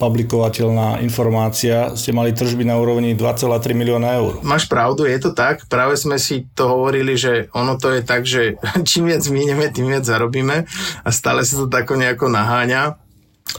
publikovateľná 0.00 1.04
informácia, 1.04 1.92
ste 2.00 2.16
mali 2.16 2.32
tržby 2.32 2.64
na 2.64 2.80
úrovni 2.80 3.12
2,3 3.12 3.76
milióna 3.76 4.24
eur. 4.24 4.32
Máš 4.40 4.72
pravdu, 4.72 5.04
je 5.04 5.20
to 5.20 5.36
tak. 5.36 5.68
Práve 5.68 6.00
sme 6.00 6.16
si 6.16 6.48
to 6.56 6.64
hovorili, 6.64 7.20
že 7.20 7.52
ono 7.52 7.76
to 7.76 7.92
je 7.92 8.00
tak, 8.00 8.24
že 8.24 8.56
čím 8.88 9.12
viac 9.12 9.24
minieme, 9.28 9.68
tým 9.68 9.92
viac 9.92 10.08
zarobíme 10.08 10.64
a 11.04 11.08
stále 11.12 11.44
sa 11.44 11.60
to 11.60 11.68
tako 11.68 12.00
nejako 12.00 12.32
naháňa. 12.32 12.96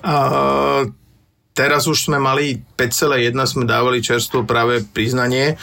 Uh, 0.01 0.89
Teraz 1.52 1.84
už 1.84 2.08
sme 2.08 2.16
mali 2.16 2.64
5,1, 2.80 3.36
sme 3.43 3.68
dávali 3.68 3.99
čerstvo 3.99 4.47
práve 4.47 4.88
priznanie, 4.88 5.60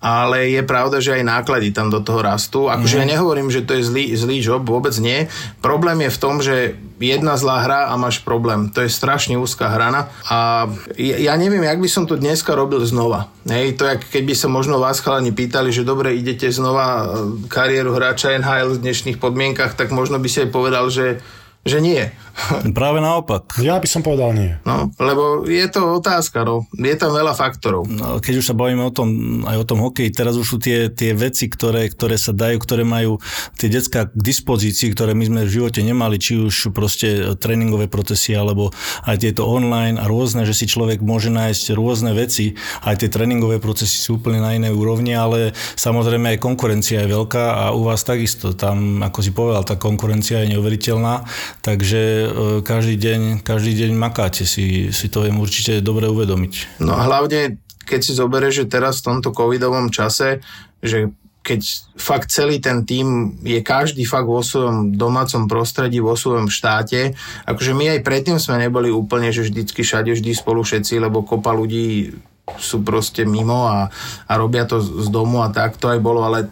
ale 0.00 0.48
je 0.48 0.64
pravda, 0.64 0.96
že 0.96 1.20
aj 1.20 1.28
náklady 1.28 1.76
tam 1.76 1.92
do 1.92 2.00
toho 2.00 2.24
rastú. 2.24 2.72
Akože 2.72 2.96
mm. 2.96 3.00
ja 3.04 3.10
nehovorím, 3.16 3.52
že 3.52 3.60
to 3.68 3.76
je 3.76 3.84
zlý, 3.84 4.04
zlý 4.16 4.40
job, 4.40 4.64
vôbec 4.64 4.96
nie. 4.96 5.28
Problém 5.60 6.00
je 6.08 6.10
v 6.16 6.20
tom, 6.20 6.40
že 6.40 6.72
jedna 6.96 7.36
zlá 7.36 7.60
hra 7.60 7.80
a 7.92 8.00
máš 8.00 8.24
problém. 8.24 8.72
To 8.72 8.80
je 8.80 8.88
strašne 8.88 9.36
úzká 9.36 9.68
hrana 9.68 10.08
a 10.24 10.68
ja 10.96 11.36
neviem, 11.36 11.64
jak 11.68 11.80
by 11.80 11.88
som 11.88 12.08
to 12.08 12.16
dneska 12.16 12.56
robil 12.56 12.80
znova. 12.84 13.28
Hej, 13.44 13.76
to 13.76 13.84
je, 13.84 14.00
keď 14.00 14.22
by 14.24 14.34
sa 14.36 14.48
možno 14.48 14.80
vás 14.80 15.04
chalani 15.04 15.36
pýtali, 15.36 15.68
že 15.68 15.84
dobre, 15.84 16.16
idete 16.16 16.48
znova 16.48 16.86
e, 16.88 17.06
kariéru 17.52 17.92
hráča 17.92 18.40
NHL 18.40 18.80
v 18.80 18.82
dnešných 18.84 19.20
podmienkach, 19.20 19.76
tak 19.76 19.92
možno 19.92 20.16
by 20.16 20.28
si 20.32 20.44
aj 20.44 20.50
povedal, 20.52 20.88
že 20.88 21.20
že 21.60 21.84
nie. 21.84 22.08
Práve 22.78 23.04
naopak. 23.04 23.60
Ja 23.60 23.76
by 23.76 23.84
som 23.84 24.00
povedal 24.00 24.32
nie. 24.32 24.56
No, 24.64 24.88
lebo 24.96 25.44
je 25.44 25.66
to 25.68 26.00
otázka, 26.00 26.40
no. 26.40 26.64
Je 26.72 26.96
tam 26.96 27.12
veľa 27.12 27.36
faktorov. 27.36 27.84
No, 27.84 28.16
keď 28.16 28.40
už 28.40 28.48
sa 28.48 28.56
bavíme 28.56 28.80
o 28.80 28.92
tom, 28.92 29.42
aj 29.44 29.56
o 29.60 29.68
tom 29.68 29.84
hokeji, 29.84 30.08
teraz 30.08 30.40
už 30.40 30.46
sú 30.46 30.56
tie, 30.56 30.88
tie 30.88 31.12
veci, 31.12 31.52
ktoré, 31.52 31.92
ktoré 31.92 32.16
sa 32.16 32.32
dajú, 32.32 32.56
ktoré 32.56 32.88
majú 32.88 33.20
tie 33.60 33.68
detská 33.68 34.08
k 34.08 34.16
dispozícii, 34.16 34.88
ktoré 34.96 35.12
my 35.12 35.24
sme 35.28 35.40
v 35.44 35.54
živote 35.60 35.84
nemali, 35.84 36.16
či 36.16 36.40
už 36.40 36.72
proste 36.72 37.36
tréningové 37.36 37.92
procesy, 37.92 38.32
alebo 38.32 38.72
aj 39.04 39.20
tieto 39.20 39.44
online 39.44 40.00
a 40.00 40.08
rôzne, 40.08 40.48
že 40.48 40.56
si 40.56 40.64
človek 40.64 41.04
môže 41.04 41.28
nájsť 41.28 41.76
rôzne 41.76 42.16
veci. 42.16 42.56
Aj 42.80 42.96
tie 42.96 43.12
tréningové 43.12 43.60
procesy 43.60 44.00
sú 44.00 44.16
úplne 44.16 44.40
na 44.40 44.56
inej 44.56 44.72
úrovni, 44.72 45.12
ale 45.12 45.52
samozrejme 45.76 46.36
aj 46.36 46.38
konkurencia 46.40 47.04
je 47.04 47.12
veľká 47.12 47.68
a 47.68 47.76
u 47.76 47.84
vás 47.84 48.00
takisto. 48.00 48.56
Tam, 48.56 49.04
ako 49.04 49.18
si 49.20 49.30
povedal, 49.36 49.62
tá 49.68 49.76
konkurencia 49.76 50.40
je 50.40 50.56
neuveriteľná 50.56 51.28
takže 51.60 52.00
e, 52.00 52.26
každý 52.62 52.96
deň, 52.96 53.20
každý 53.42 53.72
deň 53.86 53.90
makáte, 53.98 54.46
si, 54.46 54.94
si 54.94 55.06
to 55.10 55.26
viem 55.26 55.38
určite 55.38 55.82
dobre 55.82 56.06
uvedomiť. 56.06 56.82
No 56.82 56.94
a 56.94 57.06
hlavne, 57.06 57.58
keď 57.84 58.00
si 58.00 58.12
zoberieš, 58.14 58.64
že 58.64 58.72
teraz 58.72 59.02
v 59.02 59.14
tomto 59.14 59.34
covidovom 59.34 59.90
čase, 59.90 60.40
že 60.80 61.10
keď 61.40 61.60
fakt 61.96 62.28
celý 62.28 62.60
ten 62.60 62.84
tým 62.84 63.40
je 63.40 63.64
každý 63.64 64.04
fakt 64.04 64.28
vo 64.28 64.44
svojom 64.44 64.92
domácom 64.92 65.48
prostredí, 65.48 65.98
vo 65.98 66.12
svojom 66.12 66.52
štáte. 66.52 67.16
Akože 67.48 67.72
my 67.72 67.96
aj 67.96 68.04
predtým 68.04 68.36
sme 68.36 68.60
neboli 68.60 68.92
úplne, 68.92 69.32
že 69.32 69.48
vždycky 69.48 69.80
všade, 69.80 70.12
vždy 70.12 70.36
spolu 70.36 70.60
všetci, 70.60 71.00
lebo 71.00 71.24
kopa 71.24 71.56
ľudí 71.56 72.12
sú 72.60 72.84
proste 72.84 73.24
mimo 73.24 73.70
a, 73.70 73.88
a 74.26 74.32
robia 74.36 74.66
to 74.66 74.82
z 74.82 75.08
domu 75.08 75.40
a 75.40 75.48
tak 75.48 75.78
to 75.80 75.88
aj 75.88 76.00
bolo, 76.02 76.26
ale 76.26 76.50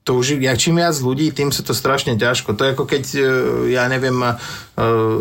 to 0.00 0.16
už, 0.16 0.40
ja 0.40 0.56
čím 0.56 0.80
viac 0.80 0.96
ľudí, 0.96 1.28
tým 1.28 1.52
sa 1.52 1.60
to 1.60 1.76
strašne 1.76 2.16
ťažko. 2.16 2.56
To 2.56 2.62
je 2.64 2.72
ako 2.72 2.84
keď, 2.88 3.04
e, 3.20 3.24
ja 3.76 3.84
neviem, 3.84 4.16
e, 4.16 4.32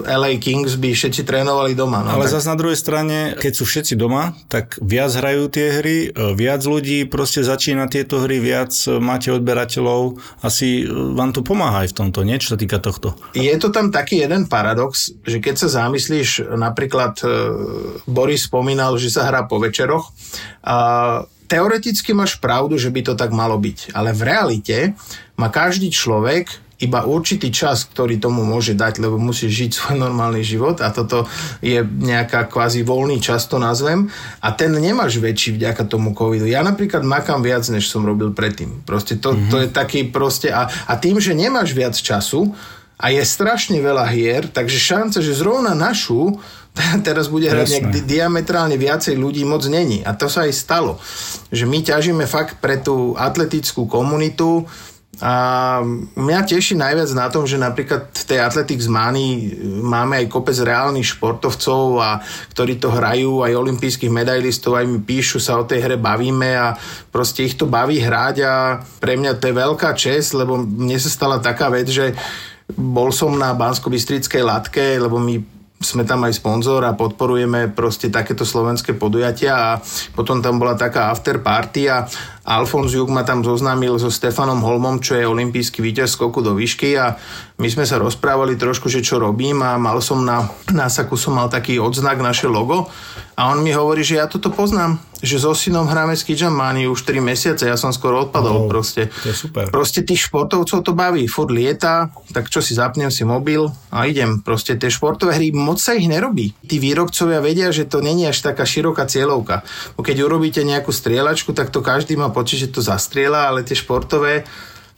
LA 0.08 0.40
Kings 0.40 0.80
by 0.80 0.96
všetci 0.96 1.28
trénovali 1.28 1.76
doma. 1.76 2.00
No, 2.00 2.16
Ale 2.16 2.32
tak... 2.32 2.40
zase 2.40 2.48
na 2.48 2.56
druhej 2.56 2.80
strane, 2.80 3.18
keď 3.36 3.54
sú 3.60 3.68
všetci 3.68 4.00
doma, 4.00 4.40
tak 4.48 4.80
viac 4.80 5.12
hrajú 5.12 5.52
tie 5.52 5.84
hry, 5.84 5.98
e, 6.08 6.32
viac 6.32 6.64
ľudí 6.64 7.04
proste 7.12 7.44
začína 7.44 7.92
tieto 7.92 8.24
hry, 8.24 8.40
viac 8.40 8.72
máte 9.04 9.36
odberateľov. 9.36 10.16
Asi 10.40 10.88
vám 10.88 11.36
to 11.36 11.44
pomáha 11.44 11.84
aj 11.84 11.92
v 11.92 11.98
tomto, 12.00 12.24
nie? 12.24 12.40
Čo 12.40 12.56
sa 12.56 12.58
týka 12.58 12.80
tohto. 12.80 13.20
Je 13.36 13.52
to 13.60 13.76
tam 13.76 13.92
taký 13.92 14.24
jeden 14.24 14.48
paradox, 14.48 15.12
že 15.28 15.44
keď 15.44 15.60
sa 15.60 15.68
zamyslíš, 15.68 16.56
napríklad 16.56 17.20
Boris 18.08 18.48
spomínal, 18.48 18.96
že 18.96 19.12
sa 19.12 19.28
hrá 19.28 19.44
po 19.44 19.60
večeroch 19.60 20.16
a 20.64 20.78
teoreticky 21.50 22.14
máš 22.14 22.38
pravdu, 22.38 22.78
že 22.78 22.94
by 22.94 23.02
to 23.02 23.14
tak 23.18 23.34
malo 23.34 23.58
byť, 23.58 23.98
ale 23.98 24.14
v 24.14 24.22
realite 24.22 24.78
má 25.34 25.50
každý 25.50 25.90
človek 25.90 26.70
iba 26.80 27.04
určitý 27.04 27.52
čas, 27.52 27.84
ktorý 27.84 28.24
tomu 28.24 28.48
môže 28.48 28.72
dať, 28.72 29.04
lebo 29.04 29.20
musí 29.20 29.52
žiť 29.52 29.72
svoj 29.76 29.96
normálny 30.00 30.48
život 30.48 30.80
a 30.80 30.88
toto 30.96 31.28
je 31.60 31.84
nejaká 31.84 32.48
kvázi 32.48 32.88
voľný 32.88 33.20
čas, 33.20 33.52
to 33.52 33.60
nazvem. 33.60 34.08
A 34.40 34.56
ten 34.56 34.72
nemáš 34.72 35.20
väčší 35.20 35.60
vďaka 35.60 35.84
tomu 35.92 36.16
covidu. 36.16 36.48
Ja 36.48 36.64
napríklad 36.64 37.04
makám 37.04 37.44
viac, 37.44 37.68
než 37.68 37.92
som 37.92 38.08
robil 38.08 38.32
predtým. 38.32 38.80
Proste 38.88 39.20
to, 39.20 39.36
mm-hmm. 39.36 39.52
to 39.52 39.56
je 39.60 39.68
taký 39.68 40.08
proste... 40.08 40.56
A, 40.56 40.72
a 40.72 40.96
tým, 40.96 41.20
že 41.20 41.36
nemáš 41.36 41.76
viac 41.76 42.00
času 42.00 42.56
a 43.00 43.06
je 43.16 43.24
strašne 43.24 43.80
veľa 43.80 44.06
hier, 44.12 44.52
takže 44.52 44.76
šanca, 44.76 45.24
že 45.24 45.32
zrovna 45.32 45.72
našu 45.72 46.36
teraz 47.08 47.32
bude 47.32 47.48
hrať 47.48 47.68
nejak 47.68 47.88
di- 47.96 48.06
diametrálne 48.06 48.76
viacej 48.76 49.16
ľudí 49.16 49.48
moc 49.48 49.64
není. 49.66 50.04
A 50.04 50.12
to 50.14 50.28
sa 50.28 50.46
aj 50.46 50.54
stalo. 50.54 51.00
Že 51.50 51.66
my 51.66 51.80
ťažíme 51.80 52.26
fakt 52.28 52.60
pre 52.60 52.80
tú 52.80 53.16
atletickú 53.16 53.88
komunitu 53.88 54.68
a 55.20 55.34
mňa 56.16 56.48
teší 56.48 56.80
najviac 56.80 57.12
na 57.12 57.28
tom, 57.28 57.44
že 57.44 57.60
napríklad 57.60 58.08
v 58.08 58.24
tej 58.24 58.40
Athletics 58.40 58.88
Money 58.88 59.52
máme 59.84 60.24
aj 60.24 60.32
kopec 60.32 60.56
reálnych 60.56 61.20
športovcov, 61.20 62.00
a, 62.00 62.24
ktorí 62.56 62.80
to 62.80 62.88
hrajú, 62.88 63.44
aj 63.44 63.52
olimpijských 63.52 64.08
medailistov, 64.08 64.80
aj 64.80 64.88
mi 64.88 65.04
píšu, 65.04 65.44
sa 65.44 65.60
o 65.60 65.68
tej 65.68 65.84
hre 65.84 66.00
bavíme 66.00 66.56
a 66.56 66.72
proste 67.12 67.44
ich 67.44 67.60
to 67.60 67.68
baví 67.68 68.00
hrať 68.00 68.36
a 68.48 68.80
pre 69.04 69.20
mňa 69.20 69.36
to 69.36 69.52
je 69.52 69.60
veľká 69.60 69.92
čest, 69.92 70.40
lebo 70.40 70.56
mne 70.56 70.96
sa 70.96 71.12
stala 71.12 71.44
taká 71.44 71.68
vec, 71.68 71.92
že 71.92 72.16
bol 72.78 73.10
som 73.10 73.34
na 73.34 73.54
bansko 73.58 73.90
latke, 74.44 75.00
lebo 75.02 75.18
my 75.18 75.60
sme 75.80 76.04
tam 76.04 76.28
aj 76.28 76.44
sponzor 76.44 76.84
a 76.84 76.92
podporujeme 76.92 77.72
proste 77.72 78.12
takéto 78.12 78.44
slovenské 78.44 79.00
podujatia 79.00 79.56
a 79.56 79.70
potom 80.12 80.44
tam 80.44 80.60
bola 80.60 80.76
taká 80.76 81.08
after 81.08 81.40
party 81.40 81.88
a 81.88 82.04
Alfons 82.44 82.92
Juk 82.92 83.08
ma 83.08 83.24
tam 83.24 83.48
zoznámil 83.48 83.96
so 83.96 84.12
Stefanom 84.12 84.60
Holmom, 84.60 85.00
čo 85.00 85.16
je 85.16 85.24
olimpijský 85.24 85.80
víťaz 85.80 86.20
skoku 86.20 86.44
do 86.44 86.52
výšky 86.52 87.00
a 87.00 87.16
my 87.64 87.68
sme 87.72 87.88
sa 87.88 87.96
rozprávali 87.96 88.60
trošku, 88.60 88.92
že 88.92 89.00
čo 89.00 89.24
robím 89.24 89.64
a 89.64 89.80
mal 89.80 90.04
som 90.04 90.20
na 90.20 90.52
násaku 90.68 91.16
som 91.16 91.40
mal 91.40 91.48
taký 91.48 91.80
odznak, 91.80 92.20
naše 92.20 92.52
logo 92.52 92.92
a 93.40 93.48
on 93.48 93.64
mi 93.64 93.72
hovorí, 93.72 94.04
že 94.04 94.20
ja 94.20 94.28
toto 94.28 94.52
poznám, 94.52 95.00
že 95.20 95.38
so 95.40 95.52
synom 95.52 95.88
hráme 95.88 96.16
s 96.16 96.24
Kijamani 96.24 96.88
už 96.88 97.04
3 97.04 97.20
mesiace, 97.20 97.68
ja 97.68 97.76
som 97.76 97.92
skoro 97.92 98.28
odpadol 98.28 98.66
oh, 98.66 98.70
proste. 98.72 99.12
To 99.24 99.28
je 99.32 99.36
super. 99.36 99.68
Proste 99.68 100.08
tých 100.08 100.32
športovcov 100.32 100.80
to 100.84 100.92
baví, 100.96 101.28
furt 101.28 101.52
lieta, 101.52 102.12
tak 102.32 102.48
čo 102.48 102.64
si 102.64 102.76
zapnem 102.76 103.12
si 103.12 103.28
mobil 103.28 103.68
a 103.92 104.08
idem. 104.08 104.40
Proste 104.40 104.80
tie 104.80 104.88
športové 104.88 105.36
hry, 105.36 105.52
moc 105.52 105.78
sa 105.84 105.96
ich 105.96 106.08
nerobí. 106.08 106.56
Tí 106.64 106.80
výrobcovia 106.80 107.44
vedia, 107.44 107.70
že 107.76 107.88
to 107.88 108.00
není 108.00 108.28
až 108.28 108.40
taká 108.40 108.64
široká 108.64 109.06
cieľovka. 109.06 109.68
Keď 110.00 110.18
urobíte 110.24 110.64
nejakú 110.64 110.96
strieľačku, 110.96 111.52
tak 111.52 111.70
to 111.70 111.84
každý 111.84 112.16
má 112.16 112.32
pocit, 112.32 112.66
že 112.66 112.72
to 112.72 112.80
zastrieľa, 112.80 113.52
ale 113.52 113.68
tie 113.68 113.76
športové 113.76 114.48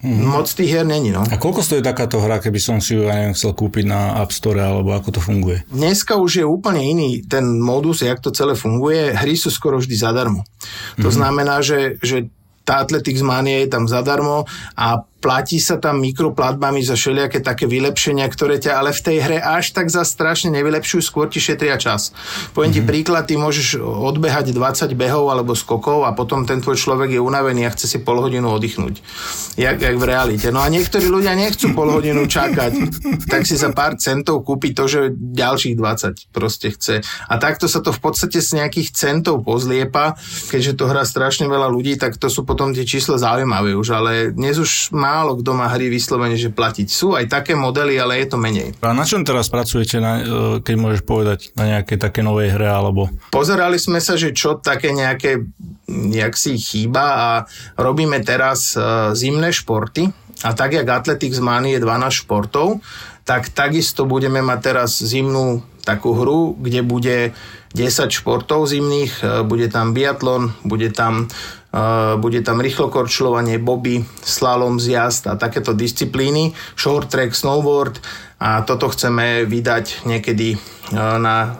Mm. 0.01 0.33
Moc 0.33 0.49
tých 0.49 0.73
hier 0.73 0.85
není, 0.85 1.13
no. 1.13 1.21
A 1.21 1.37
koľko 1.37 1.61
stojí 1.61 1.85
takáto 1.85 2.17
hra, 2.17 2.41
keby 2.41 2.57
som 2.57 2.81
si 2.81 2.97
ju 2.97 3.05
ja 3.05 3.13
neviem, 3.13 3.37
chcel 3.37 3.53
kúpiť 3.53 3.85
na 3.85 4.17
App 4.17 4.33
Store, 4.33 4.57
alebo 4.57 4.97
ako 4.97 5.13
to 5.13 5.21
funguje? 5.21 5.61
Dneska 5.69 6.17
už 6.17 6.41
je 6.41 6.45
úplne 6.45 6.81
iný 6.81 7.21
ten 7.21 7.45
modus, 7.61 8.01
jak 8.01 8.17
to 8.17 8.33
celé 8.33 8.57
funguje. 8.57 9.13
Hry 9.13 9.37
sú 9.37 9.53
skoro 9.53 9.77
vždy 9.77 9.93
zadarmo. 9.93 10.41
To 10.97 11.13
mm. 11.13 11.15
znamená, 11.21 11.61
že, 11.61 12.01
že 12.01 12.33
tá 12.65 12.81
Athletics 12.81 13.21
Mania 13.21 13.61
je 13.61 13.69
tam 13.69 13.85
zadarmo 13.85 14.49
a 14.73 15.05
platí 15.21 15.61
sa 15.61 15.77
tam 15.77 16.01
mikroplatbami 16.01 16.81
za 16.81 16.97
všelijaké 16.97 17.45
také 17.45 17.69
vylepšenia, 17.69 18.25
ktoré 18.25 18.57
ťa 18.57 18.81
ale 18.81 18.89
v 18.89 19.01
tej 19.05 19.17
hre 19.21 19.37
až 19.37 19.77
tak 19.77 19.93
za 19.93 20.01
strašne 20.01 20.49
nevylepšujú, 20.57 21.01
skôr 21.05 21.29
ti 21.29 21.37
šetria 21.37 21.77
čas. 21.77 22.09
Poviem 22.57 22.73
mm-hmm. 22.73 22.81
ti 22.81 22.89
príklad, 22.89 23.23
ty 23.29 23.37
môžeš 23.37 23.77
odbehať 23.79 24.57
20 24.57 24.97
behov 24.97 25.29
alebo 25.29 25.53
skokov 25.53 26.09
a 26.09 26.17
potom 26.17 26.49
ten 26.49 26.57
tvoj 26.57 26.75
človek 26.75 27.13
je 27.13 27.21
unavený 27.21 27.69
a 27.69 27.73
chce 27.77 27.85
si 27.85 27.97
pol 28.01 28.17
hodinu 28.17 28.49
oddychnúť. 28.49 29.05
Jak, 29.61 29.77
jak 29.77 29.95
v 30.01 30.05
realite. 30.09 30.49
No 30.49 30.65
a 30.65 30.67
niektorí 30.73 31.05
ľudia 31.05 31.37
nechcú 31.37 31.77
pol 31.77 31.93
hodinu 31.93 32.25
čakať, 32.25 32.73
tak 33.29 33.45
si 33.45 33.53
za 33.53 33.69
pár 33.69 34.01
centov 34.01 34.41
kúpi 34.41 34.73
to, 34.73 34.89
že 34.89 35.13
ďalších 35.13 35.77
20 35.77 36.33
proste 36.33 36.73
chce. 36.73 37.05
A 37.29 37.37
takto 37.37 37.69
sa 37.69 37.85
to 37.85 37.93
v 37.93 38.01
podstate 38.01 38.41
z 38.41 38.57
nejakých 38.57 38.89
centov 38.97 39.45
pozliepa, 39.45 40.17
keďže 40.49 40.81
to 40.81 40.89
hrá 40.89 41.05
strašne 41.05 41.45
veľa 41.45 41.69
ľudí, 41.69 42.01
tak 42.01 42.17
to 42.17 42.25
sú 42.25 42.41
potom 42.41 42.73
tie 42.73 42.87
čísla 42.87 43.21
zaujímavé 43.21 43.77
už, 43.77 43.87
ale 43.93 44.11
dnes 44.33 44.57
už 44.57 44.89
má 44.95 45.10
málo 45.11 45.35
kto 45.35 45.51
má 45.51 45.67
hry 45.67 45.91
vyslovene, 45.91 46.39
že 46.39 46.47
platiť. 46.47 46.87
Sú 46.87 47.19
aj 47.19 47.27
také 47.27 47.51
modely, 47.51 47.99
ale 47.99 48.23
je 48.23 48.31
to 48.31 48.37
menej. 48.39 48.71
A 48.79 48.95
na 48.95 49.03
čom 49.03 49.27
teraz 49.27 49.51
pracujete, 49.51 49.99
na, 49.99 50.13
e, 50.17 50.23
keď 50.63 50.75
môžeš 50.79 51.01
povedať, 51.03 51.39
na 51.59 51.77
nejakej 51.77 51.97
také 51.99 52.23
novej 52.23 52.55
hre 52.55 52.71
alebo... 52.71 53.11
Pozerali 53.35 53.75
sme 53.75 53.99
sa, 53.99 54.15
že 54.15 54.31
čo 54.31 54.55
také 54.63 54.95
nejaké, 54.95 55.43
jak 56.15 56.33
si 56.39 56.55
chýba 56.55 57.05
a 57.11 57.29
robíme 57.75 58.23
teraz 58.23 58.79
e, 58.79 59.11
zimné 59.11 59.51
športy. 59.51 60.07
A 60.41 60.57
tak, 60.57 60.73
jak 60.73 60.87
Athletics 60.87 61.37
Money 61.37 61.77
je 61.77 61.83
12 61.83 62.25
športov, 62.25 62.81
tak 63.27 63.53
takisto 63.53 64.09
budeme 64.09 64.41
mať 64.41 64.59
teraz 64.63 64.97
zimnú 64.97 65.61
takú 65.85 66.17
hru, 66.17 66.57
kde 66.57 66.81
bude 66.81 67.17
10 67.73 68.11
športov 68.11 68.67
zimných, 68.69 69.13
e, 69.21 69.25
bude 69.45 69.67
tam 69.69 69.93
biatlon, 69.93 70.55
bude 70.63 70.89
tam 70.93 71.29
bude 72.19 72.39
tam 72.43 72.59
rýchlokorčľovanie, 72.59 73.55
boby, 73.63 74.03
slalom, 74.19 74.75
zjazd 74.75 75.31
a 75.31 75.39
takéto 75.39 75.71
disciplíny, 75.71 76.51
short 76.75 77.07
track, 77.07 77.31
snowboard. 77.31 78.03
A 78.41 78.65
toto 78.65 78.89
chceme 78.89 79.45
vydať 79.45 80.03
niekedy 80.09 80.57
na 80.97 81.55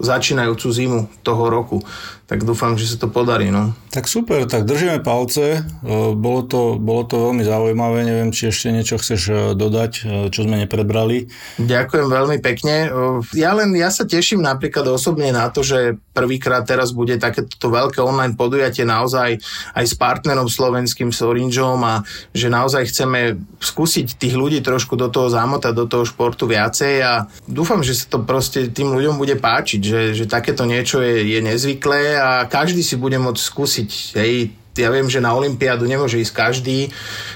začínajúcu 0.00 0.68
zimu 0.70 1.00
toho 1.26 1.50
roku 1.52 1.84
tak 2.30 2.46
dúfam, 2.46 2.78
že 2.78 2.86
sa 2.86 2.94
to 2.94 3.10
podarí. 3.10 3.50
No. 3.50 3.74
Tak 3.90 4.06
super, 4.06 4.46
tak 4.46 4.62
držíme 4.62 5.02
palce. 5.02 5.66
Bolo 6.14 6.46
to, 6.46 6.78
bolo 6.78 7.02
to 7.02 7.26
veľmi 7.26 7.42
zaujímavé. 7.42 8.06
Neviem, 8.06 8.30
či 8.30 8.54
ešte 8.54 8.70
niečo 8.70 9.02
chceš 9.02 9.20
e, 9.26 9.34
dodať, 9.58 9.92
e, 9.98 10.02
čo 10.30 10.46
sme 10.46 10.62
neprebrali. 10.62 11.26
Ďakujem 11.58 12.06
veľmi 12.06 12.38
pekne. 12.38 12.86
Ja 13.34 13.50
len, 13.58 13.74
ja 13.74 13.90
sa 13.90 14.06
teším 14.06 14.46
napríklad 14.46 14.86
osobne 14.86 15.34
na 15.34 15.50
to, 15.50 15.66
že 15.66 15.98
prvýkrát 16.14 16.62
teraz 16.62 16.94
bude 16.94 17.18
takéto 17.18 17.66
veľké 17.66 17.98
online 17.98 18.38
podujatie 18.38 18.86
naozaj 18.86 19.42
aj 19.74 19.84
s 19.90 19.94
partnerom 19.98 20.46
slovenským, 20.46 21.10
s 21.10 21.26
Orangeom 21.26 21.82
a 21.82 22.06
že 22.30 22.46
naozaj 22.46 22.94
chceme 22.94 23.42
skúsiť 23.58 24.22
tých 24.22 24.38
ľudí 24.38 24.62
trošku 24.62 24.94
do 24.94 25.10
toho 25.10 25.26
zamotať, 25.26 25.72
do 25.74 25.90
toho 25.90 26.06
športu 26.06 26.46
viacej 26.46 26.94
a 27.02 27.26
dúfam, 27.50 27.82
že 27.82 27.98
sa 27.98 28.06
to 28.06 28.22
proste 28.22 28.70
tým 28.70 28.94
ľuďom 28.94 29.18
bude 29.18 29.34
páčiť, 29.34 29.80
že, 29.82 30.00
že 30.14 30.30
takéto 30.30 30.62
niečo 30.62 31.02
je, 31.02 31.26
je 31.26 31.40
nezvyklé 31.42 32.19
a 32.20 32.44
každý 32.44 32.84
si 32.84 33.00
bude 33.00 33.16
môcť 33.16 33.40
skúsiť. 33.40 33.90
Hej, 34.20 34.52
ja 34.78 34.88
viem, 34.92 35.10
že 35.10 35.18
na 35.18 35.34
Olympiádu 35.34 35.88
nemôže 35.88 36.20
ísť 36.22 36.34
každý, 36.36 36.92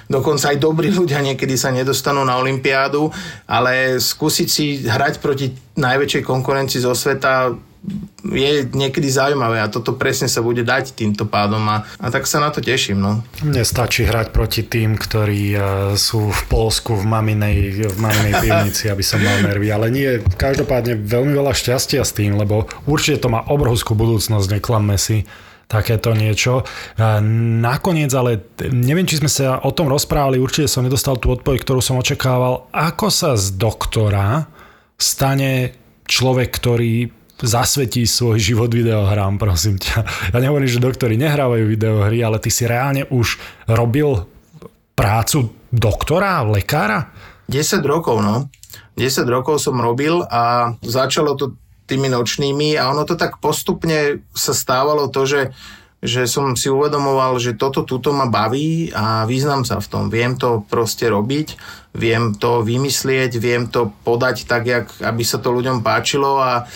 dokonca 0.07 0.55
aj 0.55 0.63
dobrí 0.63 0.95
ľudia 0.95 1.19
niekedy 1.19 1.59
sa 1.59 1.75
nedostanú 1.75 2.23
na 2.23 2.39
Olympiádu, 2.39 3.11
ale 3.49 3.99
skúsiť 3.99 4.49
si 4.49 4.87
hrať 4.87 5.19
proti 5.19 5.51
najväčšej 5.75 6.23
konkurencii 6.23 6.81
zo 6.85 6.95
sveta 6.95 7.53
je 8.25 8.65
niekedy 8.73 9.13
zaujímavé 9.13 9.61
a 9.61 9.69
toto 9.69 9.93
presne 9.93 10.33
sa 10.33 10.41
bude 10.41 10.65
dať 10.65 10.97
týmto 10.97 11.29
pádom 11.29 11.61
a, 11.69 11.85
a 12.01 12.07
tak 12.09 12.25
sa 12.25 12.41
na 12.41 12.49
to 12.49 12.65
teším. 12.65 12.97
No. 12.97 13.21
Mne 13.45 13.61
stačí 13.61 14.09
hrať 14.09 14.33
proti 14.33 14.65
tým, 14.65 14.97
ktorí 14.97 15.43
uh, 15.53 15.63
sú 16.01 16.33
v 16.33 16.43
Polsku 16.49 16.97
v 16.97 17.05
maminej, 17.05 17.93
v 17.93 17.99
maminej 18.01 18.33
pivnici, 18.45 18.89
aby 18.89 19.05
som 19.05 19.21
mal 19.21 19.45
nervy, 19.45 19.69
ale 19.69 19.93
nie, 19.93 20.09
každopádne 20.41 21.05
veľmi 21.05 21.37
veľa 21.37 21.53
šťastia 21.53 22.01
s 22.01 22.17
tým, 22.17 22.41
lebo 22.41 22.65
určite 22.89 23.21
to 23.21 23.29
má 23.29 23.45
obrovskú 23.45 23.93
budúcnosť, 23.93 24.57
neklamme 24.57 24.97
si 24.97 25.29
takéto 25.69 26.13
niečo. 26.13 26.65
Nakoniec, 27.61 28.13
ale 28.13 28.53
neviem, 28.69 29.09
či 29.09 29.21
sme 29.21 29.33
sa 29.33 29.61
o 29.65 29.73
tom 29.73 29.89
rozprávali, 29.89 30.41
určite 30.41 30.69
som 30.69 30.85
nedostal 30.85 31.17
tú 31.17 31.33
odpoveď, 31.33 31.65
ktorú 31.65 31.81
som 31.81 32.01
očakával. 32.01 32.69
Ako 32.73 33.09
sa 33.09 33.35
z 33.35 33.57
doktora 33.57 34.45
stane 35.01 35.73
človek, 36.05 36.53
ktorý 36.53 37.24
zasvetí 37.43 38.07
svoj 38.07 38.39
život 38.39 38.71
videohrám, 38.71 39.41
prosím 39.41 39.81
ťa. 39.81 40.31
Ja 40.31 40.39
nehovorím, 40.39 40.71
že 40.71 40.83
doktori 40.83 41.19
nehrávajú 41.19 41.65
videohry, 41.67 42.23
ale 42.23 42.39
ty 42.39 42.53
si 42.53 42.69
reálne 42.69 43.09
už 43.11 43.41
robil 43.67 44.27
prácu 44.95 45.51
doktora, 45.75 46.47
lekára? 46.47 47.11
10 47.51 47.83
rokov, 47.83 48.23
no. 48.23 48.47
10 48.95 49.27
rokov 49.27 49.59
som 49.59 49.75
robil 49.83 50.23
a 50.31 50.75
začalo 50.81 51.35
to 51.35 51.59
tými 51.85 52.09
nočnými 52.09 52.79
a 52.79 52.89
ono 52.95 53.05
to 53.05 53.19
tak 53.19 53.43
postupne 53.43 54.25
sa 54.33 54.55
stávalo 54.55 55.11
to, 55.11 55.27
že 55.27 55.41
že 56.05 56.29
som 56.29 56.53
si 56.53 56.69
uvedomoval, 56.69 57.41
že 57.41 57.57
toto 57.57 57.81
tuto 57.81 58.13
ma 58.13 58.29
baví 58.29 58.93
a 58.93 59.25
význam 59.25 59.65
sa 59.65 59.81
v 59.81 59.89
tom. 59.89 60.05
Viem 60.13 60.37
to 60.37 60.61
proste 60.69 61.09
robiť, 61.09 61.57
viem 61.97 62.37
to 62.37 62.61
vymyslieť, 62.61 63.41
viem 63.41 63.65
to 63.73 63.89
podať 64.05 64.45
tak, 64.45 64.69
jak, 64.69 64.87
aby 65.01 65.25
sa 65.25 65.41
to 65.41 65.49
ľuďom 65.49 65.81
páčilo 65.81 66.45
a 66.45 66.69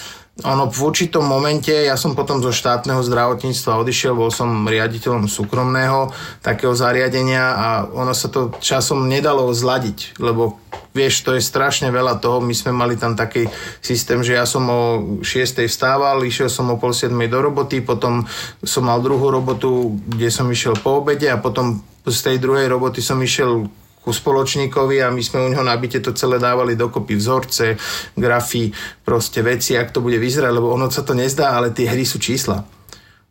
ono 0.46 0.70
v 0.70 0.78
určitom 0.78 1.26
momente, 1.26 1.74
ja 1.74 1.98
som 1.98 2.14
potom 2.14 2.38
zo 2.38 2.54
štátneho 2.54 3.02
zdravotníctva 3.02 3.82
odišiel, 3.82 4.14
bol 4.14 4.30
som 4.30 4.70
riaditeľom 4.70 5.26
súkromného 5.26 6.14
takého 6.46 6.70
zariadenia 6.78 7.44
a 7.58 7.68
ono 7.90 8.14
sa 8.14 8.30
to 8.30 8.54
časom 8.62 9.10
nedalo 9.10 9.50
zladiť, 9.50 10.14
lebo 10.22 10.62
vieš, 10.94 11.26
to 11.26 11.34
je 11.34 11.42
strašne 11.42 11.90
veľa 11.90 12.22
toho. 12.22 12.38
My 12.38 12.54
sme 12.54 12.70
mali 12.70 12.94
tam 12.94 13.18
taký 13.18 13.50
systém, 13.82 14.22
že 14.22 14.38
ja 14.38 14.46
som 14.46 14.62
o 14.70 14.82
6. 15.26 15.66
vstával, 15.66 16.22
išiel 16.22 16.46
som 16.46 16.70
o 16.70 16.78
pol 16.78 16.94
7. 16.94 17.10
do 17.26 17.38
roboty, 17.42 17.82
potom 17.82 18.22
som 18.62 18.86
mal 18.86 19.02
druhú 19.02 19.34
robotu, 19.34 19.98
kde 20.06 20.30
som 20.30 20.46
išiel 20.46 20.78
po 20.78 21.02
obede 21.02 21.26
a 21.26 21.42
potom 21.42 21.82
z 22.06 22.18
tej 22.22 22.36
druhej 22.38 22.70
roboty 22.70 23.02
som 23.02 23.18
išiel 23.18 23.66
ku 24.08 24.16
spoločníkovi 24.16 25.04
a 25.04 25.12
my 25.12 25.20
sme 25.20 25.44
u 25.44 25.48
neho 25.52 25.60
nabite 25.60 26.00
to 26.00 26.16
celé 26.16 26.40
dávali 26.40 26.80
dokopy 26.80 27.12
vzorce, 27.20 27.76
grafy, 28.16 28.72
proste 29.04 29.44
veci, 29.44 29.76
ak 29.76 29.92
to 29.92 30.00
bude 30.00 30.16
vyzerať, 30.16 30.48
lebo 30.48 30.72
ono 30.72 30.88
sa 30.88 31.04
to 31.04 31.12
nezdá, 31.12 31.52
ale 31.52 31.76
tie 31.76 31.84
hry 31.84 32.08
sú 32.08 32.16
čísla. 32.16 32.64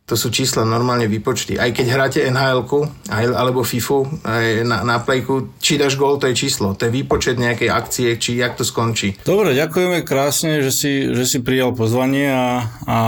To 0.08 0.16
sú 0.16 0.32
čísla 0.32 0.64
normálne 0.64 1.04
vypočty. 1.04 1.60
Aj 1.60 1.68
keď 1.68 1.86
hráte 1.92 2.20
nhl 2.24 2.64
alebo 3.12 3.60
FIFU 3.60 4.24
na, 4.64 4.80
na 4.80 4.96
plejku, 5.04 5.60
či 5.60 5.76
dáš 5.76 6.00
gól, 6.00 6.16
to 6.16 6.32
je 6.32 6.48
číslo. 6.48 6.72
To 6.72 6.88
je 6.88 6.96
výpočet 6.96 7.36
nejakej 7.36 7.68
akcie, 7.68 8.16
či 8.16 8.40
jak 8.40 8.56
to 8.56 8.64
skončí. 8.64 9.20
Dobre, 9.20 9.52
ďakujeme 9.52 10.00
krásne, 10.08 10.64
že 10.64 10.72
si, 10.72 11.12
že 11.12 11.28
si 11.28 11.44
prijal 11.44 11.76
pozvanie 11.76 12.24
a, 12.32 12.72
a 12.88 12.98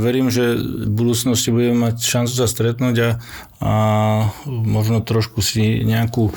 verím, 0.00 0.32
že 0.32 0.56
v 0.56 0.88
budúcnosti 0.96 1.52
budeme 1.52 1.92
mať 1.92 2.00
šancu 2.00 2.32
sa 2.32 2.48
stretnúť 2.48 2.96
a, 3.04 3.10
a 3.60 3.72
možno 4.48 5.04
trošku 5.04 5.44
si 5.44 5.84
nejakú 5.84 6.32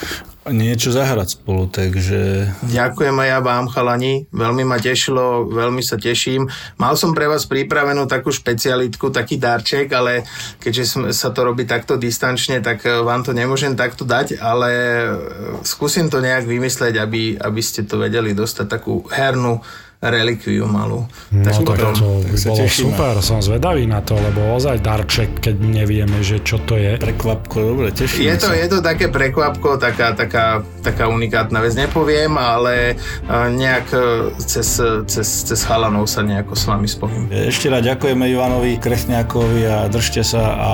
niečo 0.48 0.96
zahrať 0.96 1.36
spolu, 1.36 1.68
takže... 1.68 2.48
Ďakujem 2.72 3.12
aj 3.12 3.28
ja 3.28 3.40
vám, 3.44 3.68
chalani, 3.68 4.24
veľmi 4.32 4.64
ma 4.64 4.80
tešilo, 4.80 5.52
veľmi 5.52 5.84
sa 5.84 6.00
teším. 6.00 6.48
Mal 6.80 6.96
som 6.96 7.12
pre 7.12 7.28
vás 7.28 7.44
pripravenú 7.44 8.08
takú 8.08 8.32
špecialitku, 8.32 9.12
taký 9.12 9.36
darček, 9.36 9.92
ale 9.92 10.24
keďže 10.64 11.12
sa 11.12 11.36
to 11.36 11.44
robí 11.44 11.68
takto 11.68 12.00
distančne, 12.00 12.64
tak 12.64 12.88
eh, 12.88 13.04
vám 13.04 13.28
to 13.28 13.36
nemôžem 13.36 13.76
takto 13.76 14.08
dať, 14.08 14.40
ale 14.40 14.70
eh, 14.72 15.08
skúsim 15.68 16.08
to 16.08 16.24
nejak 16.24 16.48
vymysleť, 16.48 16.96
aby, 16.96 17.36
aby 17.36 17.62
ste 17.62 17.84
to 17.84 18.00
vedeli 18.00 18.32
dostať 18.32 18.66
takú 18.72 19.04
hernú 19.12 19.60
relikviu 20.00 20.64
malú. 20.64 21.04
No 21.28 21.44
Tak 21.44 21.60
to, 21.60 21.64
potom- 21.68 21.92
to 21.92 22.08
by 22.24 22.32
tak 22.32 22.40
sa 22.40 22.50
bolo 22.56 22.68
super, 22.72 23.14
som 23.20 23.44
zvedavý 23.44 23.84
na 23.84 24.00
to, 24.00 24.16
lebo 24.16 24.56
ozaj 24.56 24.80
darček, 24.80 25.44
keď 25.44 25.60
nevieme, 25.60 26.24
že 26.24 26.40
čo 26.40 26.56
to 26.64 26.80
je. 26.80 26.96
Prekvapko, 26.96 27.76
dobre, 27.76 27.92
tešíme 27.92 28.32
Je 28.32 28.36
to, 28.40 28.48
sa. 28.48 28.56
je 28.56 28.68
to 28.72 28.80
také 28.80 29.12
prekvapko, 29.12 29.76
taká, 29.76 30.16
taká, 30.16 30.64
taká 30.80 31.12
unikátna 31.12 31.60
vec. 31.60 31.76
Nepoviem, 31.76 32.32
ale 32.32 32.96
eh, 32.96 33.48
nejak 33.52 33.88
eh, 33.92 34.02
cez, 34.40 34.80
cez, 35.04 35.28
cez 35.44 35.60
chalanov 35.68 36.08
sa 36.08 36.24
nejako 36.24 36.56
s 36.56 36.64
vami 36.64 36.88
spojím. 36.88 37.28
Ešte 37.28 37.68
raz 37.68 37.84
ďakujeme 37.84 38.24
Ivanovi 38.32 38.80
Krechňákovi 38.80 39.68
a 39.68 39.78
držte 39.92 40.24
sa 40.24 40.44
a, 40.56 40.74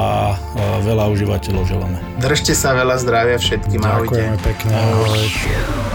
veľa 0.85 1.09
užívateľov 1.09 1.65
želáme. 1.65 1.97
Držte 2.21 2.53
sa, 2.53 2.77
veľa 2.77 3.01
zdravia 3.01 3.41
všetkým. 3.41 3.81
Ahojte. 3.81 4.21
Ďakujeme 4.21 4.37
pekne. 4.45 4.69
Ahoj. 4.69 5.94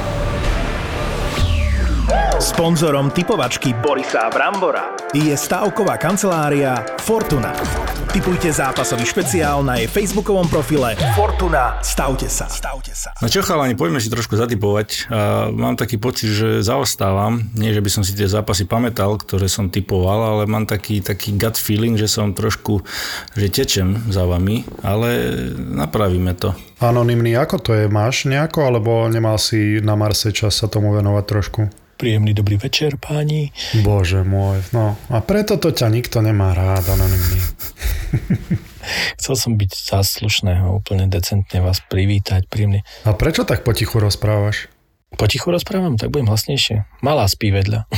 Sponzorom 2.40 3.12
typovačky 3.12 3.76
Borisa 3.84 4.32
Brambora 4.32 4.96
je 5.12 5.36
stavková 5.36 6.00
kancelária 6.00 6.72
Fortuna. 6.96 7.52
Typujte 8.16 8.48
zápasový 8.48 9.04
špeciál 9.04 9.60
na 9.60 9.76
jej 9.76 9.84
facebookovom 9.84 10.48
profile 10.48 10.96
Fortuna. 11.12 11.76
Stavte 11.84 12.32
sa. 12.32 12.48
Stavte 12.48 12.96
sa. 12.96 13.12
No 13.20 13.28
čo 13.28 13.44
chalani, 13.44 13.76
poďme 13.76 14.00
si 14.00 14.08
trošku 14.08 14.40
zatipovať. 14.40 15.12
A 15.12 15.52
mám 15.52 15.76
taký 15.76 16.00
pocit, 16.00 16.32
že 16.32 16.48
zaostávam. 16.64 17.44
Nie, 17.60 17.76
že 17.76 17.84
by 17.84 17.90
som 17.92 18.02
si 18.08 18.16
tie 18.16 18.24
zápasy 18.24 18.64
pamätal, 18.64 19.20
ktoré 19.20 19.44
som 19.44 19.68
typoval, 19.68 20.40
ale 20.40 20.42
mám 20.48 20.64
taký, 20.64 21.04
taký 21.04 21.36
gut 21.36 21.60
feeling, 21.60 22.00
že 22.00 22.08
som 22.08 22.32
trošku, 22.32 22.80
že 23.36 23.52
tečem 23.52 24.00
za 24.08 24.24
vami, 24.24 24.64
ale 24.80 25.12
napravíme 25.60 26.32
to. 26.40 26.56
Anonymný, 26.80 27.36
ako 27.36 27.60
to 27.60 27.70
je? 27.76 27.84
Máš 27.92 28.24
nejako, 28.24 28.64
alebo 28.64 29.04
nemal 29.12 29.36
si 29.36 29.84
na 29.84 29.92
Marse 29.92 30.32
čas 30.32 30.56
sa 30.56 30.72
tomu 30.72 30.96
venovať 30.96 31.24
trošku? 31.28 31.62
Príjemný 32.00 32.32
dobrý 32.32 32.56
večer, 32.56 32.96
páni. 32.96 33.52
Bože 33.84 34.24
môj, 34.24 34.64
no 34.72 34.96
a 35.12 35.20
preto 35.20 35.60
to 35.60 35.68
ťa 35.68 35.92
nikto 35.92 36.24
nemá 36.24 36.56
rád, 36.56 36.96
anonymný. 36.96 37.36
Chcel 39.20 39.34
som 39.36 39.52
byť 39.60 39.68
záslušného, 39.68 40.80
úplne 40.80 41.12
decentne 41.12 41.60
vás 41.60 41.84
privítať, 41.92 42.48
príjemne. 42.48 42.88
A 43.04 43.12
prečo 43.12 43.44
tak 43.44 43.68
potichu 43.68 44.00
rozprávaš? 44.00 44.72
Potichu 45.12 45.52
rozprávam, 45.52 46.00
tak 46.00 46.08
budem 46.08 46.32
hlasnejšie. 46.32 46.88
Malá 47.04 47.28
spí 47.28 47.52
vedľa. 47.52 47.84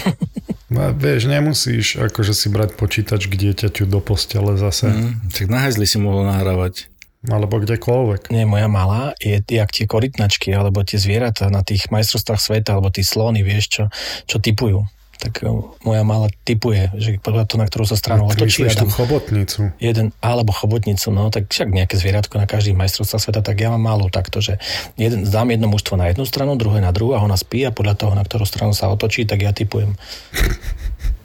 No, 0.73 0.89
vieš, 0.89 1.29
nemusíš 1.29 2.01
akože 2.01 2.33
si 2.33 2.49
brať 2.49 2.81
počítač 2.81 3.29
k 3.29 3.37
dieťaťu 3.37 3.85
do 3.85 4.01
postele 4.01 4.57
zase, 4.57 4.89
mm. 4.89 5.29
Tak 5.29 5.53
na 5.53 5.69
hajzli 5.69 5.85
si 5.85 6.01
mohol 6.01 6.25
nahrávať. 6.25 6.89
Alebo 7.27 7.63
kdekoľvek. 7.63 8.35
Nie, 8.35 8.45
moja 8.49 8.67
malá 8.67 9.15
je 9.23 9.39
jak 9.39 9.71
tie 9.71 9.87
korytnačky, 9.87 10.51
alebo 10.51 10.83
tie 10.83 10.99
zvieratá 10.99 11.47
na 11.55 11.63
tých 11.63 11.87
majstrovstvách 11.95 12.41
sveta, 12.43 12.75
alebo 12.75 12.91
tí 12.91 13.07
slony, 13.07 13.47
vieš, 13.47 13.65
čo, 13.71 13.85
čo 14.27 14.37
typujú. 14.43 14.83
Tak 15.23 15.47
eh, 15.47 15.55
moja 15.87 16.03
malá 16.03 16.27
typuje, 16.43 16.91
že 16.99 17.23
podľa 17.23 17.47
toho, 17.47 17.63
na 17.63 17.71
ktorú 17.71 17.87
sa 17.87 17.95
stranu 17.95 18.27
otočí, 18.27 18.67
ja 18.67 18.75
dám 18.75 18.91
chobotnicu. 18.91 19.71
jeden, 19.79 20.11
alebo 20.19 20.51
chobotnicu, 20.51 21.15
no 21.15 21.31
tak 21.31 21.47
však 21.47 21.71
nejaké 21.71 21.95
zvieratko 21.95 22.43
na 22.43 22.51
každých 22.51 22.75
majstrovstvách 22.75 23.23
sveta, 23.23 23.41
tak 23.47 23.63
ja 23.63 23.71
mám 23.71 23.95
malú 23.95 24.11
takto, 24.11 24.43
že 24.43 24.59
jeden, 24.99 25.23
dám 25.31 25.55
jedno 25.55 25.71
mužstvo 25.71 25.95
na 25.95 26.11
jednu 26.11 26.27
stranu, 26.27 26.59
druhé 26.59 26.83
na 26.83 26.91
druhú 26.91 27.15
a 27.15 27.23
ona 27.23 27.39
spí 27.39 27.63
a 27.63 27.71
podľa 27.71 27.95
toho, 27.95 28.13
na 28.19 28.27
ktorú 28.27 28.43
stranu 28.43 28.75
sa 28.75 28.91
otočí, 28.91 29.23
tak 29.23 29.47
ja 29.47 29.55
typujem. 29.55 29.95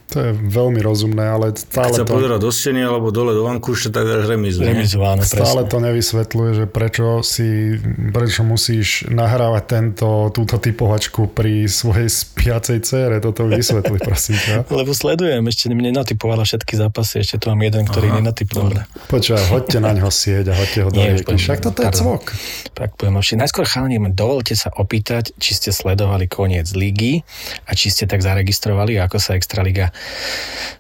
To 0.08 0.24
je 0.24 0.32
veľmi 0.32 0.80
rozumné, 0.80 1.20
ale 1.20 1.52
stále 1.52 1.92
Keď 1.92 2.00
sa 2.00 2.06
to, 2.08 2.16
pozera 2.16 2.38
do 2.40 2.48
steny 2.48 2.80
alebo 2.80 3.12
dole 3.12 3.36
do 3.36 3.44
vankúša, 3.44 3.92
tak 3.92 4.08
dáš 4.08 4.24
remizu. 4.32 4.64
Remizu, 4.64 5.04
áno, 5.04 5.20
stále 5.28 5.68
presne. 5.68 5.72
to 5.72 5.78
nevysvetľuje, 5.84 6.52
že 6.64 6.66
prečo 6.72 7.20
si, 7.28 7.76
prečo 8.16 8.48
musíš 8.48 9.04
nahrávať 9.12 9.64
tento, 9.68 10.32
túto 10.32 10.64
typovačku 10.64 11.28
pri 11.28 11.68
svojej 11.68 12.08
spiacej 12.08 12.88
cére. 12.88 13.16
Toto 13.20 13.52
vysvetli, 13.52 14.00
prosím 14.00 14.40
ťa. 14.40 14.56
Lebo 14.80 14.96
sledujem, 14.96 15.44
ešte 15.44 15.68
mne 15.76 15.92
nenatypovala 15.92 16.48
všetky 16.48 16.80
zápasy, 16.80 17.28
ešte 17.28 17.44
tu 17.44 17.52
mám 17.52 17.60
jeden, 17.68 17.84
ktorý 17.84 18.08
nenatypoval. 18.24 18.88
Počúvaj, 19.12 19.44
hoďte 19.52 19.84
na 19.84 19.92
ňo 19.92 20.08
sieť 20.08 20.52
a 20.52 20.54
hoďte 20.56 20.80
ho 20.88 20.90
do 20.90 21.00
Nie, 21.04 21.20
rieky. 21.20 21.36
Však 21.36 21.60
toto 21.68 21.84
je 21.84 21.92
cvok. 21.92 22.24
Tak 22.72 22.96
poviem 22.96 23.20
lepšie. 23.20 23.36
Najskôr 23.36 23.68
chalani, 23.68 24.00
dovolte 24.16 24.56
sa 24.56 24.72
opýtať, 24.72 25.36
či 25.36 25.52
ste 25.52 25.70
sledovali 25.76 26.32
koniec 26.32 26.72
ligy 26.72 27.28
a 27.68 27.76
či 27.76 27.92
ste 27.92 28.08
tak 28.08 28.24
zaregistrovali, 28.24 28.96
ako 29.04 29.20
sa 29.20 29.36
Extraliga 29.36 29.92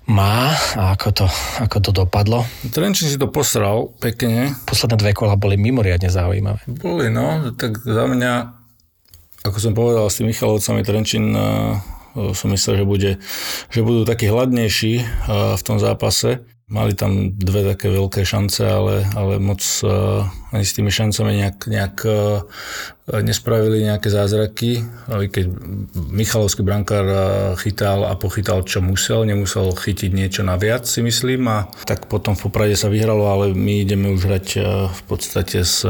má 0.07 0.55
a 0.80 0.95
ako 0.95 1.09
to, 1.11 1.28
ako 1.59 1.78
to 1.84 1.91
dopadlo. 1.91 2.47
Trenčín 2.72 3.11
si 3.11 3.20
to 3.20 3.28
posral 3.28 3.91
pekne. 3.99 4.55
Posledné 4.63 4.95
dve 4.95 5.11
kola 5.11 5.36
boli 5.36 5.59
mimoriadne 5.59 6.07
zaujímavé. 6.07 6.63
Boli, 6.68 7.11
no, 7.11 7.51
tak 7.59 7.84
za 7.84 8.07
mňa, 8.07 8.34
ako 9.43 9.57
som 9.59 9.76
povedal, 9.76 10.07
s 10.07 10.24
tými 10.24 10.32
Michalovcami 10.32 10.82
Trenčín 10.88 11.36
uh, 11.36 11.76
som 12.32 12.47
myslel, 12.55 12.82
že, 12.82 12.86
bude, 12.88 13.11
že 13.68 13.80
budú 13.84 14.07
takí 14.07 14.32
hladnejší 14.32 15.03
uh, 15.03 15.59
v 15.59 15.61
tom 15.68 15.78
zápase. 15.78 16.39
Mali 16.68 16.95
tam 16.95 17.32
dve 17.36 17.63
také 17.63 17.88
veľké 17.91 18.24
šance, 18.28 18.63
ale, 18.63 19.07
ale 19.15 19.39
moc 19.39 19.63
ani 20.50 20.64
s 20.64 20.74
tými 20.74 20.88
šancami 20.88 21.43
nejak, 21.43 21.58
nejak 21.68 21.95
uh, 22.04 22.43
nespravili 23.08 23.84
nejaké 23.84 24.08
zázraky. 24.08 24.84
Keď 25.08 25.45
Michalovský 26.12 26.64
brankár 26.64 27.06
uh, 27.06 27.20
chytal 27.56 28.04
a 28.04 28.16
pochytal, 28.16 28.64
čo 28.64 28.80
musel, 28.80 29.24
nemusel 29.24 29.72
chytiť 29.72 30.12
niečo 30.12 30.41
naviac, 30.43 30.84
si 30.84 31.04
myslím. 31.04 31.48
A 31.48 31.58
tak 31.84 32.08
potom 32.08 32.36
v 32.36 32.48
Poprade 32.48 32.76
sa 32.76 32.88
vyhralo, 32.88 33.28
ale 33.28 33.52
my 33.52 33.84
ideme 33.84 34.12
už 34.12 34.22
hrať 34.24 34.48
uh, 34.58 34.64
v 34.88 35.02
podstate 35.04 35.64
s 35.64 35.84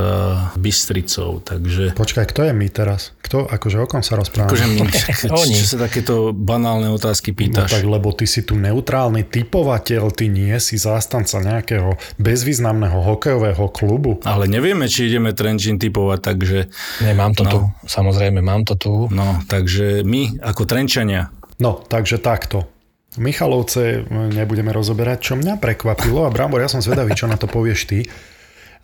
Bystricou. 0.57 1.39
Takže 1.39 1.93
Počkaj, 1.93 2.25
kto 2.33 2.41
je 2.49 2.53
my 2.53 2.67
teraz? 2.69 3.13
Kto, 3.21 3.43
akože 3.45 3.77
o 3.77 3.85
kom 3.85 4.01
sa 4.01 4.15
rozprávame? 4.15 4.55
akože 4.55 4.65
my, 4.71 4.79
Oni. 5.43 5.53
čo 5.53 5.75
sa 5.75 5.85
takéto 5.85 6.31
banálne 6.31 6.87
otázky 6.89 7.35
No 7.35 7.37
pýtaš? 7.37 7.69
tak, 7.75 7.83
lebo 7.83 8.15
ty 8.15 8.23
si 8.23 8.41
tu 8.41 8.55
neutrálny 8.55 9.27
typovateľ, 9.27 10.15
ty 10.15 10.31
nie 10.31 10.55
si 10.57 10.79
zástanca 10.79 11.43
nejakého 11.43 11.93
bezvýznamného 12.17 13.03
hokejového 13.03 13.67
klubu. 13.69 14.17
Ale 14.23 14.46
nevieme, 14.47 14.87
či 14.87 15.07
ideme 15.07 15.31
Trenčín 15.31 15.75
typovať, 15.75 16.19
takže 16.23 16.57
Nie, 17.01 17.13
mám 17.13 17.31
to 17.31 17.43
No. 17.43 17.51
tu. 17.51 17.59
Samozrejme, 17.83 18.39
mám 18.39 18.63
to 18.63 18.73
tu. 18.73 19.07
no, 19.07 19.43
takže 19.45 20.01
my 20.01 20.41
ako 20.41 20.63
Trenčania 20.63 21.29
No, 21.57 21.81
takže 21.81 22.17
takto. 22.17 22.69
Michalovce 23.17 23.81
e, 23.97 23.99
nebudeme 24.29 24.69
rozoberať, 24.69 25.17
čo 25.19 25.33
mňa 25.33 25.57
prekvapilo 25.57 26.21
a 26.21 26.29
Brambor, 26.29 26.61
ja 26.61 26.69
som 26.69 26.79
zvedavý, 26.79 27.11
čo 27.11 27.25
na 27.25 27.33
to 27.33 27.49
povieš 27.49 27.79
ty. 27.85 28.05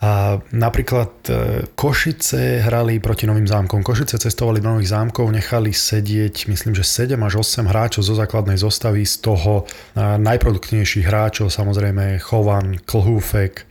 A 0.01 0.35
napríklad 0.49 1.11
e, 1.23 1.33
Košice 1.77 2.65
hrali 2.65 2.97
proti 2.97 3.23
Novým 3.23 3.45
zámkom. 3.45 3.79
Košice 3.79 4.17
cestovali 4.17 4.57
do 4.57 4.73
Nových 4.73 4.89
zámkov, 4.89 5.29
nechali 5.29 5.69
sedieť, 5.69 6.49
myslím, 6.49 6.73
že 6.73 6.81
7 6.81 7.13
až 7.21 7.39
8 7.39 7.69
hráčov 7.69 8.01
zo 8.01 8.17
základnej 8.17 8.57
zostavy, 8.57 9.05
z 9.05 9.21
toho 9.21 9.63
e, 9.93 10.01
najproduktívnejších 10.01 11.05
hráčov, 11.05 11.47
samozrejme 11.47 12.17
Chovan, 12.19 12.81
Klhúfek, 12.81 13.69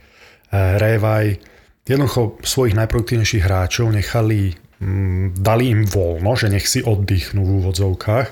Revaj. 0.53 1.37
Jednoducho 1.83 2.39
svojich 2.39 2.79
najproduktívnejších 2.79 3.43
hráčov 3.43 3.91
nechali, 3.91 4.55
mm, 4.79 5.35
dali 5.35 5.63
im 5.67 5.83
voľno, 5.83 6.31
že 6.39 6.47
nech 6.47 6.63
si 6.63 6.79
oddychnú 6.79 7.43
v 7.43 7.53
úvodzovkách. 7.59 8.27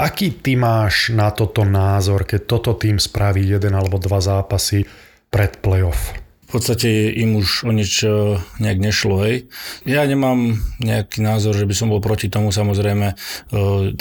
Aký 0.00 0.40
ty 0.40 0.56
máš 0.56 1.12
na 1.12 1.28
toto 1.30 1.62
názor, 1.68 2.24
keď 2.24 2.40
toto 2.48 2.72
tým 2.74 2.96
spraví 2.96 3.44
jeden 3.44 3.76
alebo 3.76 4.00
dva 4.00 4.18
zápasy 4.24 4.88
pred 5.28 5.60
playoff? 5.60 6.23
Podstate 6.54 7.10
im 7.18 7.42
už 7.42 7.66
o 7.66 7.74
nič 7.74 8.06
e, 8.06 8.38
nejak 8.62 8.78
nešlo, 8.78 9.26
hej. 9.26 9.50
Ja 9.82 10.06
nemám 10.06 10.62
nejaký 10.78 11.18
názor, 11.18 11.58
že 11.58 11.66
by 11.66 11.74
som 11.74 11.90
bol 11.90 11.98
proti 11.98 12.30
tomu, 12.30 12.54
samozrejme, 12.54 13.10
e, 13.10 13.14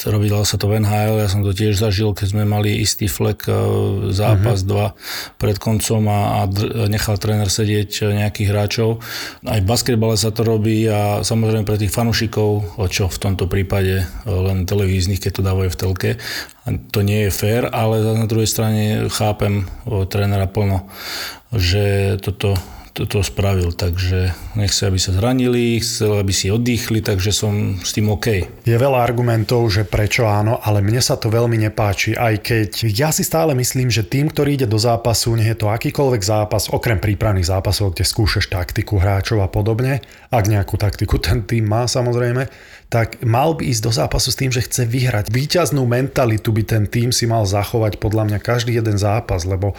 robilo 0.05 0.45
sa 0.45 0.61
to 0.61 0.69
v 0.69 0.85
NHL, 0.85 1.25
ja 1.25 1.29
som 1.33 1.41
to 1.41 1.49
tiež 1.49 1.81
zažil, 1.81 2.13
keď 2.13 2.37
sme 2.37 2.43
mali 2.45 2.77
istý 2.77 3.09
flek, 3.09 3.49
e, 3.49 3.53
zápas, 4.13 4.61
uh-huh. 4.61 4.69
dva 4.69 4.87
pred 5.41 5.57
koncom 5.57 6.05
a, 6.05 6.45
a 6.45 6.85
nechal 6.85 7.17
tréner 7.17 7.49
sedieť 7.49 8.13
nejakých 8.13 8.49
hráčov. 8.53 9.01
Aj 9.49 9.57
v 9.57 9.65
basketbale 9.65 10.13
sa 10.13 10.29
to 10.29 10.45
robí 10.45 10.85
a 10.85 11.25
samozrejme 11.25 11.65
pre 11.65 11.81
tých 11.81 11.89
fanúšikov, 11.89 12.77
čo 12.93 13.09
v 13.09 13.17
tomto 13.17 13.49
prípade 13.49 14.05
len 14.29 14.69
televíznych, 14.69 15.17
keď 15.17 15.31
to 15.41 15.41
dávajú 15.41 15.69
v 15.73 15.79
telke, 15.79 16.09
to 16.63 17.03
nie 17.03 17.27
je 17.27 17.31
fér, 17.31 17.67
ale 17.67 17.99
na 18.15 18.23
druhej 18.23 18.47
strane 18.47 19.11
chápem 19.11 19.67
trénera 20.07 20.47
plno, 20.47 20.87
že 21.51 22.15
toto, 22.23 22.55
toto 22.95 23.19
spravil, 23.19 23.75
takže 23.75 24.31
nechce, 24.55 24.87
aby 24.87 24.95
sa 24.95 25.11
zranili, 25.11 25.83
chcel, 25.83 26.23
aby 26.23 26.31
si 26.31 26.47
oddychli, 26.47 27.03
takže 27.03 27.35
som 27.35 27.83
s 27.83 27.91
tým 27.91 28.07
OK. 28.15 28.27
Je 28.63 28.77
veľa 28.79 29.03
argumentov, 29.03 29.67
že 29.75 29.83
prečo 29.83 30.23
áno, 30.23 30.63
ale 30.63 30.79
mne 30.79 31.03
sa 31.03 31.19
to 31.19 31.27
veľmi 31.27 31.59
nepáči, 31.67 32.15
aj 32.15 32.35
keď 32.39 32.69
ja 32.95 33.11
si 33.11 33.27
stále 33.27 33.51
myslím, 33.59 33.91
že 33.91 34.07
tým, 34.07 34.31
ktorý 34.31 34.55
ide 34.55 34.67
do 34.69 34.79
zápasu, 34.79 35.35
nech 35.35 35.51
je 35.51 35.59
to 35.59 35.67
akýkoľvek 35.67 36.23
zápas, 36.23 36.71
okrem 36.71 37.01
prípravných 37.01 37.51
zápasov, 37.51 37.91
kde 37.91 38.07
skúšaš 38.07 38.47
taktiku 38.47 39.03
hráčov 39.03 39.43
a 39.43 39.51
podobne, 39.51 39.99
ak 40.31 40.47
nejakú 40.47 40.79
taktiku 40.79 41.19
ten 41.25 41.43
tým 41.43 41.67
má 41.67 41.91
samozrejme, 41.91 42.47
tak 42.93 43.25
mal 43.25 43.57
by 43.57 43.65
ísť 43.73 43.81
do 43.81 43.89
zápasu 43.89 44.29
s 44.29 44.37
tým, 44.37 44.53
že 44.53 44.61
chce 44.61 44.85
vyhrať. 44.85 45.33
Výťaznú 45.33 45.81
mentalitu 45.81 46.53
by 46.53 46.61
ten 46.61 46.83
tým 46.85 47.09
si 47.09 47.25
mal 47.25 47.41
zachovať 47.49 47.97
podľa 47.97 48.29
mňa 48.29 48.37
každý 48.37 48.77
jeden 48.77 49.01
zápas, 49.01 49.49
lebo 49.49 49.73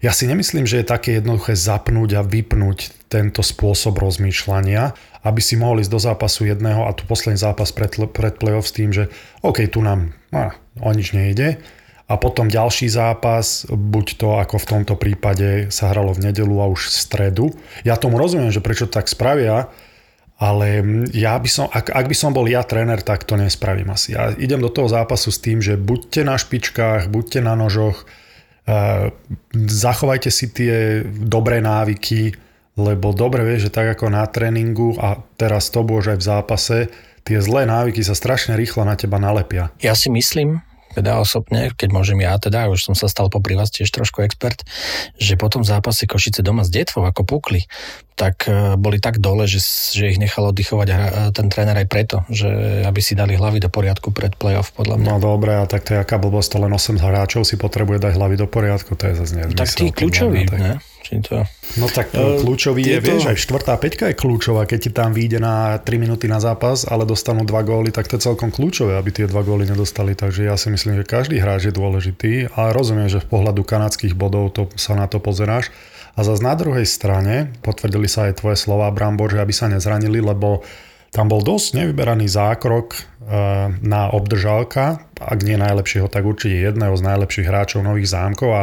ja 0.00 0.16
si 0.16 0.24
nemyslím, 0.24 0.64
že 0.64 0.80
je 0.80 0.88
také 0.88 1.20
jednoduché 1.20 1.52
zapnúť 1.52 2.16
a 2.16 2.22
vypnúť 2.24 3.08
tento 3.12 3.44
spôsob 3.44 4.00
rozmýšľania, 4.00 4.96
aby 5.28 5.40
si 5.44 5.60
mohol 5.60 5.84
ísť 5.84 5.92
do 5.92 6.00
zápasu 6.00 6.48
jedného 6.48 6.88
a 6.88 6.96
tu 6.96 7.04
posledný 7.04 7.36
zápas 7.36 7.68
pred, 7.68 7.92
pred 8.16 8.34
playoff 8.40 8.72
s 8.72 8.76
tým, 8.76 8.96
že 8.96 9.12
OK, 9.44 9.68
tu 9.68 9.84
nám 9.84 10.16
á, 10.32 10.56
o 10.80 10.88
nič 10.96 11.12
nejde, 11.12 11.60
a 12.08 12.16
potom 12.16 12.48
ďalší 12.48 12.88
zápas, 12.88 13.68
buď 13.68 14.06
to 14.16 14.28
ako 14.40 14.56
v 14.56 14.68
tomto 14.72 14.96
prípade 14.96 15.68
sa 15.68 15.92
hralo 15.92 16.16
v 16.16 16.32
nedelu 16.32 16.56
a 16.64 16.72
už 16.72 16.88
v 16.88 16.96
stredu. 16.96 17.46
Ja 17.84 18.00
tomu 18.00 18.16
rozumiem, 18.16 18.48
že 18.48 18.64
prečo 18.64 18.88
tak 18.88 19.12
spravia, 19.12 19.68
ale 20.38 20.86
ja 21.10 21.34
by 21.34 21.50
som, 21.50 21.66
ak, 21.66 21.90
ak 21.90 22.06
by 22.06 22.14
som 22.14 22.30
bol 22.30 22.46
ja 22.46 22.62
tréner, 22.62 23.02
tak 23.02 23.26
to 23.26 23.34
nespravím 23.34 23.90
asi. 23.90 24.14
Ja 24.14 24.30
idem 24.38 24.62
do 24.62 24.70
toho 24.70 24.86
zápasu 24.86 25.34
s 25.34 25.42
tým, 25.42 25.58
že 25.58 25.74
buďte 25.74 26.22
na 26.22 26.38
špičkách, 26.38 27.10
buďte 27.10 27.42
na 27.42 27.58
nožoch, 27.58 28.06
uh, 28.06 29.10
zachovajte 29.58 30.30
si 30.30 30.46
tie 30.54 31.02
dobré 31.02 31.58
návyky, 31.58 32.38
lebo 32.78 33.10
dobre 33.10 33.42
vieš, 33.42 33.68
že 33.68 33.74
tak 33.74 33.98
ako 33.98 34.14
na 34.14 34.22
tréningu 34.30 34.94
a 35.02 35.18
teraz 35.34 35.74
to 35.74 35.82
už 35.82 36.14
aj 36.14 36.18
v 36.22 36.28
zápase, 36.30 36.78
tie 37.26 37.42
zlé 37.42 37.66
návyky 37.66 38.06
sa 38.06 38.14
strašne 38.14 38.54
rýchlo 38.54 38.86
na 38.86 38.94
teba 38.94 39.18
nalepia. 39.18 39.74
Ja 39.82 39.98
si 39.98 40.06
myslím, 40.06 40.62
teda 40.98 41.22
osobne, 41.22 41.70
keď 41.72 41.88
môžem 41.94 42.18
ja, 42.18 42.34
teda 42.36 42.66
už 42.66 42.90
som 42.90 42.94
sa 42.98 43.06
stal 43.06 43.30
popri 43.30 43.54
vás 43.54 43.70
tiež 43.70 43.88
trošku 43.94 44.26
expert, 44.26 44.66
že 45.14 45.38
potom 45.38 45.62
v 45.62 45.70
zápase 45.70 46.10
Košice 46.10 46.42
doma 46.42 46.66
s 46.66 46.70
Detvou 46.74 47.06
ako 47.06 47.22
pukli, 47.22 47.70
tak 48.18 48.50
e, 48.50 48.74
boli 48.74 48.98
tak 48.98 49.22
dole, 49.22 49.46
že, 49.46 49.62
že 49.94 50.10
ich 50.10 50.18
nechal 50.18 50.50
oddychovať 50.50 50.88
ten 51.30 51.46
tréner 51.46 51.78
aj 51.78 51.86
preto, 51.86 52.16
že 52.26 52.82
aby 52.82 52.98
si 52.98 53.14
dali 53.14 53.38
hlavy 53.38 53.62
do 53.62 53.70
poriadku 53.70 54.10
pred 54.10 54.34
playoff, 54.34 54.74
podľa 54.74 54.98
mňa. 54.98 55.06
No 55.06 55.16
dobre, 55.22 55.54
a 55.62 55.64
tak 55.70 55.86
to 55.86 55.94
je 55.94 56.02
aká 56.02 56.18
blbosť, 56.18 56.58
to 56.58 56.58
len 56.66 56.72
8 56.74 56.98
hráčov 56.98 57.46
si 57.46 57.54
potrebuje 57.54 58.02
dať 58.02 58.12
hlavy 58.18 58.34
do 58.34 58.50
poriadku, 58.50 58.98
to 58.98 59.14
je 59.14 59.14
zase 59.22 59.32
nezmysel. 59.38 59.62
Tak 59.62 59.70
tí 59.70 59.86
kľúčoví, 59.94 60.50
ne? 60.58 60.82
To... 61.08 61.48
No 61.80 61.88
tak 61.88 62.12
uh, 62.12 62.36
kľúčový 62.44 62.84
tieto... 62.84 63.00
je, 63.00 63.00
vieš, 63.00 63.24
aj 63.32 63.40
štvrtá 63.40 63.74
peťka 63.80 64.12
je 64.12 64.16
kľúčová, 64.20 64.68
keď 64.68 64.78
ti 64.78 64.90
tam 64.92 65.16
vyjde 65.16 65.40
na 65.40 65.80
3 65.80 65.88
minúty 65.96 66.28
na 66.28 66.36
zápas, 66.36 66.84
ale 66.84 67.08
dostanú 67.08 67.48
dva 67.48 67.64
góly, 67.64 67.88
tak 67.88 68.12
to 68.12 68.20
je 68.20 68.28
celkom 68.28 68.52
kľúčové, 68.52 69.00
aby 69.00 69.08
tie 69.08 69.24
dva 69.24 69.40
góly 69.40 69.64
nedostali. 69.64 70.12
Takže 70.12 70.44
ja 70.44 70.60
si 70.60 70.68
myslím, 70.68 71.00
že 71.00 71.08
každý 71.08 71.40
hráč 71.40 71.72
je 71.72 71.72
dôležitý 71.72 72.52
a 72.52 72.76
rozumiem, 72.76 73.08
že 73.08 73.24
v 73.24 73.30
pohľadu 73.32 73.64
kanadských 73.64 74.12
bodov 74.12 74.52
to, 74.52 74.68
sa 74.76 74.92
na 74.92 75.08
to 75.08 75.16
pozeráš. 75.16 75.72
A 76.18 76.26
zase 76.26 76.42
na 76.44 76.52
druhej 76.58 76.84
strane 76.84 77.56
potvrdili 77.64 78.10
sa 78.10 78.28
aj 78.28 78.42
tvoje 78.44 78.60
slova, 78.60 78.92
Brambor, 78.92 79.32
že 79.32 79.40
aby 79.40 79.54
sa 79.54 79.70
nezranili, 79.70 80.20
lebo 80.20 80.66
tam 81.08 81.30
bol 81.30 81.40
dosť 81.40 81.78
nevyberaný 81.78 82.28
zákrok 82.28 82.92
e, 82.92 83.00
na 83.80 84.12
obdržalka, 84.12 85.08
ak 85.16 85.40
nie 85.40 85.56
najlepšieho, 85.56 86.10
tak 86.10 86.26
určite 86.28 86.58
jedného 86.58 86.92
z 86.98 87.06
najlepších 87.06 87.48
hráčov 87.48 87.80
Nových 87.80 88.12
zámkov 88.12 88.50
a 88.52 88.62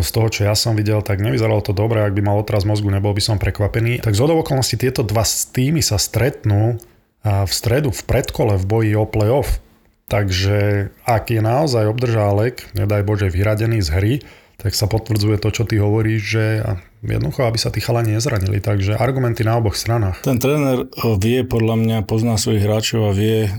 z 0.00 0.10
toho, 0.14 0.28
čo 0.32 0.48
ja 0.48 0.56
som 0.56 0.72
videl, 0.72 1.04
tak 1.04 1.20
nevyzeralo 1.20 1.60
to 1.60 1.76
dobre, 1.76 2.00
ak 2.00 2.16
by 2.16 2.22
mal 2.24 2.40
otraz 2.40 2.64
mozgu, 2.64 2.88
nebol 2.88 3.12
by 3.12 3.20
som 3.20 3.36
prekvapený. 3.36 4.00
Tak 4.00 4.16
z 4.16 4.24
okolností 4.24 4.80
tieto 4.80 5.04
dva 5.04 5.26
týmy 5.26 5.84
sa 5.84 6.00
stretnú 6.00 6.80
v 7.22 7.52
stredu 7.52 7.92
v 7.92 8.02
predkole 8.08 8.56
v 8.56 8.64
boji 8.64 8.92
o 8.96 9.04
playoff. 9.04 9.60
Takže 10.08 10.90
ak 11.08 11.32
je 11.32 11.40
naozaj 11.40 11.88
obdržálek, 11.88 12.74
nedaj 12.76 13.00
Bože, 13.06 13.32
vyradený 13.32 13.80
z 13.80 13.90
hry, 13.92 14.14
tak 14.60 14.76
sa 14.76 14.84
potvrdzuje 14.84 15.40
to, 15.40 15.48
čo 15.48 15.64
ty 15.64 15.80
hovoríš, 15.80 16.20
že 16.20 16.44
jednoducho, 17.02 17.42
aby 17.50 17.58
sa 17.58 17.74
tí 17.74 17.82
chalani 17.82 18.14
nezranili. 18.14 18.62
Takže 18.62 18.94
argumenty 18.94 19.42
na 19.42 19.58
oboch 19.58 19.74
stranách. 19.74 20.22
Ten 20.22 20.38
tréner 20.38 20.86
e, 20.86 21.18
vie, 21.18 21.42
podľa 21.42 21.74
mňa, 21.74 21.96
pozná 22.06 22.38
svojich 22.38 22.62
hráčov 22.62 23.10
a 23.10 23.12
vie, 23.12 23.46
e, 23.46 23.50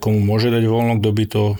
komu 0.00 0.18
môže 0.24 0.48
dať 0.48 0.64
voľno, 0.64 0.96
kto 0.98 1.10
by 1.12 1.24
to 1.28 1.44
e, 1.44 1.56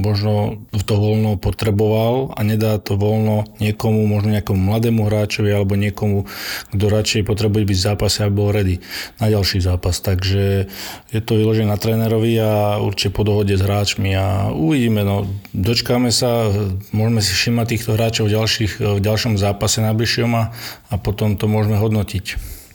možno 0.00 0.64
to 0.88 0.94
voľno 0.96 1.36
potreboval 1.36 2.32
a 2.32 2.40
nedá 2.40 2.80
to 2.80 2.96
voľno 2.96 3.44
niekomu, 3.60 4.08
možno 4.08 4.32
nejakomu 4.32 4.60
mladému 4.72 5.04
hráčovi 5.04 5.52
alebo 5.52 5.76
niekomu, 5.76 6.24
kto 6.72 6.84
radšej 6.88 7.28
potrebuje 7.28 7.62
byť 7.68 7.76
v 7.76 7.86
zápase, 7.92 8.18
aby 8.24 8.32
bol 8.32 8.48
ready 8.50 8.80
na 9.20 9.28
ďalší 9.28 9.60
zápas. 9.60 10.00
Takže 10.00 10.66
je 11.12 11.20
to 11.20 11.36
vyložené 11.36 11.68
na 11.68 11.76
trénerovi 11.76 12.32
a 12.40 12.80
určite 12.80 13.12
po 13.12 13.28
dohode 13.28 13.52
s 13.52 13.60
hráčmi 13.60 14.16
a 14.16 14.48
uvidíme. 14.48 15.04
No, 15.04 15.28
dočkáme 15.52 16.08
sa, 16.08 16.48
môžeme 16.96 17.20
si 17.20 17.36
všimať 17.36 17.66
týchto 17.68 17.90
hráčov 18.00 18.32
v, 18.32 18.40
ďalších, 18.40 18.72
v 18.80 19.00
ďalšom 19.02 19.36
zápase 19.36 19.84
najbližšie 19.84 20.21
ďalšom 20.22 20.32
a, 20.38 20.44
a 20.90 20.94
potom 21.02 21.34
to 21.34 21.50
môžeme 21.50 21.74
hodnotiť. 21.74 22.26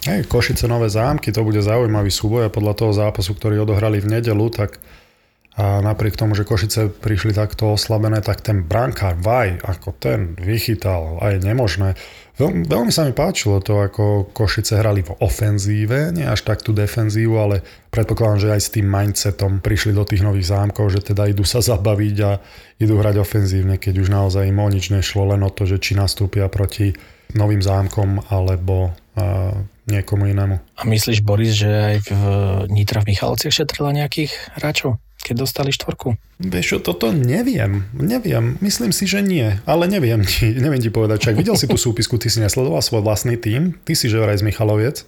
Hej, 0.07 0.27
Košice 0.27 0.67
Nové 0.67 0.91
zámky, 0.91 1.31
to 1.31 1.43
bude 1.43 1.59
zaujímavý 1.63 2.11
súboj 2.11 2.47
a 2.47 2.53
podľa 2.53 2.73
toho 2.75 2.91
zápasu, 2.91 3.31
ktorý 3.35 3.63
odohrali 3.63 4.03
v 4.03 4.19
nedelu, 4.19 4.45
tak 4.51 4.79
a 5.57 5.81
napriek 5.81 6.13
tomu, 6.13 6.37
že 6.37 6.45
Košice 6.45 6.93
prišli 6.93 7.33
takto 7.33 7.73
oslabené, 7.73 8.21
tak 8.21 8.45
ten 8.45 8.61
brankár 8.61 9.17
Vaj, 9.17 9.57
ako 9.65 9.89
ten 9.97 10.37
vychytal, 10.37 11.17
aj 11.17 11.41
nemožné. 11.41 11.97
Veľ, 12.37 12.69
veľmi 12.69 12.93
sa 12.93 13.09
mi 13.09 13.13
páčilo 13.17 13.57
to, 13.57 13.81
ako 13.81 14.29
Košice 14.37 14.77
hrali 14.77 15.01
v 15.01 15.17
ofenzíve, 15.17 16.13
nie 16.13 16.29
až 16.29 16.45
tak 16.45 16.61
tú 16.61 16.77
defenzívu, 16.77 17.41
ale 17.41 17.65
predpokladám, 17.89 18.37
že 18.45 18.53
aj 18.53 18.61
s 18.61 18.73
tým 18.77 18.85
mindsetom 18.85 19.57
prišli 19.65 19.97
do 19.97 20.05
tých 20.05 20.21
nových 20.21 20.53
zámkov, 20.53 20.93
že 20.93 21.01
teda 21.01 21.25
idú 21.25 21.41
sa 21.41 21.57
zabaviť 21.57 22.17
a 22.21 22.37
idú 22.77 23.01
hrať 23.01 23.17
ofenzívne, 23.17 23.81
keď 23.81 24.05
už 24.05 24.13
naozaj 24.13 24.45
im 24.45 24.61
o 24.61 24.69
nič 24.69 24.93
nešlo, 24.93 25.33
len 25.33 25.41
o 25.41 25.49
to, 25.49 25.65
že 25.65 25.81
či 25.81 25.97
nastúpia 25.97 26.45
proti 26.53 26.93
novým 27.35 27.59
zámkom 27.59 28.23
alebo 28.31 28.91
uh, 28.91 29.55
niekomu 29.87 30.27
inému. 30.31 30.55
A 30.77 30.81
myslíš, 30.83 31.23
Boris, 31.23 31.55
že 31.55 31.67
aj 31.67 31.97
v 32.07 32.13
Nitra 32.71 33.03
v 33.03 33.15
Michalovciach 33.15 33.55
šetrila 33.55 33.95
nejakých 33.95 34.35
hráčov? 34.59 34.99
keď 35.27 35.43
dostali 35.43 35.75
štvorku? 35.75 36.15
Vieš 36.39 36.65
čo, 36.65 36.77
toto 36.79 37.11
neviem. 37.11 37.83
Neviem. 37.91 38.55
Myslím 38.63 38.95
si, 38.95 39.03
že 39.03 39.19
nie. 39.19 39.59
Ale 39.67 39.91
neviem 39.91 40.23
ti, 40.23 40.55
neviem 40.55 40.79
ti 40.79 40.87
povedať. 40.87 41.27
Čak 41.27 41.35
videl 41.35 41.59
si 41.59 41.67
tú 41.67 41.75
súpisku, 41.75 42.15
ty 42.15 42.31
si 42.31 42.39
nesledoval 42.39 42.79
svoj 42.79 43.03
vlastný 43.03 43.35
tým. 43.35 43.75
Ty 43.83 43.91
si 43.99 44.07
že 44.07 44.23
vraj 44.23 44.39
z 44.39 44.47
Michaloviec. 44.47 45.03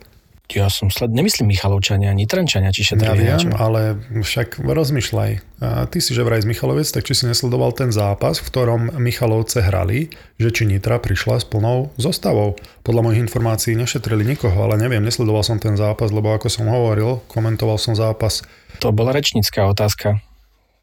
Ja 0.50 0.66
som 0.74 0.90
sled... 0.90 1.14
Nemyslím 1.14 1.54
Michalovčania, 1.54 2.10
ani 2.10 2.26
Trenčania, 2.26 2.74
či 2.74 2.82
šetrili 2.82 3.22
Ja 3.22 3.38
viem, 3.38 3.54
ale 3.54 4.02
však 4.10 4.58
rozmýšľaj. 4.58 5.32
Ty 5.62 5.98
si 6.02 6.12
že 6.16 6.26
vraj 6.26 6.42
z 6.42 6.50
Michaloviec, 6.50 6.90
tak 6.90 7.06
či 7.06 7.14
si 7.14 7.30
nesledoval 7.30 7.70
ten 7.76 7.94
zápas, 7.94 8.42
v 8.42 8.50
ktorom 8.50 8.82
Michalovce 8.98 9.62
hrali, 9.62 10.10
že 10.42 10.50
či 10.50 10.66
Nitra 10.66 10.98
prišla 10.98 11.44
s 11.44 11.46
plnou 11.46 11.94
zostavou. 12.02 12.58
Podľa 12.82 13.02
mojich 13.06 13.22
informácií 13.30 13.78
nešetrili 13.78 14.26
nikoho, 14.26 14.58
ale 14.58 14.82
neviem, 14.82 15.06
nesledoval 15.06 15.46
som 15.46 15.62
ten 15.62 15.78
zápas, 15.78 16.10
lebo 16.10 16.34
ako 16.34 16.50
som 16.50 16.66
hovoril, 16.66 17.22
komentoval 17.30 17.78
som 17.78 17.94
zápas. 17.94 18.42
To 18.82 18.90
bola 18.90 19.14
rečnícká 19.14 19.70
otázka 19.70 20.24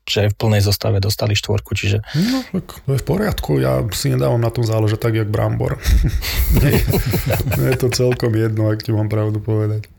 že 0.07 0.31
v 0.31 0.35
plnej 0.39 0.63
zostave 0.63 1.03
dostali 1.03 1.35
štvorku, 1.35 1.75
čiže... 1.75 2.01
No, 2.15 2.47
tak 2.55 2.79
to 2.87 2.91
je 2.95 3.01
v 3.03 3.07
poriadku, 3.07 3.59
ja 3.59 3.83
si 3.91 4.15
nedávam 4.15 4.39
na 4.39 4.55
tom 4.55 4.63
záležať 4.63 5.03
tak, 5.03 5.15
jak 5.19 5.29
Brambor. 5.29 5.77
nie, 6.63 6.79
nie 7.59 7.69
je 7.75 7.79
to 7.79 7.89
celkom 7.91 8.33
jedno, 8.39 8.71
ak 8.71 8.87
ti 8.87 8.95
mám 8.95 9.11
pravdu 9.11 9.43
povedať. 9.43 9.91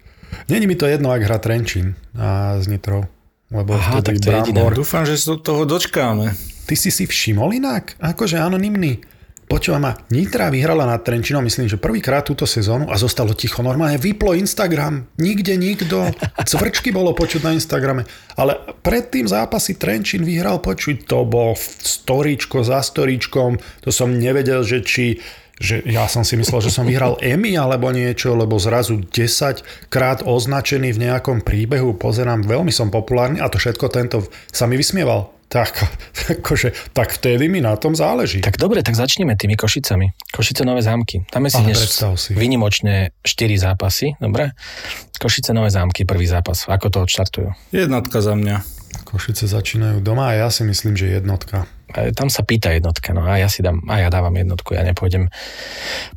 Není 0.48 0.68
mi 0.68 0.76
to 0.76 0.88
jedno, 0.88 1.12
ak 1.12 1.24
hra 1.24 1.40
Trenčín 1.40 1.96
a 2.16 2.60
z 2.60 2.72
Nitrou. 2.72 3.08
Lebo 3.48 3.80
Aha, 3.80 4.04
tak 4.04 4.20
to 4.20 4.32
Brambor... 4.32 4.72
Je 4.76 4.80
Dúfam, 4.84 5.04
že 5.08 5.16
sa 5.20 5.40
toho 5.40 5.64
dočkáme. 5.64 6.36
Ty 6.68 6.76
si 6.76 6.92
si 6.92 7.08
všimol 7.08 7.56
inak? 7.56 7.96
Akože 8.00 8.36
anonimný. 8.36 9.00
Počúva 9.48 9.80
ma, 9.80 9.96
Nitra 10.12 10.52
vyhrala 10.52 10.84
nad 10.84 11.08
Trenčinom, 11.08 11.40
myslím, 11.40 11.72
že 11.72 11.80
prvýkrát 11.80 12.28
túto 12.28 12.44
sezónu 12.44 12.92
a 12.92 13.00
zostalo 13.00 13.32
ticho. 13.32 13.64
Normálne 13.64 13.96
vyplo 13.96 14.36
Instagram, 14.36 15.08
nikde 15.16 15.56
nikto, 15.56 16.04
cvrčky 16.44 16.92
bolo 16.92 17.16
počuť 17.16 17.48
na 17.48 17.56
Instagrame. 17.56 18.04
Ale 18.36 18.60
pred 18.84 19.08
tým 19.08 19.24
zápasy 19.24 19.80
Trenčín 19.80 20.28
vyhral 20.28 20.60
počuť, 20.60 21.08
to 21.08 21.24
bol 21.24 21.56
storičko 21.56 22.68
za 22.68 22.84
storičkom, 22.84 23.56
to 23.80 23.88
som 23.88 24.20
nevedel, 24.20 24.68
že 24.68 24.84
či 24.84 25.06
že 25.58 25.82
ja 25.90 26.06
som 26.06 26.22
si 26.22 26.38
myslel, 26.38 26.70
že 26.70 26.70
som 26.70 26.86
vyhral 26.86 27.18
Emmy 27.18 27.58
alebo 27.58 27.90
niečo, 27.90 28.38
lebo 28.38 28.62
zrazu 28.62 29.02
10 29.02 29.90
krát 29.90 30.22
označený 30.22 30.94
v 30.94 31.10
nejakom 31.10 31.42
príbehu, 31.42 31.98
pozerám, 31.98 32.46
veľmi 32.46 32.70
som 32.70 32.94
populárny 32.94 33.42
a 33.42 33.50
to 33.50 33.58
všetko 33.58 33.90
tento 33.90 34.22
sa 34.54 34.70
mi 34.70 34.78
vysmieval. 34.78 35.37
Tak, 35.48 35.80
akože, 36.40 36.92
tak 36.92 37.16
vtedy 37.16 37.48
mi 37.48 37.64
na 37.64 37.80
tom 37.80 37.96
záleží. 37.96 38.44
Tak 38.44 38.60
dobre, 38.60 38.84
tak 38.84 39.00
začneme 39.00 39.40
tými 39.40 39.56
Košicami. 39.56 40.12
Košice 40.36 40.68
Nové 40.68 40.84
zámky. 40.84 41.24
Tam 41.32 41.48
je 41.48 41.52
si 41.56 41.62
dnes 41.64 41.80
si. 42.16 42.32
vynimočne 42.36 43.16
4 43.24 43.56
zápasy, 43.72 44.20
dobre? 44.20 44.52
Košice 45.18 45.56
Nové 45.56 45.72
zámky, 45.72 46.04
prvý 46.04 46.28
zápas. 46.28 46.68
Ako 46.68 46.92
to 46.92 47.02
odštartujú? 47.08 47.50
Jednotka 47.72 48.20
za 48.20 48.36
mňa. 48.36 48.78
Košice 49.04 49.46
začínajú 49.50 50.02
doma 50.02 50.32
a 50.32 50.48
ja 50.48 50.48
si 50.50 50.66
myslím, 50.66 50.98
že 50.98 51.20
jednotka 51.20 51.68
tam 51.88 52.28
sa 52.28 52.44
pýta 52.44 52.76
jednotka, 52.76 53.16
no 53.16 53.24
a 53.24 53.40
ja 53.40 53.48
si 53.48 53.64
dám, 53.64 53.80
a 53.88 54.04
ja 54.04 54.12
dávam 54.12 54.36
jednotku, 54.36 54.76
ja 54.76 54.84
nepôjdem 54.84 55.32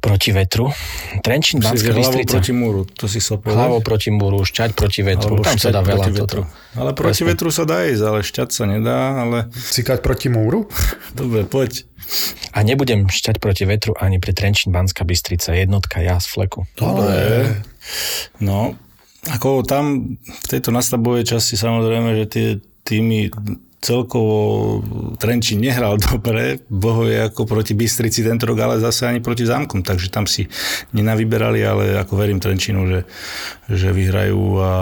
proti 0.03 0.35
vetru. 0.35 0.75
Trenčín, 1.23 1.63
Banská 1.63 1.95
Bystrica. 1.95 2.43
proti 2.43 2.53
múru, 2.53 2.83
to 2.91 3.07
si 3.07 3.23
sa 3.23 3.39
povedať. 3.39 3.55
Hlavou 3.55 3.81
proti 3.81 4.11
múru, 4.11 4.43
šťať 4.43 4.71
proti 4.75 5.07
vetru, 5.07 5.39
Alebo 5.39 5.47
tam 5.47 5.59
sa 5.63 5.71
dá 5.71 5.81
veľa 5.87 6.11
vetru. 6.11 6.43
Ale 6.75 6.91
proti 6.91 7.23
Presne. 7.23 7.31
vetru 7.31 7.49
sa 7.55 7.65
dá 7.71 7.87
ísť, 7.87 8.03
ale 8.03 8.19
šťať 8.27 8.49
sa 8.51 8.65
nedá, 8.67 8.99
ale... 9.23 9.39
Cikať 9.55 10.03
proti 10.03 10.27
múru? 10.27 10.67
Dobre, 11.19 11.47
poď. 11.47 11.87
A 12.51 12.67
nebudem 12.67 13.07
šťať 13.07 13.39
proti 13.39 13.63
vetru 13.63 13.95
ani 13.95 14.19
pri 14.19 14.35
Trenčín, 14.35 14.75
Banská 14.75 15.07
Bystrica, 15.07 15.55
jednotka, 15.55 16.03
ja 16.03 16.19
z 16.19 16.27
fleku. 16.27 16.67
Dobre. 16.75 17.63
No, 18.43 18.75
ako 19.31 19.63
tam 19.63 20.17
v 20.19 20.47
tejto 20.51 20.75
nastavbovej 20.75 21.31
časti 21.31 21.55
samozrejme, 21.55 22.19
že 22.19 22.27
tie 22.27 22.47
týmy 22.85 23.31
celkovo 23.81 24.37
Trenčín 25.17 25.65
nehral 25.65 25.97
dobre, 26.13 26.61
boho 26.69 27.09
je 27.09 27.27
ako 27.27 27.49
proti 27.49 27.73
Bystrici 27.73 28.21
tento 28.21 28.47
rok, 28.47 28.61
ale 28.61 28.77
zase 28.79 29.09
ani 29.09 29.25
proti 29.25 29.49
zámkom, 29.49 29.81
takže 29.83 30.13
tam 30.13 30.29
si 30.29 30.47
nenavyberali, 30.93 31.61
ale 31.65 31.85
ako 31.97 32.13
verím 32.15 32.39
Trenčínu, 32.39 32.87
že, 32.87 33.01
že 33.73 33.89
vyhrajú 33.91 34.61
a 34.61 34.73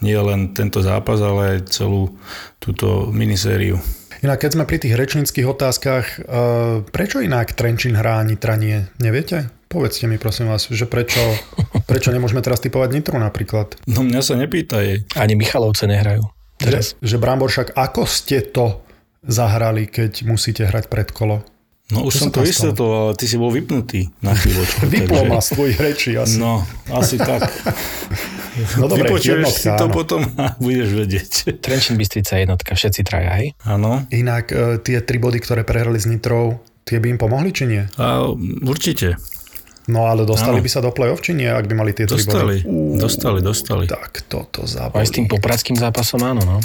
nie 0.00 0.16
len 0.16 0.56
tento 0.56 0.80
zápas, 0.80 1.20
ale 1.20 1.60
aj 1.60 1.76
celú 1.76 2.16
túto 2.56 3.12
minisériu. 3.12 3.76
Inak 4.20 4.44
keď 4.44 4.50
sme 4.52 4.68
pri 4.68 4.76
tých 4.80 4.96
rečníckých 4.96 5.48
otázkach, 5.48 6.04
uh, 6.20 6.84
prečo 6.92 7.24
inak 7.24 7.56
Trenčín 7.56 7.96
hrá 7.96 8.20
Nitra 8.24 8.56
nie? 8.56 8.84
Neviete? 9.00 9.48
Povedzte 9.70 10.10
mi 10.10 10.18
prosím 10.20 10.52
vás, 10.52 10.68
že 10.68 10.84
prečo, 10.84 11.20
prečo 11.90 12.12
nemôžeme 12.12 12.44
teraz 12.44 12.60
typovať 12.60 12.88
Nitru 12.96 13.16
napríklad? 13.16 13.80
No 13.88 14.04
mňa 14.04 14.20
sa 14.20 14.36
nepýtaj. 14.36 15.16
Ani 15.16 15.36
Michalovce 15.40 15.88
nehrajú. 15.88 16.39
Teraz. 16.60 16.94
Že, 17.00 17.06
že 17.08 17.16
Brambor, 17.16 17.48
však 17.48 17.72
ako 17.72 18.02
ste 18.04 18.44
to 18.44 18.84
zahrali, 19.24 19.88
keď 19.88 20.24
musíte 20.28 20.68
hrať 20.68 20.92
pred 20.92 21.08
kolo? 21.12 21.44
No 21.90 22.06
už 22.06 22.14
Čo 22.14 22.20
som 22.22 22.30
to 22.30 22.38
tam 22.38 22.46
vysvetloval, 22.46 23.00
ale 23.10 23.14
ty 23.18 23.26
si 23.26 23.34
bol 23.34 23.50
vypnutý 23.50 24.14
na 24.22 24.30
chvíľočku. 24.38 24.86
Vyplo 24.94 25.26
takže- 25.26 25.42
z 25.42 25.48
tvojich 25.58 25.78
rečí 25.82 26.10
asi. 26.14 26.38
No, 26.38 26.62
asi 26.86 27.18
tak. 27.18 27.50
no 28.78 28.86
dobre, 28.86 29.10
Vypočuješ 29.10 29.46
si 29.50 29.68
to 29.74 29.90
áno. 29.90 29.94
potom 29.94 30.22
a 30.38 30.54
budeš 30.62 30.94
vedieť. 30.94 31.30
Trenčín 31.58 31.98
Bystrica 31.98 32.38
jednotka, 32.38 32.78
všetci 32.78 33.00
traja, 33.02 33.34
hej? 33.42 33.58
Áno. 33.66 34.06
Inak 34.14 34.54
e, 34.54 34.78
tie 34.78 35.02
tri 35.02 35.18
body, 35.18 35.42
ktoré 35.42 35.66
prehrali 35.66 35.98
s 35.98 36.06
Nitrou, 36.06 36.62
tie 36.86 37.02
by 37.02 37.10
im 37.10 37.18
pomohli, 37.18 37.50
či 37.50 37.66
nie? 37.66 37.82
A 37.98 38.22
určite. 38.62 39.18
No 39.86 40.04
ale 40.04 40.22
dostali 40.22 40.56
Áno. 40.56 40.64
by 40.64 40.70
sa 40.70 40.80
do 40.80 40.90
play-off, 40.90 41.18
či 41.18 41.32
nie, 41.32 41.46
ak 41.46 41.64
by 41.64 41.74
mali 41.74 41.90
tie 41.90 42.04
tri 42.04 42.14
Dostali, 42.14 42.56
body? 42.60 42.96
dostali, 42.96 43.38
dostali. 43.40 43.84
Tak 43.86 44.26
toto 44.26 44.62
Aj 44.62 44.70
zabolí. 44.70 45.02
s 45.02 45.10
tým 45.10 45.26
popradským 45.26 45.74
zápasom 45.74 46.20
áno, 46.20 46.42
no. 46.42 46.58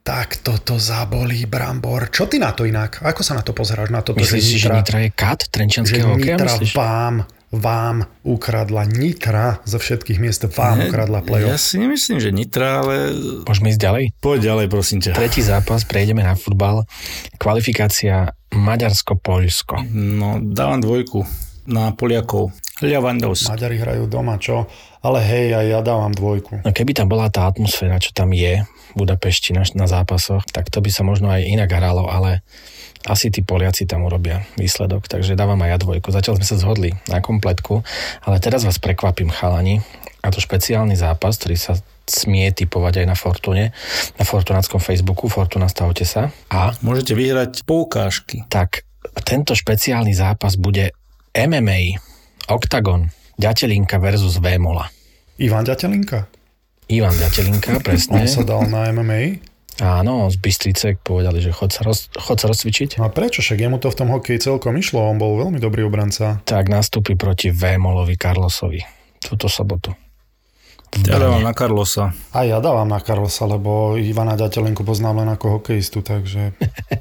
Tak 0.00 0.40
toto 0.40 0.76
zabolí, 0.76 1.44
Brambor. 1.44 2.08
Čo 2.08 2.24
ty 2.24 2.36
na 2.36 2.50
to 2.50 2.64
inak? 2.64 3.00
Ako 3.00 3.20
sa 3.20 3.32
na 3.32 3.42
to 3.42 3.52
pozeráš? 3.52 3.88
Na 3.88 4.00
toto, 4.00 4.16
Myslíš 4.16 4.40
si, 4.42 4.56
že 4.58 4.68
Nitra 4.70 5.00
je 5.00 5.10
kat 5.10 5.42
že 5.42 5.48
trenčianského 5.48 6.08
hokeja, 6.10 6.34
Nitra 6.34 6.48
myslíš? 6.50 6.72
vám, 6.72 7.14
vám 7.50 7.96
ukradla 8.22 8.84
Nitra 8.86 9.60
zo 9.62 9.76
všetkých 9.76 10.16
miest, 10.16 10.48
vám 10.48 10.86
ukradla 10.86 11.18
Ja 11.18 11.24
play-off. 11.26 11.58
si 11.58 11.76
nemyslím, 11.76 12.18
že 12.18 12.30
Nitra, 12.30 12.80
ale 12.80 13.12
Môžeme 13.42 13.68
ísť 13.68 13.80
ďalej? 13.80 14.04
poď 14.16 14.38
ďalej, 14.46 14.66
prosím 14.66 14.98
ťa. 15.00 15.12
Tretí 15.12 15.40
zápas, 15.40 15.82
prejdeme 15.82 16.20
na 16.20 16.32
futbal. 16.32 16.88
Kvalifikácia 17.36 18.32
Maďarsko-Poľsko. 18.50 19.84
No, 19.90 20.40
dávam 20.42 20.80
dvojku 20.80 21.20
na 21.68 21.92
Poliakov. 21.92 22.50
Ľavandovs. 22.80 23.50
Maďari 23.52 23.76
hrajú 23.76 24.08
doma, 24.08 24.40
čo? 24.40 24.64
Ale 25.04 25.20
hej, 25.20 25.54
aj 25.54 25.66
ja 25.68 25.80
dávam 25.84 26.10
dvojku. 26.10 26.64
No 26.64 26.70
keby 26.72 26.96
tam 26.96 27.12
bola 27.12 27.28
tá 27.28 27.44
atmosféra, 27.46 28.00
čo 28.00 28.10
tam 28.16 28.32
je 28.32 28.64
v 28.64 28.92
Budapešti 28.96 29.52
na, 29.52 29.62
na 29.76 29.86
zápasoch, 29.86 30.48
tak 30.48 30.72
to 30.72 30.80
by 30.80 30.88
sa 30.88 31.04
možno 31.04 31.28
aj 31.28 31.44
inak 31.44 31.70
hralo, 31.70 32.08
ale 32.08 32.40
asi 33.06 33.30
tí 33.30 33.44
Poliaci 33.44 33.86
tam 33.86 34.08
urobia 34.08 34.42
výsledok, 34.58 35.06
takže 35.06 35.38
dávam 35.38 35.60
aj 35.62 35.70
ja 35.70 35.78
dvojku. 35.78 36.08
Zatiaľ 36.10 36.40
sme 36.40 36.46
sa 36.48 36.56
zhodli 36.58 36.90
na 37.06 37.22
kompletku, 37.22 37.84
ale 38.26 38.42
teraz 38.42 38.66
vás 38.66 38.80
prekvapím 38.82 39.30
chalani 39.30 39.84
a 40.24 40.34
to 40.34 40.42
špeciálny 40.42 40.98
zápas, 40.98 41.38
ktorý 41.38 41.54
sa 41.54 41.72
smie 42.08 42.50
typovať 42.50 43.04
aj 43.04 43.06
na 43.06 43.16
Fortune, 43.16 43.64
na 44.16 44.24
Fortunáckom 44.24 44.80
Facebooku, 44.80 45.28
Fortuna 45.28 45.68
stavte 45.68 46.08
sa. 46.08 46.32
A 46.48 46.72
Môžete 46.80 47.12
vyhrať 47.12 47.62
poukážky. 47.68 48.48
tak 48.48 48.88
tento 49.22 49.52
špeciálny 49.52 50.16
zápas 50.16 50.56
bude 50.56 50.96
MMA, 51.34 51.98
Octagon, 52.48 53.08
Ďatelinka 53.38 54.00
versus 54.02 54.40
Vémola. 54.42 54.90
Ivan 55.38 55.62
Ďatelinka? 55.62 56.26
Ivan 56.90 57.14
Ďatelinka, 57.14 57.70
On 57.78 57.84
presne. 57.84 58.26
sa 58.26 58.42
dal 58.42 58.66
na 58.66 58.90
MMA? 58.90 59.38
Áno, 59.78 60.26
z 60.26 60.34
Bystrice 60.42 60.98
povedali, 60.98 61.38
že 61.38 61.54
chod 61.54 61.70
sa, 61.70 61.86
roz, 61.86 62.10
chod 62.18 62.42
sa 62.42 62.50
rozcvičiť. 62.50 62.98
No 62.98 63.06
a 63.06 63.14
prečo? 63.14 63.38
Však 63.46 63.62
jemu 63.62 63.78
to 63.78 63.94
v 63.94 63.98
tom 64.02 64.10
hokeji 64.10 64.42
celkom 64.42 64.74
išlo, 64.74 64.98
on 64.98 65.22
bol 65.22 65.38
veľmi 65.38 65.62
dobrý 65.62 65.86
obranca. 65.86 66.42
Tak 66.42 66.66
nastúpi 66.66 67.14
proti 67.14 67.54
Vémolovi 67.54 68.18
Carlosovi 68.18 68.82
túto 69.22 69.46
sobotu. 69.46 69.94
Ja 71.04 71.20
dávam 71.20 71.44
na 71.44 71.52
Carlosa. 71.52 72.16
A 72.32 72.48
ja 72.48 72.58
dávam 72.58 72.88
na 72.88 72.98
Karlosa, 72.98 73.44
lebo 73.44 73.94
Ivana 74.00 74.34
Ďatelinku 74.34 74.82
poznám 74.82 75.22
len 75.22 75.28
ako 75.30 75.60
hokejistu, 75.60 76.00
takže 76.00 76.56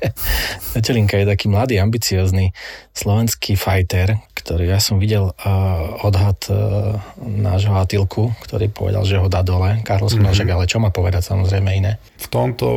Ďatelinka 0.75 1.17
je 1.17 1.25
taký 1.25 1.47
mladý, 1.47 1.79
ambiciózny 1.79 2.51
slovenský 2.91 3.55
fighter, 3.55 4.19
ktorý 4.35 4.69
ja 4.69 4.79
som 4.83 4.99
videl 4.99 5.31
uh, 5.31 6.05
odhad 6.05 6.39
uh, 6.51 6.99
nášho 7.23 7.73
Atilku, 7.73 8.35
ktorý 8.43 8.69
povedal, 8.69 9.03
že 9.07 9.17
ho 9.17 9.31
dá 9.31 9.41
dole. 9.41 9.79
Carlos 9.87 10.13
mm-hmm. 10.13 10.35
však, 10.35 10.49
ale 10.51 10.69
čo 10.69 10.77
má 10.83 10.91
povedať, 10.91 11.23
samozrejme 11.33 11.69
iné. 11.71 11.97
v 12.19 12.27
tomto, 12.27 12.67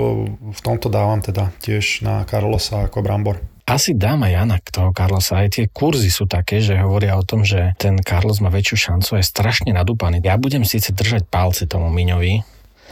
v 0.41 0.61
tomto 0.63 0.89
dávam 0.89 1.19
teda 1.19 1.51
tiež 1.61 2.07
na 2.07 2.23
Karlosa 2.25 2.87
ako 2.87 3.03
Brambor. 3.03 3.39
Asi 3.71 3.95
dám 3.95 4.27
aj 4.27 4.33
Jana 4.35 4.57
toho 4.59 4.91
Carlosa. 4.91 5.47
Aj 5.47 5.47
tie 5.47 5.71
kurzy 5.71 6.11
sú 6.11 6.27
také, 6.27 6.59
že 6.59 6.75
hovoria 6.75 7.15
o 7.15 7.23
tom, 7.23 7.47
že 7.47 7.79
ten 7.79 7.95
Carlos 8.03 8.43
má 8.43 8.51
väčšiu 8.51 8.91
šancu 8.91 9.15
a 9.15 9.19
je 9.23 9.31
strašne 9.31 9.71
nadúpaný. 9.71 10.19
Ja 10.27 10.35
budem 10.35 10.67
síce 10.67 10.91
držať 10.91 11.31
palce 11.31 11.71
tomu 11.71 11.87
Miňovi, 11.87 12.43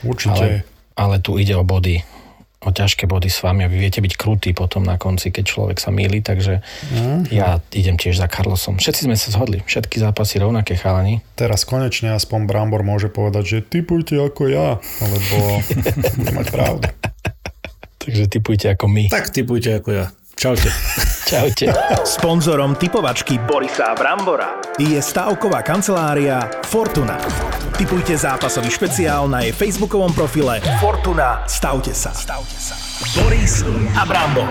Určite. 0.06 0.30
ale, 0.30 0.46
ale 0.94 1.16
tu 1.18 1.34
ide 1.34 1.58
o 1.58 1.66
body 1.66 2.18
o 2.58 2.74
ťažké 2.74 3.06
body 3.06 3.30
s 3.30 3.38
vami 3.38 3.62
a 3.62 3.70
vy 3.70 3.78
viete 3.78 4.02
byť 4.02 4.18
krutí 4.18 4.50
potom 4.50 4.82
na 4.82 4.98
konci, 4.98 5.30
keď 5.30 5.44
človek 5.46 5.78
sa 5.78 5.94
míli, 5.94 6.18
takže 6.18 6.58
ja 7.30 7.62
idem 7.70 7.94
tiež 7.94 8.18
za 8.18 8.26
Carlosom. 8.26 8.82
Všetci 8.82 9.06
sme 9.06 9.14
sa 9.14 9.30
zhodli, 9.30 9.62
všetky 9.62 10.02
zápasy 10.02 10.42
rovnaké 10.42 10.74
chalani. 10.74 11.22
Teraz 11.38 11.62
konečne 11.62 12.18
aspoň 12.18 12.50
Brambor 12.50 12.82
môže 12.82 13.14
povedať, 13.14 13.44
že 13.46 13.58
typujte 13.62 14.18
ako 14.18 14.50
ja, 14.50 14.82
alebo 14.82 15.36
bude 16.18 16.32
mať 16.34 16.46
pravdu. 16.50 16.82
Takže 18.02 18.24
typujte 18.26 18.66
ako 18.74 18.90
my. 18.90 19.04
Tak 19.06 19.30
typujte 19.30 19.78
ako 19.78 19.90
ja. 19.94 20.06
Čaute. 20.38 20.70
Čaute. 21.26 21.66
Sponzorom 22.06 22.78
typovačky 22.78 23.42
Borisa 23.42 23.90
Brambora 23.98 24.62
je 24.78 24.94
stavková 25.02 25.66
kancelária 25.66 26.46
Fortuna. 26.62 27.18
Typujte 27.74 28.14
zápasový 28.14 28.70
špeciál 28.70 29.26
na 29.26 29.42
jej 29.42 29.50
facebookovom 29.50 30.14
profile 30.14 30.62
Fortuna. 30.78 31.42
Stavte 31.50 31.90
sa. 31.90 32.14
Stavte 32.14 32.54
sa. 32.54 32.78
Boris 33.18 33.66
a 33.98 34.06
Brambor. 34.06 34.46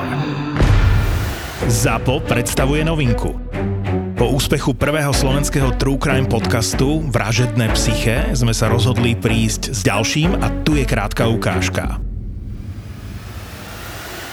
ZAPO 1.72 2.20
predstavuje 2.28 2.84
novinku. 2.84 3.32
Po 4.20 4.28
úspechu 4.36 4.76
prvého 4.76 5.16
slovenského 5.16 5.72
True 5.80 5.96
Crime 6.04 6.28
podcastu 6.28 7.00
Vražedné 7.08 7.72
psyché 7.72 8.28
sme 8.36 8.52
sa 8.52 8.68
rozhodli 8.68 9.16
prísť 9.16 9.72
s 9.72 9.88
ďalším 9.88 10.36
a 10.44 10.52
tu 10.68 10.76
je 10.76 10.84
krátka 10.84 11.32
ukážka. 11.32 12.04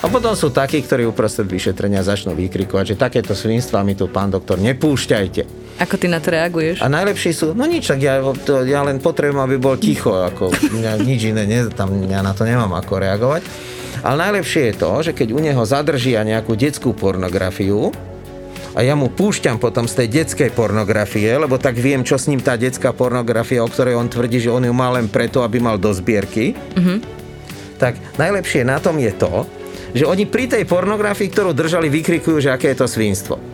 A 0.04 0.12
potom 0.12 0.36
sú 0.36 0.52
takí, 0.52 0.84
ktorí 0.84 1.08
uprostred 1.08 1.48
vyšetrenia 1.48 2.04
začnú 2.04 2.36
vykrikovať, 2.36 2.92
že 2.92 2.96
takéto 3.00 3.32
svinstva 3.32 3.80
mi 3.80 3.96
tu, 3.96 4.04
pán 4.04 4.28
doktor, 4.28 4.60
nepúšťajte. 4.60 5.72
Ako 5.80 5.96
ty 5.96 6.12
na 6.12 6.20
to 6.20 6.28
reaguješ? 6.28 6.84
A 6.84 6.92
najlepší 6.92 7.32
sú, 7.32 7.56
no 7.56 7.64
nič, 7.64 7.88
tak 7.88 8.04
ja, 8.04 8.20
to, 8.20 8.68
ja 8.68 8.84
len 8.84 9.00
potrebujem, 9.00 9.40
aby 9.40 9.56
bol 9.56 9.80
ticho, 9.80 10.12
ako 10.12 10.52
mňa 10.52 11.00
nič 11.00 11.32
iné, 11.32 11.48
ne, 11.48 11.72
tam 11.72 11.88
ja 12.04 12.20
na 12.20 12.36
to 12.36 12.44
nemám 12.44 12.76
ako 12.76 13.00
reagovať. 13.00 13.42
Ale 14.04 14.28
najlepšie 14.28 14.62
je 14.68 14.74
to, 14.76 14.92
že 15.00 15.16
keď 15.16 15.32
u 15.32 15.40
neho 15.40 15.64
zadržia 15.64 16.20
nejakú 16.20 16.52
detskú 16.52 16.92
pornografiu, 16.92 17.88
a 18.74 18.82
ja 18.82 18.98
mu 18.98 19.06
púšťam 19.06 19.62
potom 19.62 19.86
z 19.86 20.04
tej 20.04 20.08
detskej 20.20 20.50
pornografie, 20.50 21.30
lebo 21.30 21.56
tak 21.62 21.78
viem, 21.78 22.02
čo 22.02 22.18
s 22.18 22.26
ním 22.26 22.42
tá 22.42 22.58
detská 22.58 22.90
pornografia, 22.90 23.62
o 23.62 23.70
ktorej 23.70 23.94
on 23.94 24.10
tvrdí, 24.10 24.42
že 24.42 24.50
on 24.50 24.66
ju 24.66 24.74
má 24.74 24.90
len 24.90 25.06
preto, 25.06 25.46
aby 25.46 25.62
mal 25.62 25.78
do 25.78 25.94
zbierky. 25.94 26.58
Mm-hmm. 26.74 26.98
Tak 27.78 28.18
najlepšie 28.18 28.66
na 28.66 28.82
tom 28.82 28.98
je 28.98 29.14
to, 29.14 29.46
že 29.94 30.04
oni 30.04 30.26
pri 30.26 30.50
tej 30.50 30.66
pornografii, 30.66 31.30
ktorú 31.30 31.54
držali, 31.54 31.86
vykrikujú, 31.86 32.42
že 32.42 32.50
aké 32.50 32.74
je 32.74 32.78
to 32.82 32.86
svinstvo. 32.90 33.53